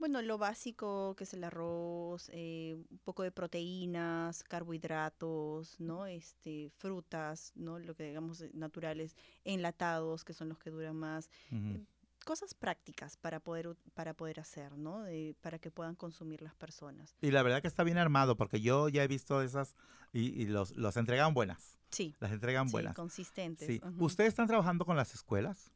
Bueno, 0.00 0.22
lo 0.22 0.38
básico 0.38 1.14
que 1.14 1.24
es 1.24 1.34
el 1.34 1.44
arroz, 1.44 2.30
eh, 2.32 2.74
un 2.90 2.98
poco 3.00 3.22
de 3.22 3.30
proteínas, 3.30 4.42
carbohidratos, 4.44 5.78
¿no? 5.78 6.06
Este, 6.06 6.70
frutas, 6.78 7.52
¿no? 7.54 7.78
Lo 7.78 7.94
que 7.94 8.04
digamos 8.04 8.40
eh, 8.40 8.50
naturales, 8.54 9.14
enlatados, 9.44 10.24
que 10.24 10.32
son 10.32 10.48
los 10.48 10.58
que 10.58 10.70
duran 10.70 10.96
más. 10.96 11.28
Cosas 12.30 12.54
prácticas 12.54 13.16
para 13.16 13.40
poder, 13.40 13.76
para 13.92 14.14
poder 14.14 14.38
hacer, 14.38 14.78
¿no? 14.78 15.02
De- 15.02 15.34
para 15.40 15.58
que 15.58 15.72
puedan 15.72 15.96
consumir 15.96 16.42
las 16.42 16.54
personas. 16.54 17.16
Y 17.20 17.32
la 17.32 17.42
verdad 17.42 17.60
que 17.60 17.66
está 17.66 17.82
bien 17.82 17.98
armado, 17.98 18.36
porque 18.36 18.60
yo 18.60 18.88
ya 18.88 19.02
he 19.02 19.08
visto 19.08 19.42
esas 19.42 19.74
y, 20.12 20.40
y 20.40 20.46
los, 20.46 20.76
los 20.76 20.96
entregan 20.96 21.34
buenas. 21.34 21.76
Sí, 21.90 22.14
Las 22.20 22.30
entregan 22.30 22.68
sí, 22.68 22.72
buenas. 22.72 22.94
consistentes. 22.94 23.66
Sí. 23.66 23.80
¿Ustedes 23.98 24.28
están 24.28 24.46
trabajando 24.46 24.84
con 24.86 24.96
las 24.96 25.12
escuelas? 25.12 25.72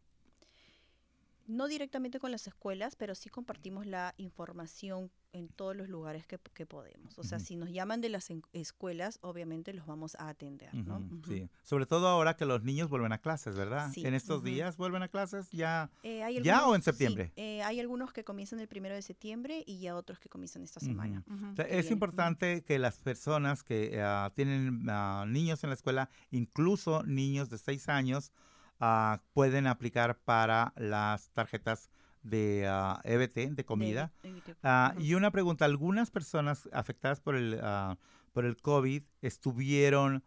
No 1.48 1.66
directamente 1.66 2.20
con 2.20 2.30
las 2.30 2.46
escuelas, 2.46 2.94
pero 2.94 3.16
sí 3.16 3.30
compartimos 3.30 3.84
la 3.84 4.14
información 4.16 5.10
en 5.34 5.48
todos 5.48 5.74
los 5.76 5.88
lugares 5.88 6.26
que, 6.26 6.38
que 6.54 6.64
podemos. 6.64 7.18
O 7.18 7.24
sea, 7.24 7.40
si 7.40 7.56
nos 7.56 7.70
llaman 7.70 8.00
de 8.00 8.08
las 8.08 8.28
escuelas, 8.52 9.18
obviamente 9.20 9.74
los 9.74 9.84
vamos 9.84 10.14
a 10.14 10.28
atender, 10.28 10.72
¿no? 10.72 11.02
Sí. 11.26 11.50
Sobre 11.64 11.86
todo 11.86 12.06
ahora 12.06 12.36
que 12.36 12.46
los 12.46 12.62
niños 12.62 12.88
vuelven 12.88 13.12
a 13.12 13.18
clases, 13.18 13.56
¿verdad? 13.56 13.90
Sí, 13.92 14.06
En 14.06 14.14
estos 14.14 14.44
días 14.44 14.76
vuelven 14.76 15.02
a 15.02 15.08
clases 15.08 15.50
ya. 15.50 15.90
Eh, 16.04 16.22
hay 16.22 16.40
¿Ya 16.40 16.66
o 16.66 16.74
en 16.76 16.82
sí, 16.82 16.86
septiembre? 16.86 17.32
eh, 17.34 17.62
hay 17.64 17.80
algunos 17.80 18.12
que 18.12 18.22
comienzan 18.22 18.60
el 18.60 18.68
primero 18.68 18.94
de 18.94 19.02
septiembre 19.02 19.64
y 19.66 19.80
ya 19.80 19.96
otros 19.96 20.20
que 20.20 20.28
comienzan 20.28 20.62
esta 20.62 20.78
semana. 20.78 21.24
O 21.52 21.56
sea, 21.56 21.64
es 21.66 21.90
importante 21.90 22.62
que 22.62 22.78
las 22.78 23.00
personas 23.00 23.64
que 23.64 24.00
ah, 24.00 24.30
tienen 24.36 24.86
ah, 24.88 25.24
niños 25.26 25.64
en 25.64 25.70
la 25.70 25.74
escuela, 25.74 26.08
incluso 26.30 27.02
niños 27.02 27.50
de 27.50 27.58
6 27.58 27.88
años, 27.88 28.32
ah, 28.78 29.20
pueden 29.32 29.66
aplicar 29.66 30.16
para 30.16 30.72
las 30.76 31.30
tarjetas 31.30 31.90
de 32.24 32.66
ah, 32.68 33.00
EBT, 33.04 33.50
de 33.54 33.64
comida. 33.64 34.12
De- 34.22 34.32
de- 34.32 34.56
Ah, 34.64 34.94
y 34.98 35.14
una 35.14 35.30
pregunta, 35.30 35.64
¿algunas 35.66 36.10
personas 36.10 36.68
afectadas 36.72 37.20
por 37.20 37.36
el, 37.36 37.60
ah, 37.62 37.96
por 38.32 38.44
el 38.44 38.56
COVID 38.56 39.02
estuvieron, 39.22 40.24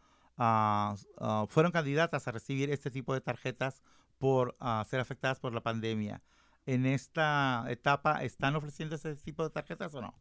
fueron 1.50 1.72
candidatas 1.72 2.28
a 2.28 2.32
recibir 2.32 2.70
este 2.70 2.92
tipo 2.92 3.14
de 3.14 3.22
tarjetas 3.22 3.82
por 4.20 4.56
ser 4.88 5.00
afectadas 5.00 5.40
por 5.40 5.54
la 5.54 5.62
pandemia? 5.62 6.22
¿En 6.66 6.86
esta 6.86 7.66
etapa 7.70 8.24
están 8.24 8.56
ofreciendo 8.56 8.96
ese 8.96 9.16
tipo 9.16 9.44
de 9.44 9.50
tarjetas 9.50 9.94
o 9.96 10.02
no? 10.02 10.14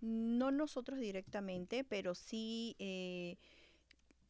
No 0.00 0.50
nosotros 0.52 1.00
directamente, 1.00 1.82
pero 1.84 2.14
sí 2.14 2.76
eh, 2.78 3.36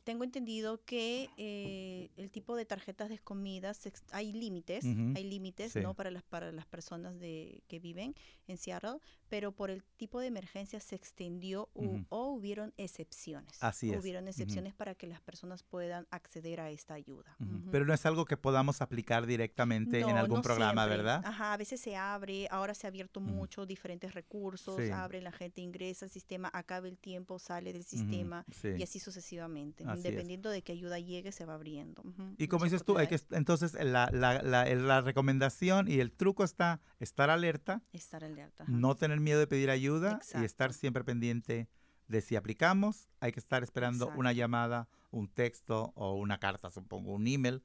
tengo 0.08 0.24
entendido 0.24 0.82
que 0.86 1.28
eh, 1.36 2.08
el 2.16 2.30
tipo 2.30 2.56
de 2.56 2.64
tarjetas 2.64 3.10
de 3.10 3.18
comida 3.18 3.74
se 3.74 3.92
hay 4.12 4.32
límites, 4.32 4.82
hay 4.86 5.24
límites, 5.24 5.72
sí. 5.72 5.80
¿no? 5.80 5.92
Para 5.92 6.10
las 6.10 6.22
para 6.22 6.50
las 6.50 6.64
personas 6.64 7.18
de 7.20 7.62
que 7.68 7.78
viven 7.78 8.14
en 8.46 8.56
Seattle, 8.56 9.00
pero 9.28 9.52
por 9.52 9.68
el 9.70 9.84
tipo 9.98 10.18
de 10.20 10.28
emergencia 10.28 10.80
se 10.80 10.94
extendió 10.96 11.68
u- 11.74 11.84
Ujú. 11.84 12.06
o 12.08 12.28
hubieron 12.32 12.72
excepciones. 12.78 13.62
Así 13.62 13.90
es, 13.92 14.00
Hubieron 14.00 14.28
excepciones 14.28 14.72
para 14.72 14.94
que 14.94 15.06
las 15.06 15.20
personas 15.20 15.62
puedan 15.62 16.06
acceder 16.10 16.60
a 16.60 16.70
esta 16.70 16.94
ayuda. 16.94 17.36
Pero 17.70 17.84
no 17.84 17.92
es 17.92 18.06
algo 18.06 18.24
que 18.24 18.38
podamos 18.38 18.80
aplicar 18.80 19.26
directamente 19.26 20.00
en 20.00 20.16
algún 20.16 20.38
no 20.38 20.42
programa, 20.42 20.84
siempre. 20.84 20.96
¿verdad? 20.96 21.22
Ajá, 21.26 21.52
a 21.52 21.56
veces 21.58 21.82
se 21.82 21.96
abre, 21.96 22.48
ahora 22.50 22.72
se 22.74 22.86
ha 22.86 22.88
abierto 22.88 23.20
mucho, 23.20 23.66
diferentes 23.66 24.14
recursos, 24.14 24.76
Sí. 24.82 24.90
abre, 24.90 25.20
la 25.20 25.32
gente 25.32 25.60
ingresa 25.60 26.06
al 26.06 26.10
sistema, 26.10 26.48
acaba 26.54 26.88
el 26.88 26.96
tiempo, 26.96 27.38
sale 27.38 27.74
del 27.74 27.84
sistema 27.84 28.46
sí. 28.50 28.68
y 28.78 28.82
así 28.82 28.98
sucesivamente. 28.98 29.84
Así 29.86 29.97
es. 29.98 30.12
Dependiendo 30.14 30.50
de 30.50 30.62
qué 30.62 30.72
ayuda 30.72 30.98
llegue, 30.98 31.32
se 31.32 31.44
va 31.44 31.54
abriendo. 31.54 32.02
Y 32.36 32.48
como 32.48 32.64
dices 32.64 32.84
tú, 32.84 32.98
hay 32.98 33.06
que, 33.08 33.20
entonces 33.32 33.74
la, 33.74 34.08
la, 34.12 34.42
la, 34.42 34.64
la 34.64 35.00
recomendación 35.00 35.88
y 35.88 36.00
el 36.00 36.12
truco 36.12 36.44
está 36.44 36.80
estar 37.00 37.30
alerta, 37.30 37.82
Estar 37.92 38.22
alerta. 38.24 38.64
ajá. 38.64 38.72
no 38.72 38.94
tener 38.94 39.20
miedo 39.20 39.38
de 39.40 39.46
pedir 39.46 39.70
ayuda 39.70 40.20
y 40.40 40.44
estar 40.44 40.72
siempre 40.72 41.04
pendiente 41.04 41.68
de 42.08 42.20
si 42.22 42.36
aplicamos, 42.36 43.08
hay 43.20 43.32
que 43.32 43.40
estar 43.40 43.62
esperando 43.62 44.08
una 44.16 44.32
llamada, 44.32 44.88
un 45.10 45.28
texto 45.28 45.92
o 45.94 46.14
una 46.14 46.38
carta, 46.38 46.70
supongo, 46.70 47.12
un 47.12 47.26
email. 47.26 47.62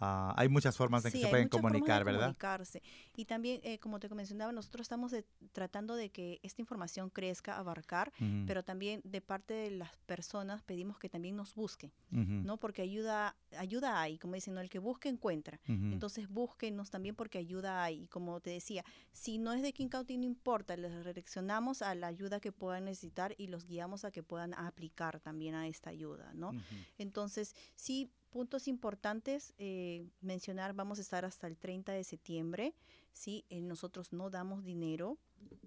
Ah, 0.00 0.32
hay 0.36 0.48
muchas 0.48 0.76
formas 0.76 1.04
en 1.04 1.10
que 1.12 1.16
Sí, 1.18 1.22
se 1.22 1.26
hay 1.26 1.30
pueden 1.32 1.48
comunicar, 1.48 2.04
¿verdad? 2.04 2.20
comunicarse. 2.20 2.82
Y 3.16 3.24
también, 3.24 3.60
eh, 3.64 3.78
como 3.78 3.98
te 3.98 4.08
mencionaba, 4.14 4.52
nosotros 4.52 4.84
estamos 4.84 5.10
de- 5.10 5.24
tratando 5.52 5.96
de 5.96 6.10
que 6.10 6.38
esta 6.42 6.62
información 6.62 7.10
crezca, 7.10 7.58
abarcar, 7.58 8.12
Ujú, 8.20 8.44
pero 8.46 8.62
también 8.62 9.00
de 9.04 9.20
parte 9.20 9.54
de 9.54 9.70
las 9.72 9.96
personas 10.06 10.62
pedimos 10.62 10.98
que 10.98 11.08
también 11.08 11.34
nos 11.36 11.54
busquen, 11.54 11.92
ujú, 12.12 12.22
¿no? 12.44 12.58
Porque 12.58 12.82
ayuda, 12.82 13.36
ayuda 13.56 14.00
hay, 14.00 14.18
como 14.18 14.34
dicen, 14.34 14.54
¿no? 14.54 14.60
el 14.60 14.70
que 14.70 14.78
busque 14.78 15.08
encuentra. 15.08 15.60
ujú. 15.64 15.92
Entonces 15.92 16.28
búsquenos 16.28 16.90
también 16.90 17.16
porque 17.16 17.38
ayuda 17.38 17.82
hay. 17.82 18.04
Y 18.04 18.08
como 18.08 18.40
te 18.40 18.50
decía, 18.50 18.84
si 19.12 19.38
no 19.38 19.52
es 19.52 19.62
de 19.62 19.72
King 19.72 19.88
County, 19.88 20.16
no 20.16 20.24
importa, 20.24 20.76
les 20.76 20.92
redireccionamos 20.92 21.82
a 21.82 21.94
la 21.94 22.06
ayuda 22.06 22.38
que 22.40 22.52
puedan 22.52 22.84
necesitar 22.84 23.34
y 23.36 23.48
los 23.48 23.66
guiamos 23.66 24.04
a 24.04 24.10
que 24.12 24.22
puedan 24.22 24.54
aplicar 24.54 25.18
también 25.20 25.54
a 25.56 25.66
esta 25.66 25.90
ayuda, 25.90 26.32
¿no? 26.34 26.52
Entonces, 26.98 27.54
sí, 27.74 28.10
Puntos 28.30 28.68
importantes, 28.68 29.54
eh, 29.58 30.06
mencionar, 30.20 30.74
vamos 30.74 30.98
a 30.98 31.02
estar 31.02 31.24
hasta 31.24 31.46
el 31.46 31.56
30 31.56 31.92
de 31.92 32.04
septiembre, 32.04 32.74
¿sí? 33.12 33.46
Eh, 33.48 33.60
nosotros 33.62 34.12
no 34.12 34.28
damos 34.28 34.64
dinero, 34.64 35.16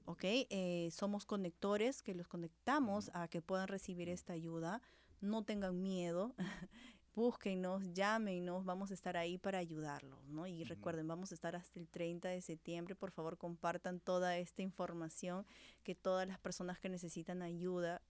¿ok? 0.06 0.24
Eh, 0.24 0.90
somos 0.92 1.26
conectores 1.26 2.04
que 2.04 2.14
los 2.14 2.28
conectamos 2.28 3.10
a 3.14 3.28
que 3.28 3.42
puedan 3.42 3.68
recibir 3.68 4.10
esta 4.10 4.34
ayuda. 4.34 4.82
No 5.22 5.44
tengan 5.44 5.82
miedo, 5.82 6.36
búsquenos, 7.16 7.94
llámenos, 7.94 8.66
vamos 8.66 8.92
a 8.92 8.94
estar 8.94 9.18
ahí 9.18 9.38
para 9.38 9.58
ayudarlos, 9.58 10.26
¿no? 10.28 10.48
Y 10.48 10.64
recuerden, 10.64 11.08
vamos 11.08 11.32
a 11.32 11.36
estar 11.36 11.56
hasta 11.56 11.80
el 11.80 11.88
30 11.88 12.30
de 12.30 12.42
septiembre, 12.42 12.96
por 12.96 13.12
favor 13.12 13.38
compartan 13.38 14.00
toda 14.00 14.38
esta 14.38 14.62
información, 14.62 15.46
que 15.84 15.96
todas 15.96 16.28
las 16.28 16.40
personas 16.40 16.80
que 16.80 16.90
necesitan 16.90 17.42
ayuda 17.42 18.02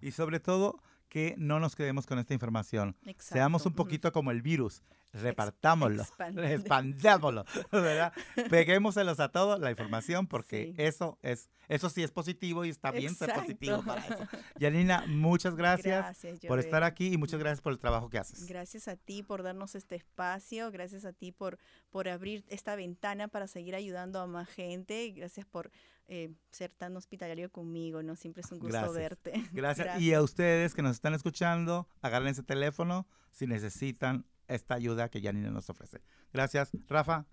Y 0.00 0.12
sobre 0.12 0.40
todo, 0.40 0.82
que 1.08 1.34
no 1.38 1.60
nos 1.60 1.74
quedemos 1.74 2.06
con 2.06 2.18
esta 2.18 2.34
información. 2.34 2.94
Seamos 3.18 3.64
un 3.66 3.74
poquito 3.74 4.12
como 4.12 4.30
el 4.30 4.42
virus 4.42 4.82
repartámoslo, 5.12 6.04
expandámoslo, 6.42 7.44
¿verdad? 7.72 8.12
Peguémoselos 8.50 9.20
a 9.20 9.30
todos 9.30 9.60
la 9.60 9.70
información 9.70 10.26
porque 10.26 10.74
eso 10.76 11.18
es 11.22 11.50
eso 11.68 11.90
sí 11.90 12.02
es 12.02 12.10
positivo 12.10 12.64
y 12.64 12.70
está 12.70 12.90
bien 12.90 13.14
ser 13.14 13.34
positivo 13.34 13.82
para 13.82 14.06
eso. 14.06 14.26
Yanina, 14.58 15.04
muchas 15.06 15.54
gracias, 15.54 16.18
por 16.46 16.58
estar 16.58 16.82
aquí 16.82 17.12
y 17.12 17.18
muchas 17.18 17.38
gracias 17.38 17.60
por 17.60 17.72
el 17.72 17.78
trabajo 17.78 18.08
que 18.08 18.18
haces. 18.18 18.46
Gracias 18.46 18.88
a 18.88 18.96
ti 18.96 19.22
por 19.22 19.42
darnos 19.42 19.74
este 19.74 19.94
espacio, 19.94 20.70
gracias 20.70 21.04
a 21.04 21.12
ti 21.12 21.30
por, 21.30 21.58
por 21.90 22.08
abrir 22.08 22.44
esta 22.48 22.74
ventana 22.74 23.28
para 23.28 23.46
seguir 23.46 23.74
ayudando 23.74 24.18
a 24.20 24.26
más 24.26 24.48
gente, 24.48 25.10
gracias 25.10 25.44
por 25.44 25.70
eh, 26.06 26.32
ser 26.50 26.70
tan 26.70 26.96
hospitalario 26.96 27.50
conmigo, 27.50 28.02
¿no? 28.02 28.16
Siempre 28.16 28.40
es 28.40 28.50
un 28.50 28.60
gusto 28.60 28.92
verte. 28.92 29.44
Gracias. 29.52 29.78
Y 30.00 30.14
a 30.14 30.22
ustedes 30.22 30.74
que 30.74 30.80
nos 30.80 30.92
están 30.92 31.12
escuchando, 31.12 31.86
agarren 32.00 32.28
ese 32.28 32.42
teléfono 32.42 33.06
si 33.30 33.46
necesitan 33.46 34.24
esta 34.48 34.74
ayuda 34.74 35.08
que 35.08 35.20
Janine 35.20 35.50
nos 35.50 35.70
ofrece. 35.70 36.02
Gracias, 36.32 36.72
Rafa. 36.88 37.26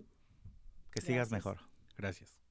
Que 0.90 1.00
sigas 1.02 1.30
mejor. 1.30 1.56
Gracias. 1.96 1.96
Gracias. 1.96 2.45